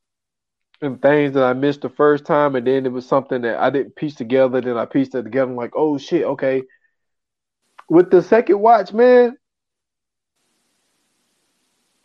and 0.81 1.01
things 1.01 1.33
that 1.33 1.43
I 1.43 1.53
missed 1.53 1.81
the 1.81 1.89
first 1.89 2.25
time, 2.25 2.55
and 2.55 2.65
then 2.67 2.85
it 2.85 2.91
was 2.91 3.07
something 3.07 3.41
that 3.41 3.57
I 3.57 3.69
didn't 3.69 3.95
piece 3.95 4.15
together. 4.15 4.61
Then 4.61 4.77
I 4.77 4.85
pieced 4.85 5.15
it 5.15 5.23
together. 5.23 5.49
I'm 5.49 5.55
like, 5.55 5.73
oh 5.75 5.97
shit, 5.97 6.23
okay. 6.23 6.63
With 7.89 8.11
the 8.11 8.21
second 8.21 8.59
watch, 8.59 8.93
man, 8.93 9.37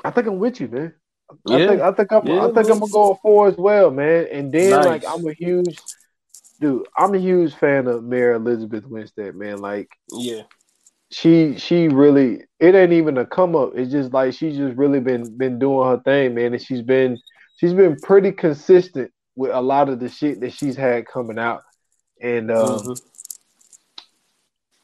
I 0.05 0.11
think 0.11 0.27
I'm 0.27 0.39
with 0.39 0.61
you, 0.61 0.69
man. 0.69 0.95
Yeah. 1.47 1.57
I 1.57 1.67
think 1.69 1.81
I 1.81 1.93
think 1.93 2.13
I'm 2.13 2.27
yeah, 2.27 2.47
I 2.47 2.53
think 2.53 2.71
I'm 2.71 2.81
gonna 2.81 2.93
go 2.93 3.19
four 3.23 3.49
as 3.49 3.57
well, 3.57 3.91
man. 3.91 4.27
And 4.33 4.53
then 4.53 4.71
nice. 4.71 4.87
like 4.87 5.05
I'm 5.07 5.27
a 5.27 5.33
huge 5.33 5.79
dude. 6.61 6.87
I'm 6.97 7.15
a 7.15 7.19
huge 7.19 7.55
fan 7.55 7.87
of 7.87 8.03
Mary 8.05 8.35
Elizabeth 8.35 8.85
Winstead, 8.85 9.35
man. 9.37 9.59
Like 9.59 9.89
yeah, 10.13 10.43
she 11.11 11.57
she 11.57 11.89
really 11.89 12.45
it 12.59 12.75
ain't 12.75 12.93
even 12.93 13.19
a 13.19 13.27
come 13.27 13.55
up. 13.55 13.73
It's 13.77 13.93
just 13.93 14.13
like 14.13 14.35
she's 14.35 14.57
just 14.57 14.77
really 14.77 15.01
been 15.01 15.37
been 15.37 15.59
doing 15.59 15.89
her 15.89 16.01
thing, 16.03 16.35
man. 16.35 16.53
And 16.53 16.63
she's 16.63 16.83
been 16.83 17.19
she's 17.61 17.75
been 17.75 17.97
pretty 18.01 18.33
consistent 18.33 19.13
with 19.37 19.51
a 19.53 19.61
lot 19.61 19.91
of 19.91 20.01
the 20.01 20.09
shit 20.09 20.41
that 20.41 20.53
she's 20.53 20.77
had 20.77 21.07
coming 21.07 21.39
out, 21.39 21.63
and 22.21 22.51
um, 22.51 22.57
mm-hmm. 22.57 22.93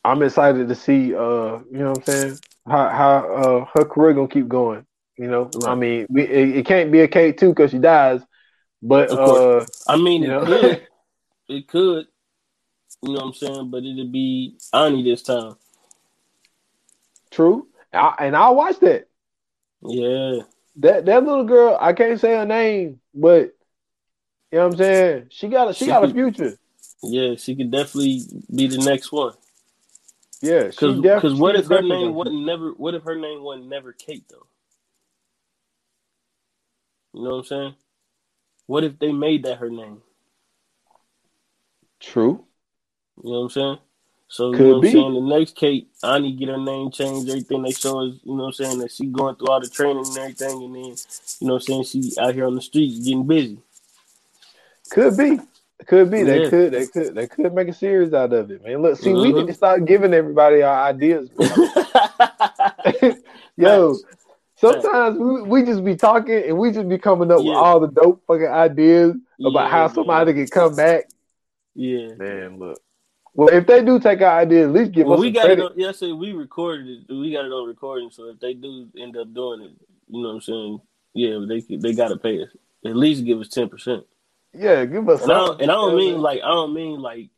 I'm 0.05 0.23
excited 0.23 0.69
to 0.69 0.75
see. 0.75 1.15
Uh, 1.15 1.59
you 1.71 1.79
know 1.79 1.91
what 1.91 1.99
I'm 1.99 2.05
saying? 2.05 2.39
How 2.67 2.89
how 2.91 3.35
uh, 3.35 3.65
her 3.75 3.85
career 3.85 4.13
gonna 4.13 4.29
keep 4.29 4.49
going? 4.49 4.87
You 5.17 5.29
know, 5.29 5.51
right. 5.55 5.73
I 5.73 5.75
mean, 5.75 6.07
we, 6.11 6.23
it, 6.23 6.57
it, 6.59 6.67
can't 6.67 6.93
be 6.93 7.01
a 7.01 7.09
K 7.09 7.33
two 7.33 7.49
because 7.49 7.71
she 7.71 7.79
dies, 7.79 8.21
but 8.83 9.11
uh, 9.11 9.65
I 9.89 9.97
mean, 9.97 10.25
it 10.25 10.29
know? 10.29 10.45
could, 10.45 10.87
it 11.49 11.69
could. 11.69 12.07
You 13.03 13.13
know 13.13 13.21
what 13.21 13.25
I'm 13.25 13.35
saying? 13.35 13.71
But 13.71 13.85
it'd 13.85 14.13
be 14.13 14.59
Ani 14.73 15.03
this 15.03 15.23
time. 15.23 15.55
True, 17.31 17.69
I, 17.93 18.15
and 18.21 18.37
I'll 18.37 18.55
watch 18.55 18.79
that. 18.81 19.09
Yeah, 19.83 20.43
that 20.77 21.07
that 21.07 21.25
little 21.25 21.45
girl, 21.45 21.77
I 21.81 21.93
can't 21.93 22.21
say 22.21 22.37
her 22.37 22.47
name, 22.47 23.01
but 23.15 23.57
you 24.53 24.59
know 24.59 24.69
what 24.69 24.73
I'm 24.73 24.77
saying? 24.77 25.27
She 25.31 25.49
got 25.49 25.71
a 25.71 25.75
she, 25.75 25.87
she 25.87 25.91
got 25.91 26.01
could, 26.01 26.11
a 26.11 26.15
future. 26.15 26.59
Yeah, 27.03 27.35
she 27.37 27.57
could 27.57 27.71
definitely 27.71 28.23
be 28.55 28.67
the 28.67 28.79
next 28.79 29.13
one. 29.13 29.35
Yeah, 30.43 30.65
because 30.65 31.01
because 31.01 31.35
what 31.35 31.57
if 31.57 31.67
her 31.67 31.83
name 31.83 32.15
wasn't 32.15 32.45
never? 32.45 32.71
What 32.73 32.95
if 32.95 33.03
her 33.05 33.17
name 33.17 33.43
wasn't 33.43 33.69
never 33.69 33.93
Kate 33.93 34.25
though? 34.29 34.47
You 37.15 37.25
know 37.25 37.31
what 37.31 37.37
I'm 37.39 37.45
saying? 37.45 37.75
What 38.67 38.85
if 38.85 38.99
they 38.99 39.13
made 39.13 39.45
that 39.45 39.59
her 39.59 39.71
name? 39.71 40.03
True. 42.01 42.45
You 43.23 43.33
know 43.33 43.39
what 43.41 43.45
I'm 43.45 43.51
saying? 43.51 43.79
So 44.29 44.53
Could 44.53 44.59
you 44.59 44.67
know 44.67 44.79
what 44.79 44.87
I'm 44.87 44.93
saying? 44.93 45.15
The 45.15 45.39
next 45.39 45.57
Kate, 45.57 45.89
I 46.03 46.19
need 46.19 46.33
to 46.33 46.39
get 46.39 46.49
her 46.49 46.59
name 46.59 46.91
changed, 46.91 47.29
everything 47.29 47.63
they 47.63 47.71
show 47.71 48.07
us, 48.07 48.17
you 48.25 48.35
know 48.35 48.45
what 48.45 48.47
I'm 48.47 48.53
saying, 48.53 48.79
that 48.81 48.91
she 48.91 49.07
going 49.07 49.37
through 49.37 49.49
all 49.49 49.61
the 49.61 49.69
training 49.69 50.05
and 50.05 50.19
everything, 50.19 50.65
and 50.65 50.75
then, 50.75 50.85
you 50.85 51.47
know 51.47 51.55
what 51.55 51.69
I'm 51.69 51.71
saying, 51.85 51.85
she 51.85 52.13
out 52.19 52.35
here 52.35 52.47
on 52.47 52.57
the 52.57 52.61
streets 52.61 53.05
getting 53.05 53.27
busy. 53.27 53.59
Could 54.91 55.17
be. 55.17 55.39
Could 55.87 56.11
be. 56.11 56.19
Yeah. 56.19 56.25
They 56.25 56.51
could 56.51 56.73
they 56.73 56.87
could 56.87 57.15
they 57.15 57.27
could 57.27 57.55
make 57.55 57.69
a 57.69 57.73
series 57.73 58.15
out 58.15 58.33
of 58.33 58.51
it, 58.51 58.65
man. 58.65 58.83
Look, 58.83 58.99
see, 58.99 59.11
mm-hmm. 59.11 59.21
we 59.21 59.33
need 59.33 59.47
to 59.47 59.55
start 59.55 59.85
giving 59.85 60.15
everybody 60.15 60.63
our 60.63 60.89
ideas. 60.89 61.31
Yo, 63.57 63.97
sometimes 64.57 65.19
we, 65.19 65.43
we 65.43 65.63
just 65.63 65.85
be 65.85 65.95
talking 65.95 66.43
and 66.45 66.59
we 66.59 66.73
just 66.73 66.89
be 66.89 66.99
coming 66.99 67.31
up 67.31 67.41
yeah. 67.43 67.51
with 67.51 67.57
all 67.57 67.81
the 67.81 67.89
dope 67.89 68.23
fucking 68.27 68.47
ideas 68.47 69.15
about 69.41 69.65
yeah, 69.65 69.69
how 69.69 69.89
somebody 69.89 70.33
man. 70.33 70.47
can 70.47 70.51
come 70.51 70.75
back. 70.75 71.11
Yeah. 71.75 72.15
Man, 72.15 72.59
look. 72.59 72.81
Well, 73.37 73.49
if 73.49 73.67
they 73.67 73.85
do 73.85 74.01
take 74.01 74.23
our 74.23 74.41
idea, 74.41 74.65
at 74.65 74.73
least 74.73 74.93
give 74.93 75.07
well, 75.07 75.19
us. 75.19 75.21
We 75.21 75.31
got 75.31 75.45
credit. 75.45 75.63
it. 75.63 75.65
On, 75.65 75.73
yeah, 75.77 75.93
say 75.93 76.13
we 76.13 76.33
recorded 76.33 76.89
it. 76.89 77.13
We 77.13 77.33
got 77.33 77.45
it 77.45 77.53
on 77.53 77.69
recording. 77.69 78.11
So 78.11 78.31
if 78.31 78.41
they 78.41 78.55
do 78.55 78.89
end 78.99 79.15
up 79.17 79.33
doing 79.35 79.61
it, 79.61 79.73
you 80.09 80.23
know 80.23 80.29
what 80.29 80.35
I'm 80.37 80.41
saying? 80.41 80.81
Yeah, 81.13 81.45
they 81.47 81.61
they 81.77 81.93
got 81.93 82.09
to 82.09 82.17
pay 82.17 82.43
us. 82.43 82.49
At 82.85 82.97
least 82.97 83.27
give 83.27 83.39
us 83.39 83.49
ten 83.49 83.69
percent. 83.69 84.07
Yeah, 84.55 84.87
give 84.87 85.07
us. 85.09 85.23
And 85.23 85.33
I, 85.33 85.35
don't, 85.35 85.61
and 85.61 85.71
I 85.71 85.75
don't 85.75 85.97
mean 85.97 86.19
like 86.19 86.41
I 86.43 86.49
don't 86.49 86.73
mean 86.73 87.01
like 87.01 87.29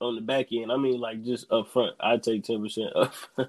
on 0.00 0.14
the 0.14 0.20
back 0.20 0.52
end. 0.52 0.70
I 0.70 0.76
mean 0.76 1.00
like 1.00 1.24
just 1.24 1.50
up 1.50 1.72
front. 1.72 1.96
I 1.98 2.16
take 2.18 2.44
ten 2.44 2.62
percent 2.62 2.94
up. 2.94 3.12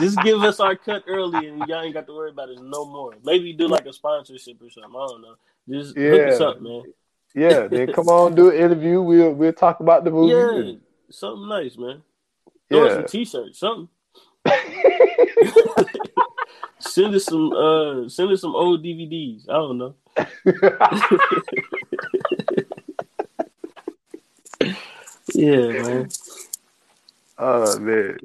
just 0.00 0.20
give 0.22 0.42
us 0.42 0.58
our 0.58 0.74
cut 0.74 1.04
early, 1.06 1.46
and 1.46 1.60
y'all 1.68 1.82
ain't 1.82 1.94
got 1.94 2.08
to 2.08 2.12
worry 2.12 2.30
about 2.30 2.50
it 2.50 2.60
no 2.60 2.84
more. 2.84 3.14
Maybe 3.24 3.52
do 3.52 3.68
like 3.68 3.86
a 3.86 3.92
sponsorship 3.92 4.60
or 4.60 4.70
something. 4.70 4.90
I 4.90 5.06
don't 5.06 5.22
know. 5.22 5.36
Just 5.68 5.96
yeah. 5.96 6.10
hook 6.10 6.32
us 6.32 6.40
up, 6.40 6.60
man. 6.60 6.82
Yeah, 7.34 7.66
then 7.66 7.92
come 7.92 8.08
on, 8.08 8.34
do 8.36 8.50
an 8.50 8.56
interview. 8.56 9.02
We'll 9.02 9.32
we'll 9.32 9.52
talk 9.52 9.80
about 9.80 10.04
the 10.04 10.10
movie. 10.12 10.32
Yeah, 10.32 10.74
something 11.10 11.48
nice, 11.48 11.76
man. 11.76 12.02
Throw 12.68 12.86
yeah. 12.86 12.94
some 12.94 13.06
t-shirts, 13.06 13.58
something. 13.58 13.88
send 16.78 17.14
us 17.14 17.24
some 17.24 17.52
uh 17.52 18.08
send 18.08 18.30
us 18.30 18.40
some 18.40 18.54
old 18.54 18.84
DVDs. 18.84 19.48
I 19.48 19.54
don't 19.54 19.78
know. 19.78 19.94
yeah, 25.34 25.82
man. 25.82 26.08
Oh 27.36 27.78
man. 27.80 28.18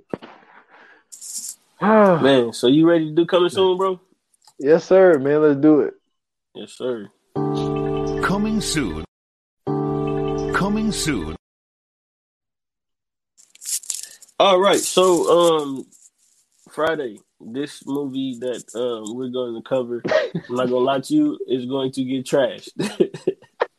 man, 2.21 2.53
so 2.53 2.67
you 2.67 2.87
ready 2.87 3.05
to 3.05 3.15
do 3.15 3.25
coming 3.25 3.49
soon, 3.49 3.77
bro? 3.77 3.99
Yes, 4.59 4.85
sir, 4.85 5.17
man. 5.17 5.41
Let's 5.41 5.59
do 5.59 5.79
it. 5.81 5.95
Yes, 6.53 6.73
sir. 6.73 7.09
Coming 8.59 9.05
soon. 9.65 10.53
Coming 10.53 10.91
soon. 10.91 11.35
All 14.37 14.59
right, 14.59 14.79
so 14.79 15.61
um, 15.61 15.85
Friday, 16.69 17.19
this 17.39 17.85
movie 17.85 18.37
that 18.41 18.65
um 18.75 19.15
we're 19.15 19.29
going 19.29 19.55
to 19.55 19.61
cover, 19.61 20.01
I'm 20.05 20.55
not 20.57 20.65
gonna 20.65 20.75
lie 20.79 20.99
to 20.99 21.15
you, 21.15 21.39
is 21.47 21.67
going 21.67 21.93
to 21.93 22.03
get 22.03 22.25
trashed. 22.25 22.71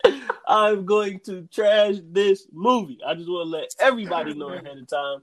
I'm 0.49 0.87
going 0.87 1.21
to 1.27 1.47
trash 1.53 1.97
this 2.03 2.47
movie. 2.51 3.01
I 3.07 3.13
just 3.13 3.29
want 3.29 3.51
to 3.51 3.59
let 3.59 3.75
everybody 3.81 4.33
know 4.33 4.49
ahead 4.49 4.79
of 4.79 4.89
time. 4.89 5.19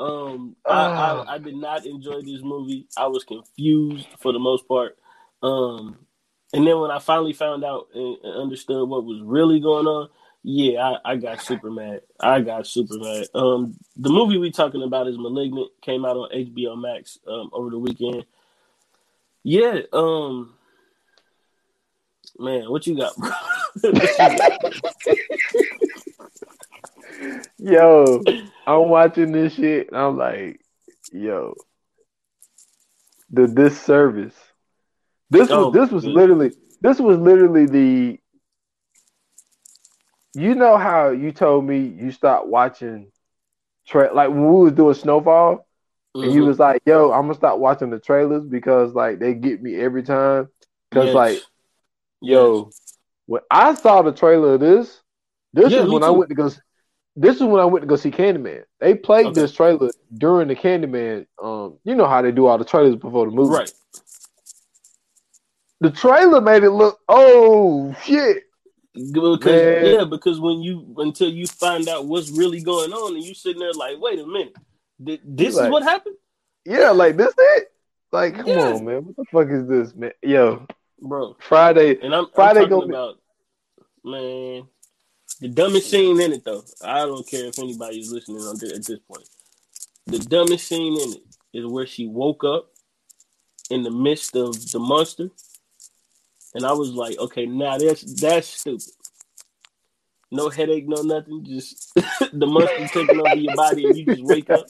Um, 0.00 0.56
I, 0.66 0.74
I, 0.74 1.34
I 1.34 1.38
did 1.38 1.54
not 1.54 1.86
enjoy 1.86 2.22
this 2.22 2.42
movie. 2.42 2.88
I 2.96 3.06
was 3.06 3.22
confused 3.22 4.08
for 4.18 4.32
the 4.32 4.40
most 4.40 4.66
part. 4.66 4.98
Um, 5.40 5.98
and 6.52 6.66
then 6.66 6.78
when 6.78 6.90
I 6.90 6.98
finally 6.98 7.32
found 7.32 7.64
out 7.64 7.88
and, 7.94 8.16
understood 8.24 8.88
what 8.88 9.04
was 9.04 9.20
really 9.22 9.60
going 9.60 9.86
on, 9.86 10.08
yeah, 10.42 10.80
I, 11.04 11.12
I 11.12 11.16
got 11.16 11.42
super 11.42 11.70
mad. 11.70 12.00
I 12.20 12.40
got 12.40 12.66
super 12.66 12.98
mad. 12.98 13.26
Um, 13.34 13.76
the 13.96 14.08
movie 14.08 14.38
we 14.38 14.50
talking 14.50 14.82
about 14.82 15.08
is 15.08 15.18
*Malignant*. 15.18 15.70
Came 15.82 16.04
out 16.04 16.16
on 16.16 16.30
HBO 16.32 16.80
Max 16.80 17.18
um, 17.26 17.50
over 17.52 17.70
the 17.70 17.78
weekend. 17.78 18.24
Yeah, 19.42 19.80
um, 19.92 20.54
man, 22.38 22.70
what 22.70 22.86
you 22.86 22.96
got? 22.96 23.12
Yo, 27.58 28.22
I'm 28.66 28.88
watching 28.88 29.32
this 29.32 29.54
shit 29.54 29.88
I'm 29.92 30.16
like, 30.16 30.60
yo, 31.12 31.54
the 33.30 33.48
disservice. 33.48 34.34
This 35.30 35.52
was 35.52 35.66
Oh, 35.66 35.70
this 35.70 35.90
was 35.90 36.04
good. 36.04 36.14
literally 36.14 36.52
this 36.80 37.00
was 37.00 37.18
literally 37.18 37.66
the 37.66 38.18
you 40.34 40.54
know 40.54 40.76
how 40.76 41.10
you 41.10 41.32
told 41.32 41.64
me 41.64 41.78
you 41.78 42.10
stopped 42.10 42.46
watching 42.48 43.10
tra- 43.86 44.12
like 44.14 44.28
when 44.30 44.44
we 44.52 44.62
was 44.64 44.72
doing 44.72 44.94
snowfall 44.94 45.66
and 46.22 46.32
you 46.32 46.42
Mhm. 46.42 46.44
was 46.44 46.58
like 46.58 46.82
yo 46.86 47.12
i'm 47.12 47.22
gonna 47.22 47.34
stop 47.34 47.58
watching 47.58 47.90
the 47.90 47.98
trailers 47.98 48.44
because 48.44 48.92
like 48.94 49.18
they 49.18 49.34
get 49.34 49.62
me 49.62 49.76
every 49.76 50.02
time 50.02 50.48
because 50.90 51.12
Yes. 51.12 51.14
like 51.14 51.44
Yes. 52.20 52.30
yo 52.30 52.72
when 53.26 53.42
i 53.50 53.74
saw 53.74 54.02
the 54.02 54.12
trailer 54.12 54.54
of 54.54 54.60
this 54.60 55.02
this 55.52 55.72
Yeah, 55.72 55.78
is 55.78 55.86
when 55.86 56.02
i 56.02 56.10
went 56.10 56.28
to 56.28 56.34
go 56.34 56.50
this 57.16 57.36
is 57.36 57.42
when 57.42 57.60
i 57.60 57.64
went 57.64 57.82
to 57.82 57.86
go 57.88 57.96
see 57.96 58.10
candyman 58.10 58.62
they 58.80 58.94
played 58.94 59.26
Okay. 59.26 59.34
this 59.34 59.52
trailer 59.52 59.92
during 60.18 60.48
the 60.48 60.56
candyman 60.56 61.26
um 61.42 61.78
you 61.84 61.94
know 61.94 62.06
how 62.06 62.22
they 62.22 62.32
do 62.32 62.46
all 62.46 62.58
the 62.58 62.64
trailers 62.64 62.96
before 62.96 63.26
the 63.26 63.32
movie 63.32 63.58
right. 63.58 63.70
The 65.80 65.90
trailer 65.90 66.40
made 66.40 66.64
it 66.64 66.70
look 66.70 66.98
oh 67.08 67.94
shit. 68.04 68.44
Because 68.94 69.44
Man. 69.44 69.86
yeah, 69.86 70.04
because 70.04 70.40
when 70.40 70.60
you 70.60 70.94
until 70.98 71.28
you 71.30 71.46
find 71.46 71.88
out 71.88 72.06
what's 72.06 72.30
really 72.30 72.60
going 72.60 72.92
on, 72.92 73.14
and 73.14 73.24
you 73.24 73.32
sitting 73.34 73.60
there 73.60 73.72
like, 73.72 73.96
wait 74.00 74.18
a 74.18 74.26
minute, 74.26 74.56
Th- 75.04 75.20
this 75.24 75.54
like- 75.54 75.66
is 75.66 75.70
what 75.70 75.82
happened, 75.84 76.16
yeah 76.64 76.90
like 76.90 77.16
this 77.16 77.32
it? 77.38 77.68
Like 78.10 78.34
come 78.36 78.48
on 78.50 78.84
man. 78.84 79.04
What 79.04 79.16
the 79.16 79.24
fuck 79.30 79.48
is 79.50 79.68
this 79.68 79.94
man? 79.94 80.12
Yo 80.22 80.66
bro. 81.00 81.36
friday 81.38 81.98
And 82.02 82.12
I'm, 82.14 82.26
Friday 82.34 82.62
I'm 82.62 82.68
talking 82.70 82.90
gonna 82.90 82.92
be- 82.92 82.94
about 82.94 83.18
man, 84.04 84.68
the 85.40 85.48
dumbest 85.48 85.90
scene 85.90 86.20
in 86.20 86.32
it 86.32 86.44
though. 86.44 86.64
I 86.82 87.00
don't 87.00 87.24
care 87.28 87.44
if 87.46 87.58
anybody's 87.60 88.10
listening 88.10 88.38
on 88.42 88.56
this, 88.58 88.72
at 88.72 88.84
this 88.84 88.98
point. 89.00 89.28
The 90.06 90.18
dumbest 90.18 90.66
scene 90.66 90.98
in 91.00 91.12
it 91.12 91.22
is 91.52 91.66
where 91.66 91.86
she 91.86 92.08
woke 92.08 92.42
up 92.42 92.70
in 93.70 93.82
the 93.84 93.90
midst 93.90 94.34
of 94.34 94.54
the 94.72 94.78
monster, 94.80 95.28
and 96.58 96.66
I 96.66 96.72
was 96.72 96.90
like, 96.90 97.16
okay, 97.18 97.46
now 97.46 97.78
that's 97.78 98.02
that's 98.20 98.48
stupid. 98.48 98.82
No 100.32 100.48
headache, 100.48 100.88
no 100.88 101.02
nothing. 101.02 101.44
Just 101.44 101.94
the 102.32 102.46
monster 102.46 102.88
taking 102.88 103.20
over 103.20 103.36
your 103.36 103.54
body, 103.54 103.86
and 103.86 103.96
you 103.96 104.04
just 104.06 104.24
wake 104.24 104.50
up 104.50 104.66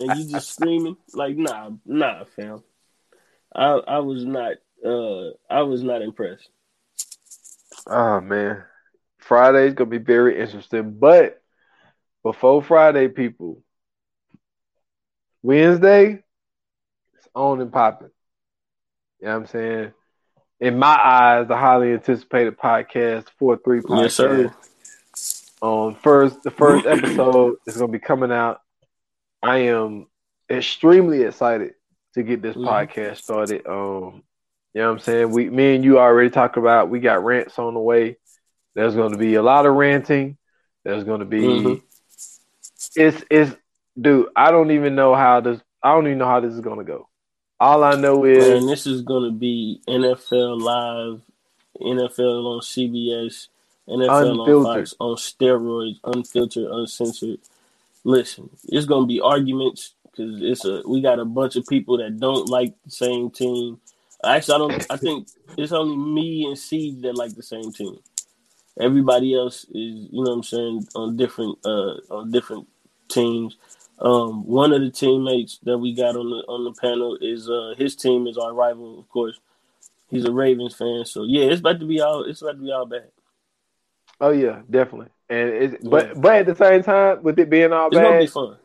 and 0.00 0.16
you 0.16 0.24
just 0.24 0.54
screaming 0.54 0.96
like, 1.12 1.36
nah, 1.36 1.70
nah, 1.84 2.24
fam. 2.24 2.62
I 3.54 3.72
I 3.72 3.98
was 3.98 4.24
not 4.24 4.54
uh 4.82 5.32
I 5.50 5.60
was 5.60 5.82
not 5.82 6.00
impressed. 6.00 6.48
Oh 7.86 8.22
man, 8.22 8.64
Friday's 9.18 9.74
gonna 9.74 9.90
be 9.90 9.98
very 9.98 10.40
interesting. 10.40 10.92
But 10.98 11.42
before 12.22 12.62
Friday, 12.62 13.08
people, 13.08 13.62
Wednesday, 15.42 16.24
it's 17.14 17.28
on 17.34 17.60
and 17.60 17.70
popping. 17.70 18.08
You 19.20 19.26
know 19.26 19.34
what 19.34 19.40
I'm 19.40 19.46
saying? 19.48 19.92
In 20.62 20.78
my 20.78 20.96
eyes, 20.96 21.48
the 21.48 21.56
highly 21.56 21.92
anticipated 21.92 22.56
podcast, 22.56 23.26
four 23.36 23.56
three 23.56 23.80
podcast. 23.80 24.02
Yes, 24.02 24.14
sir. 24.14 24.54
Um, 25.60 25.96
first 25.96 26.40
the 26.44 26.52
first 26.52 26.86
episode 26.86 27.56
is 27.66 27.76
gonna 27.76 27.90
be 27.90 27.98
coming 27.98 28.30
out. 28.30 28.60
I 29.42 29.58
am 29.58 30.06
extremely 30.48 31.22
excited 31.22 31.74
to 32.14 32.22
get 32.22 32.42
this 32.42 32.54
Mhm. 32.56 32.64
podcast 32.64 33.16
started. 33.16 33.66
Um, 33.66 34.22
you 34.72 34.80
know 34.82 34.86
what 34.86 34.92
I'm 34.92 34.98
saying? 35.00 35.30
We 35.32 35.50
me 35.50 35.74
and 35.74 35.84
you 35.84 35.98
already 35.98 36.30
talked 36.30 36.56
about 36.56 36.90
we 36.90 37.00
got 37.00 37.24
rants 37.24 37.58
on 37.58 37.74
the 37.74 37.80
way. 37.80 38.18
There's 38.76 38.94
gonna 38.94 39.18
be 39.18 39.34
a 39.34 39.42
lot 39.42 39.66
of 39.66 39.74
ranting. 39.74 40.38
There's 40.84 41.02
gonna 41.02 41.24
be 41.24 41.42
Mhm. 41.42 41.82
it's 42.94 43.24
it's 43.28 43.56
dude, 44.00 44.28
I 44.36 44.52
don't 44.52 44.70
even 44.70 44.94
know 44.94 45.12
how 45.16 45.40
this 45.40 45.60
I 45.82 45.92
don't 45.92 46.06
even 46.06 46.18
know 46.18 46.26
how 46.26 46.38
this 46.38 46.54
is 46.54 46.60
gonna 46.60 46.84
go. 46.84 47.08
All 47.62 47.84
I 47.84 47.94
know 47.94 48.24
is 48.24 48.48
Man, 48.48 48.66
this 48.66 48.88
is 48.88 49.02
gonna 49.02 49.30
be 49.30 49.80
NFL 49.86 50.60
live, 50.60 51.22
NFL 51.80 52.44
on 52.44 52.60
CBS, 52.60 53.46
NFL 53.88 54.32
Unfiltered. 54.32 54.48
on 54.48 54.64
Fox, 54.64 54.94
on 54.98 55.14
steroids, 55.14 56.00
unfiltered, 56.02 56.68
uncensored. 56.68 57.38
Listen, 58.02 58.50
it's 58.64 58.84
gonna 58.84 59.06
be 59.06 59.20
arguments 59.20 59.94
because 60.10 60.42
it's 60.42 60.64
a 60.64 60.82
we 60.88 61.02
got 61.02 61.20
a 61.20 61.24
bunch 61.24 61.54
of 61.54 61.64
people 61.68 61.98
that 61.98 62.18
don't 62.18 62.48
like 62.48 62.74
the 62.84 62.90
same 62.90 63.30
team. 63.30 63.80
Actually, 64.24 64.54
I 64.56 64.58
don't. 64.58 64.86
I 64.90 64.96
think 64.96 65.28
it's 65.56 65.70
only 65.70 65.96
me 65.96 66.46
and 66.46 66.58
Siege 66.58 67.00
that 67.02 67.16
like 67.16 67.36
the 67.36 67.44
same 67.44 67.72
team. 67.72 67.96
Everybody 68.80 69.36
else 69.36 69.66
is, 69.66 70.08
you 70.10 70.24
know, 70.24 70.30
what 70.30 70.32
I'm 70.32 70.42
saying, 70.42 70.88
on 70.96 71.16
different 71.16 71.58
uh 71.64 71.94
on 72.10 72.32
different 72.32 72.66
teams. 73.08 73.56
Um, 73.98 74.46
one 74.46 74.72
of 74.72 74.80
the 74.80 74.90
teammates 74.90 75.58
that 75.62 75.78
we 75.78 75.94
got 75.94 76.16
on 76.16 76.28
the 76.30 76.38
on 76.48 76.64
the 76.64 76.72
panel 76.72 77.16
is 77.20 77.48
uh 77.48 77.74
his 77.78 77.94
team 77.94 78.26
is 78.26 78.36
our 78.36 78.52
rival, 78.52 78.98
of 78.98 79.08
course. 79.08 79.38
He's 80.08 80.24
a 80.24 80.32
Ravens 80.32 80.74
fan, 80.74 81.04
so 81.04 81.24
yeah, 81.24 81.44
it's 81.44 81.60
about 81.60 81.80
to 81.80 81.86
be 81.86 82.00
all 82.00 82.24
it's 82.24 82.42
about 82.42 82.52
to 82.52 82.62
be 82.62 82.72
all 82.72 82.86
bad. 82.86 83.10
oh 84.20 84.30
yeah, 84.30 84.62
definitely. 84.70 85.08
And 85.28 85.48
it's 85.50 85.74
Yeah. 85.82 85.90
but 85.90 86.20
but 86.20 86.32
at 86.34 86.46
the 86.46 86.54
same 86.56 86.82
time, 86.82 87.22
with 87.22 87.38
it 87.38 87.48
being 87.50 87.72
all 87.72 87.90
It's 87.90 87.98
gonna 88.00 88.18
be 88.18 88.26
bad, 88.26 88.30
fun. 88.30 88.56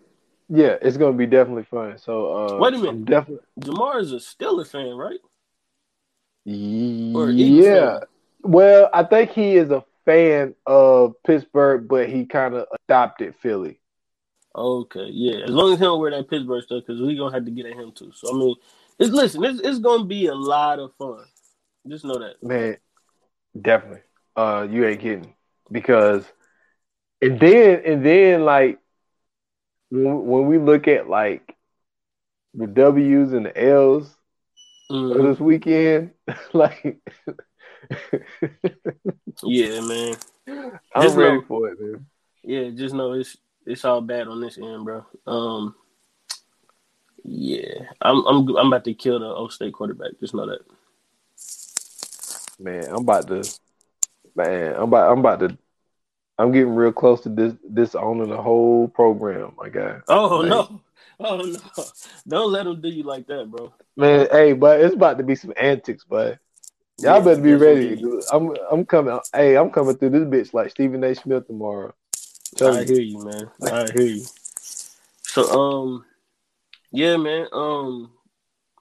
yeah, 0.49 0.77
it's 0.81 0.97
gonna 0.97 1.17
be 1.17 1.25
definitely 1.27 1.63
fun. 1.63 1.97
So 1.97 2.33
uh 2.33 2.61
Wait 2.61 2.73
a 2.73 2.77
minute. 2.77 2.89
I'm 2.89 3.05
definitely 3.05 3.43
Jamar 3.59 4.01
is 4.01 4.25
still 4.25 4.59
a 4.59 4.63
Steelers 4.63 4.71
fan, 4.71 4.95
right? 4.95 5.19
Or 7.15 7.29
Yeah. 7.31 7.99
fan? 7.99 8.07
Well, 8.43 8.89
I 8.93 9.03
think 9.03 9.31
he 9.31 9.55
is 9.55 9.71
a 9.71 9.83
fan 10.05 10.55
of 10.65 11.13
Pittsburgh, 11.25 11.87
but 11.87 12.09
he 12.09 12.25
kind 12.25 12.55
of 12.55 12.67
adopted 12.87 13.35
Philly. 13.41 13.79
Okay, 14.57 15.09
yeah. 15.11 15.43
As 15.45 15.51
long 15.51 15.71
as 15.73 15.79
he 15.79 15.85
don't 15.85 15.99
wear 15.99 16.09
that 16.11 16.29
Pittsburgh 16.29 16.63
stuff, 16.63 16.83
because 16.85 16.99
we 17.01 17.15
gonna 17.15 17.33
have 17.33 17.45
to 17.45 17.51
get 17.51 17.67
at 17.67 17.73
him 17.75 17.91
too. 17.91 18.11
So 18.15 18.33
I 18.33 18.37
mean, 18.37 18.55
it's 18.97 19.11
listen, 19.11 19.43
it's 19.43 19.59
it's 19.61 19.79
gonna 19.79 20.05
be 20.05 20.27
a 20.27 20.35
lot 20.35 20.79
of 20.79 20.93
fun. 20.95 21.23
Just 21.87 22.03
know 22.05 22.17
that. 22.19 22.41
Man, 22.43 22.77
definitely. 23.59 24.01
Uh, 24.35 24.67
you 24.69 24.85
ain't 24.85 24.99
kidding 25.01 25.33
because, 25.71 26.25
and 27.21 27.39
then 27.39 27.81
and 27.85 28.05
then 28.05 28.45
like 28.45 28.79
when 29.89 30.25
when 30.25 30.47
we 30.47 30.57
look 30.57 30.87
at 30.87 31.07
like 31.07 31.55
the 32.55 32.65
W's 32.67 33.33
and 33.33 33.45
the 33.45 33.63
L's 33.63 34.15
Mhm. 34.91 35.19
of 35.19 35.23
this 35.23 35.39
weekend, 35.39 36.11
like 36.53 36.99
Yeah, 39.43 39.81
man. 39.81 40.15
I'm 40.95 41.01
Just 41.03 41.17
ready 41.17 41.35
know- 41.37 41.43
for 41.47 41.69
it, 41.69 41.79
man. 41.79 42.05
Yeah, 42.43 42.69
just 42.69 42.95
know 42.95 43.11
it's 43.13 43.35
it's 43.67 43.85
all 43.85 44.01
bad 44.01 44.27
on 44.27 44.41
this 44.41 44.57
end, 44.57 44.85
bro. 44.85 45.05
Um, 45.27 45.75
yeah, 47.23 47.89
I'm 48.01 48.25
I'm 48.25 48.57
I'm 48.57 48.67
about 48.67 48.85
to 48.85 48.93
kill 48.93 49.19
the 49.19 49.25
O 49.25 49.49
State 49.49 49.73
quarterback. 49.73 50.11
Just 50.19 50.33
know 50.33 50.47
that. 50.47 50.61
Man, 52.59 52.85
I'm 52.89 52.95
about 52.95 53.27
to, 53.27 53.43
man, 54.35 54.73
I'm 54.75 54.83
about, 54.83 55.11
I'm 55.11 55.19
about 55.19 55.39
to, 55.41 55.57
I'm 56.39 56.51
getting 56.51 56.73
real 56.73 56.91
close 56.91 57.21
to 57.21 57.29
this, 57.29 57.53
this 57.69 57.93
owning 57.93 58.29
the 58.29 58.41
whole 58.41 58.87
program, 58.87 59.53
my 59.57 59.69
guy. 59.69 59.99
Oh 60.07 60.37
Like- 60.37 60.49
no, 60.49 60.81
oh 61.19 61.37
no! 61.37 61.83
Don't 62.27 62.51
let 62.51 62.65
him 62.65 62.81
do 62.81 62.87
you 62.89 63.03
like 63.03 63.27
that, 63.27 63.51
bro. 63.51 63.73
Man, 63.95 64.27
hey, 64.31 64.53
but 64.53 64.79
it's 64.79 64.95
about 64.95 65.17
to 65.17 65.23
be 65.23 65.35
some 65.35 65.53
antics, 65.57 66.03
but 66.03 66.39
y'all 66.99 67.19
Yeah, 67.19 67.25
better 67.25 67.41
be 67.41 67.55
ready. 67.55 68.03
I'm, 68.31 68.55
I'm 68.71 68.85
coming. 68.85 69.19
Hey, 69.33 69.55
I'm 69.57 69.69
coming 69.71 69.97
through 69.97 70.11
this 70.11 70.23
bitch 70.23 70.53
like 70.53 70.71
Stephen 70.71 71.03
A. 71.03 71.13
Smith 71.13 71.47
tomorrow. 71.47 71.93
I 72.61 72.83
hear 72.83 73.01
you, 73.01 73.23
man. 73.23 73.49
I 73.61 73.85
hear 73.93 74.05
you. 74.05 74.25
So, 75.21 75.49
um, 75.51 76.05
yeah, 76.91 77.17
man. 77.17 77.47
Um, 77.51 78.11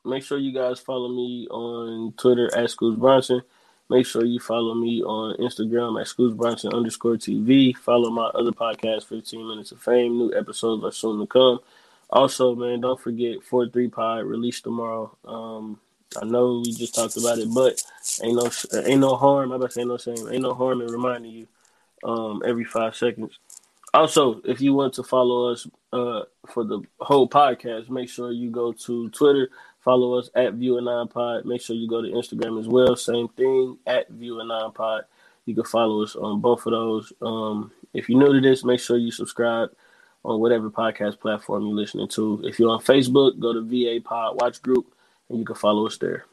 make 0.04 0.22
sure 0.22 0.38
you 0.38 0.52
guys 0.52 0.80
follow 0.80 1.08
me 1.08 1.46
on 1.50 2.12
Twitter 2.16 2.54
at 2.56 2.70
Scoots 2.70 2.98
Bronson. 2.98 3.42
Make 3.88 4.06
sure 4.06 4.24
you 4.24 4.40
follow 4.40 4.74
me 4.74 5.02
on 5.02 5.36
Instagram 5.36 6.00
at 6.00 6.08
Scoots 6.08 6.36
Bronson 6.36 6.72
underscore 6.72 7.14
TV. 7.14 7.76
Follow 7.76 8.10
my 8.10 8.26
other 8.26 8.50
podcast, 8.50 9.04
15 9.04 9.46
Minutes 9.46 9.72
of 9.72 9.80
Fame. 9.80 10.18
New 10.18 10.34
episodes 10.34 10.84
are 10.84 10.92
soon 10.92 11.20
to 11.20 11.26
come. 11.26 11.60
Also, 12.10 12.54
man, 12.54 12.80
don't 12.80 13.00
forget 13.00 13.42
4 13.42 13.68
3 13.68 13.88
Pod 13.88 14.24
released 14.24 14.64
tomorrow. 14.64 15.16
Um, 15.24 15.78
I 16.20 16.24
know 16.24 16.62
we 16.64 16.72
just 16.72 16.94
talked 16.94 17.16
about 17.16 17.38
it, 17.38 17.48
but 17.52 17.82
ain't 18.22 18.36
no 18.36 18.50
ain't 18.84 19.00
no 19.00 19.16
harm. 19.16 19.50
I'm 19.50 19.56
about 19.56 19.70
to 19.70 19.72
say 19.72 19.84
no 19.84 19.98
shame. 19.98 20.28
Ain't 20.30 20.42
no 20.42 20.54
harm 20.54 20.80
in 20.80 20.88
reminding 20.88 21.32
you 21.32 21.46
um, 22.04 22.42
every 22.44 22.64
five 22.64 22.94
seconds. 22.96 23.38
Also, 23.96 24.42
if 24.44 24.60
you 24.60 24.74
want 24.74 24.92
to 24.92 25.02
follow 25.02 25.50
us 25.50 25.66
uh, 25.90 26.20
for 26.46 26.64
the 26.64 26.82
whole 27.00 27.26
podcast, 27.26 27.88
make 27.88 28.10
sure 28.10 28.30
you 28.30 28.50
go 28.50 28.70
to 28.70 29.08
Twitter, 29.08 29.48
follow 29.80 30.18
us 30.18 30.28
at 30.34 30.52
View 30.52 30.76
and 30.76 30.84
Nine 30.84 31.08
Pod. 31.08 31.46
Make 31.46 31.62
sure 31.62 31.74
you 31.74 31.88
go 31.88 32.02
to 32.02 32.08
Instagram 32.08 32.60
as 32.60 32.68
well. 32.68 32.94
Same 32.94 33.26
thing 33.28 33.78
at 33.86 34.10
View 34.10 34.38
and 34.40 34.50
Nine 34.50 34.70
Pod. 34.72 35.04
You 35.46 35.54
can 35.54 35.64
follow 35.64 36.02
us 36.02 36.14
on 36.14 36.42
both 36.42 36.66
of 36.66 36.72
those. 36.72 37.10
Um, 37.22 37.72
if 37.94 38.10
you're 38.10 38.18
new 38.18 38.34
to 38.34 38.46
this, 38.46 38.64
make 38.64 38.80
sure 38.80 38.98
you 38.98 39.10
subscribe 39.10 39.70
on 40.26 40.40
whatever 40.40 40.68
podcast 40.68 41.18
platform 41.18 41.62
you're 41.64 41.74
listening 41.74 42.08
to. 42.08 42.42
If 42.44 42.58
you're 42.58 42.68
on 42.68 42.82
Facebook, 42.82 43.38
go 43.38 43.54
to 43.54 43.62
VA 43.62 44.04
Pod 44.04 44.38
Watch 44.42 44.60
Group 44.60 44.92
and 45.30 45.38
you 45.38 45.46
can 45.46 45.56
follow 45.56 45.86
us 45.86 45.96
there. 45.96 46.26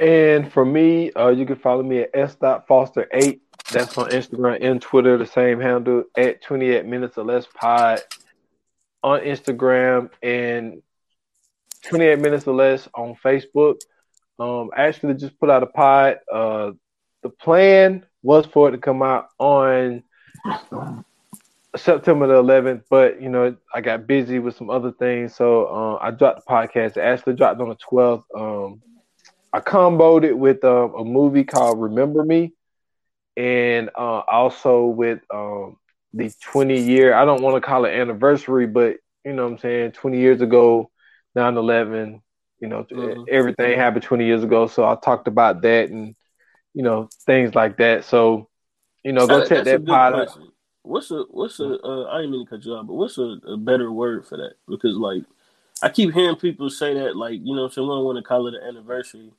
And 0.00 0.52
for 0.52 0.64
me, 0.64 1.12
uh, 1.12 1.28
you 1.28 1.46
can 1.46 1.56
follow 1.56 1.84
me 1.84 2.00
at 2.00 2.10
s.foster8. 2.12 3.38
That's 3.72 3.96
on 3.96 4.10
Instagram 4.10 4.58
and 4.60 4.82
Twitter, 4.82 5.16
the 5.16 5.26
same 5.26 5.60
handle 5.60 6.04
at 6.16 6.42
28 6.42 6.84
minutes 6.86 7.16
or 7.16 7.24
less 7.24 7.46
pod 7.54 8.00
on 9.02 9.20
Instagram 9.20 10.10
and 10.22 10.82
28 11.88 12.18
minutes 12.18 12.46
or 12.46 12.54
less 12.54 12.88
on 12.94 13.14
Facebook. 13.24 13.80
Um, 14.38 14.70
actually 14.76 15.14
just 15.14 15.38
put 15.38 15.50
out 15.50 15.62
a 15.62 15.66
pod. 15.66 16.18
Uh, 16.32 16.72
the 17.22 17.28
plan 17.28 18.04
was 18.22 18.46
for 18.46 18.68
it 18.68 18.72
to 18.72 18.78
come 18.78 19.02
out 19.02 19.28
on 19.38 20.02
September 21.76 22.26
the 22.26 22.42
11th, 22.42 22.82
but 22.90 23.22
you 23.22 23.28
know 23.28 23.56
I 23.74 23.80
got 23.80 24.06
busy 24.06 24.38
with 24.38 24.56
some 24.56 24.70
other 24.70 24.92
things, 24.92 25.34
so 25.34 25.66
uh, 25.66 25.98
I 26.00 26.10
dropped 26.10 26.44
the 26.44 26.50
podcast. 26.50 26.96
It 26.96 27.00
actually 27.00 27.34
dropped 27.34 27.60
on 27.60 27.68
the 27.68 27.76
12th. 27.76 28.24
Um, 28.36 28.82
I 29.52 29.60
comboed 29.60 30.24
it 30.24 30.36
with 30.36 30.64
uh, 30.64 30.88
a 30.88 31.04
movie 31.04 31.44
called 31.44 31.80
Remember 31.80 32.24
Me, 32.24 32.52
and 33.40 33.90
uh, 33.96 34.22
also 34.30 34.86
with 34.86 35.20
um, 35.32 35.76
the 36.12 36.32
20 36.42 36.78
year. 36.78 37.14
I 37.14 37.24
don't 37.24 37.42
want 37.42 37.56
to 37.56 37.66
call 37.66 37.84
it 37.84 37.90
anniversary, 37.90 38.66
but 38.66 38.96
you 39.24 39.32
know 39.32 39.44
what 39.44 39.52
I'm 39.52 39.58
saying. 39.58 39.92
20 39.92 40.18
years 40.18 40.40
ago, 40.40 40.90
9/11. 41.36 42.20
You 42.60 42.68
know 42.68 42.84
mm-hmm. 42.84 43.22
everything 43.30 43.78
happened 43.78 44.02
20 44.02 44.26
years 44.26 44.44
ago, 44.44 44.66
so 44.66 44.84
I 44.84 44.94
talked 44.94 45.28
about 45.28 45.62
that 45.62 45.88
and 45.88 46.14
you 46.74 46.82
know 46.82 47.08
things 47.24 47.54
like 47.54 47.78
that. 47.78 48.04
So 48.04 48.50
you 49.02 49.12
know, 49.12 49.26
go 49.26 49.46
check 49.46 49.64
that 49.64 49.86
pod 49.86 50.14
out 50.14 50.38
what's 50.82 51.10
a 51.10 51.24
what's 51.30 51.60
a 51.60 51.78
uh, 51.82 52.04
I 52.10 52.18
didn't 52.18 52.32
mean 52.32 52.46
to 52.46 52.50
cut 52.50 52.64
you 52.64 52.72
off, 52.72 52.86
but 52.86 52.94
what's 52.94 53.18
a, 53.18 53.38
a, 53.46 53.56
better 53.56 53.90
word 53.90 54.26
for 54.26 54.36
that? 54.36 54.54
Because 54.68 54.96
like 54.96 55.22
I 55.82 55.88
keep 55.88 56.12
hearing 56.12 56.36
people 56.36 56.70
say 56.70 56.94
that, 56.94 57.16
like 57.16 57.40
you 57.42 57.54
know, 57.54 57.68
so 57.68 57.82
we 57.82 57.88
don't 57.88 58.04
want 58.04 58.18
to 58.18 58.22
call 58.22 58.46
it 58.46 58.54
an 58.54 58.62
anniversary, 58.62 59.30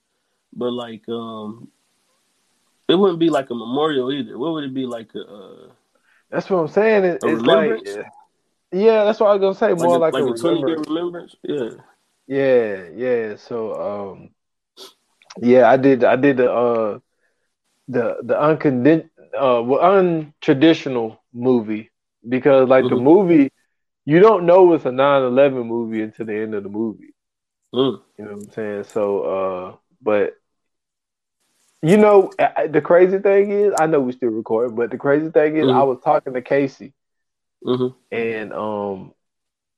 but 0.53 0.71
like 0.71 1.07
um, 1.09 1.69
it 2.87 2.95
wouldn't 2.95 3.19
be 3.19 3.29
like 3.29 3.49
a 3.49 3.55
memorial 3.55 4.11
either. 4.11 4.37
What 4.37 4.53
would 4.53 4.63
it 4.63 4.73
be 4.73 4.85
like? 4.85 5.09
A, 5.15 5.21
uh, 5.21 5.71
that's 6.29 6.49
what 6.49 6.59
I'm 6.59 6.67
saying. 6.67 7.03
It, 7.03 7.19
it's 7.23 7.41
like 7.41 7.87
yeah, 8.73 9.03
that's 9.03 9.19
what 9.19 9.29
I 9.29 9.35
was 9.35 9.41
gonna 9.41 9.55
say. 9.55 9.83
More 9.83 9.99
like, 9.99 10.13
like, 10.13 10.23
like 10.23 10.31
a, 10.31 10.33
a 10.33 10.37
twenty 10.37 10.59
year 10.59 10.79
remembrance. 10.79 11.35
Yeah, 11.43 11.69
yeah, 12.27 12.83
yeah. 12.95 13.35
So 13.35 14.09
um, 14.09 14.29
yeah, 15.41 15.69
I 15.69 15.77
did. 15.77 16.03
I 16.03 16.15
did 16.15 16.37
the 16.37 16.51
uh 16.51 16.99
the 17.87 18.17
the 18.23 19.09
uh 19.37 19.61
well, 19.61 19.81
untraditional 19.81 21.17
movie 21.33 21.89
because 22.27 22.67
like 22.67 22.83
mm-hmm. 22.85 22.95
the 22.95 23.01
movie 23.01 23.51
you 24.05 24.19
don't 24.19 24.45
know 24.45 24.73
it's 24.73 24.85
a 24.85 24.89
9-11 24.89 25.65
movie 25.65 26.01
until 26.01 26.25
the 26.25 26.35
end 26.35 26.53
of 26.53 26.63
the 26.63 26.69
movie 26.69 27.13
mm. 27.73 28.01
you 28.17 28.25
know 28.25 28.31
what 28.31 28.43
i'm 28.43 28.51
saying 28.51 28.83
so 28.83 29.21
uh 29.21 29.75
but 30.01 30.33
you 31.81 31.97
know 31.97 32.31
the 32.69 32.81
crazy 32.81 33.19
thing 33.19 33.51
is 33.51 33.73
i 33.79 33.85
know 33.85 33.99
we 33.99 34.11
still 34.11 34.29
recording 34.29 34.75
but 34.75 34.91
the 34.91 34.97
crazy 34.97 35.29
thing 35.29 35.57
is 35.57 35.65
mm-hmm. 35.65 35.77
i 35.77 35.83
was 35.83 35.99
talking 36.03 36.33
to 36.33 36.41
casey 36.41 36.93
mm-hmm. 37.65 37.95
and 38.15 38.53
um 38.53 39.13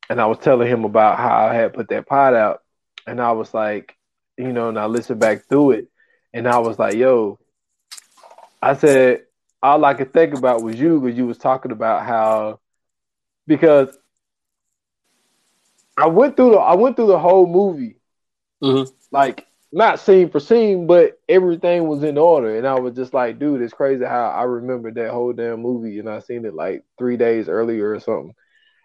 and 0.10 0.20
i 0.20 0.26
was 0.26 0.38
telling 0.40 0.68
him 0.68 0.84
about 0.86 1.18
how 1.18 1.48
i 1.48 1.54
had 1.54 1.74
put 1.74 1.90
that 1.90 2.08
pot 2.08 2.34
out 2.34 2.62
and 3.08 3.22
i 3.22 3.32
was 3.32 3.54
like 3.54 3.96
you 4.38 4.52
know 4.52 4.70
and 4.70 4.80
i 4.80 4.86
listened 4.86 5.20
back 5.20 5.48
through 5.48 5.72
it 5.72 5.88
and 6.34 6.48
i 6.48 6.58
was 6.58 6.78
like 6.78 6.96
yo 6.96 7.40
i 8.62 8.74
said 8.74 9.22
all 9.64 9.86
I 9.86 9.94
could 9.94 10.12
think 10.12 10.36
about 10.36 10.62
was 10.62 10.78
you 10.78 11.00
because 11.00 11.18
you 11.18 11.26
was 11.26 11.38
talking 11.38 11.72
about 11.72 12.06
how 12.06 12.60
because 13.48 13.98
I 15.98 16.08
went 16.08 16.36
through 16.36 16.52
the 16.52 16.58
I 16.58 16.76
went 16.76 16.98
through 16.98 17.08
the 17.08 17.20
whole 17.20 17.48
movie, 17.48 17.96
mm-hmm. 18.62 18.94
like 19.10 19.48
not 19.74 20.00
scene 20.00 20.30
for 20.30 20.40
scene, 20.40 20.86
but 20.86 21.20
everything 21.28 21.88
was 21.88 22.04
in 22.04 22.18
order, 22.18 22.56
and 22.56 22.68
I 22.68 22.80
was 22.80 22.96
just 22.96 23.12
like, 23.12 23.40
dude, 23.40 23.62
it's 23.62 23.74
crazy 23.74 24.06
how 24.06 24.30
I 24.30 24.44
remember 24.44 24.92
that 24.92 25.10
whole 25.10 25.34
damn 25.34 25.62
movie, 25.62 25.98
and 25.98 26.08
I 26.08 26.20
seen 26.20 26.46
it 26.46 26.54
like 26.54 26.84
three 27.00 27.18
days 27.18 27.50
earlier 27.50 27.92
or 27.92 28.00
something, 28.00 28.36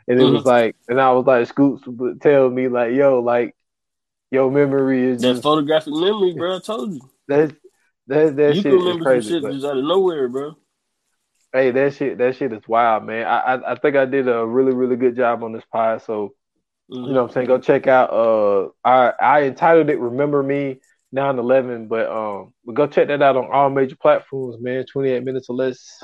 and 0.08 0.18
it 0.18 0.22
mm-hmm. 0.22 0.34
was 0.34 0.46
like, 0.46 0.76
and 0.88 0.98
I 0.98 1.12
was 1.12 1.26
like, 1.26 1.46
Scoots 1.46 1.86
would 1.86 2.22
tell 2.22 2.48
me 2.48 2.68
like, 2.68 2.94
yo, 2.94 3.20
like, 3.20 3.54
your 4.30 4.50
memory 4.50 5.04
is 5.04 5.20
that 5.20 5.32
just, 5.32 5.42
photographic 5.42 5.92
memory, 5.92 6.32
bro. 6.32 6.56
I 6.56 6.60
told 6.64 6.94
you 6.94 7.00
that 7.28 7.54
that 8.06 8.36
that 8.36 8.54
you 8.56 8.62
shit 8.62 8.72
can 8.72 8.80
remember 8.80 9.12
is 9.12 9.26
crazy, 9.26 9.40
shit 9.42 9.52
just 9.52 9.66
out 9.66 9.76
of 9.76 9.84
nowhere, 9.84 10.26
bro. 10.28 10.56
Hey, 11.52 11.70
that 11.70 11.94
shit, 11.94 12.16
that 12.16 12.34
shit 12.36 12.52
is 12.54 12.66
wild, 12.66 13.04
man. 13.04 13.26
I, 13.26 13.38
I, 13.38 13.72
I 13.72 13.74
think 13.74 13.94
I 13.94 14.06
did 14.06 14.26
a 14.26 14.44
really, 14.44 14.72
really 14.72 14.96
good 14.96 15.16
job 15.16 15.44
on 15.44 15.52
this 15.52 15.64
pod. 15.70 16.02
So. 16.02 16.34
You 16.88 17.00
know, 17.00 17.22
what 17.22 17.28
I'm 17.28 17.34
saying, 17.34 17.46
go 17.46 17.58
check 17.58 17.86
out. 17.86 18.10
Uh, 18.10 18.68
I, 18.84 19.12
I 19.20 19.42
entitled 19.44 19.90
it 19.90 19.98
"Remember 19.98 20.42
Me 20.42 20.80
9/11," 21.14 21.88
but 21.88 22.10
um, 22.10 22.54
but 22.64 22.74
go 22.74 22.86
check 22.86 23.08
that 23.08 23.22
out 23.22 23.36
on 23.36 23.50
all 23.52 23.70
major 23.70 23.96
platforms, 23.96 24.56
man. 24.60 24.86
28 24.86 25.22
minutes 25.22 25.48
or 25.50 25.56
less. 25.56 26.02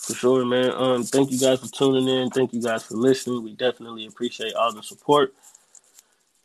For 0.00 0.14
sure, 0.14 0.44
man. 0.44 0.70
Um, 0.70 1.02
thank 1.04 1.30
you 1.30 1.38
guys 1.38 1.60
for 1.60 1.68
tuning 1.68 2.08
in. 2.08 2.30
Thank 2.30 2.52
you 2.52 2.62
guys 2.62 2.84
for 2.84 2.94
listening. 2.94 3.42
We 3.44 3.54
definitely 3.54 4.06
appreciate 4.06 4.54
all 4.54 4.72
the 4.72 4.82
support. 4.82 5.34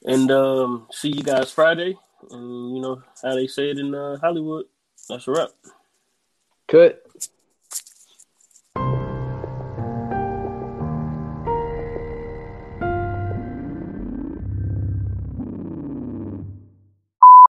And 0.04 0.32
um, 0.32 0.88
see 0.92 1.10
you 1.10 1.24
guys 1.24 1.52
Friday. 1.52 1.96
And 2.30 2.76
you 2.76 2.82
know 2.82 3.02
how 3.24 3.36
they 3.36 3.48
say 3.48 3.70
it 3.70 3.78
in 3.78 3.96
uh, 3.96 4.18
Hollywood. 4.18 4.66
That's 5.10 5.28
a 5.28 5.32
wrap. 5.32 5.50
Cut. 6.68 7.01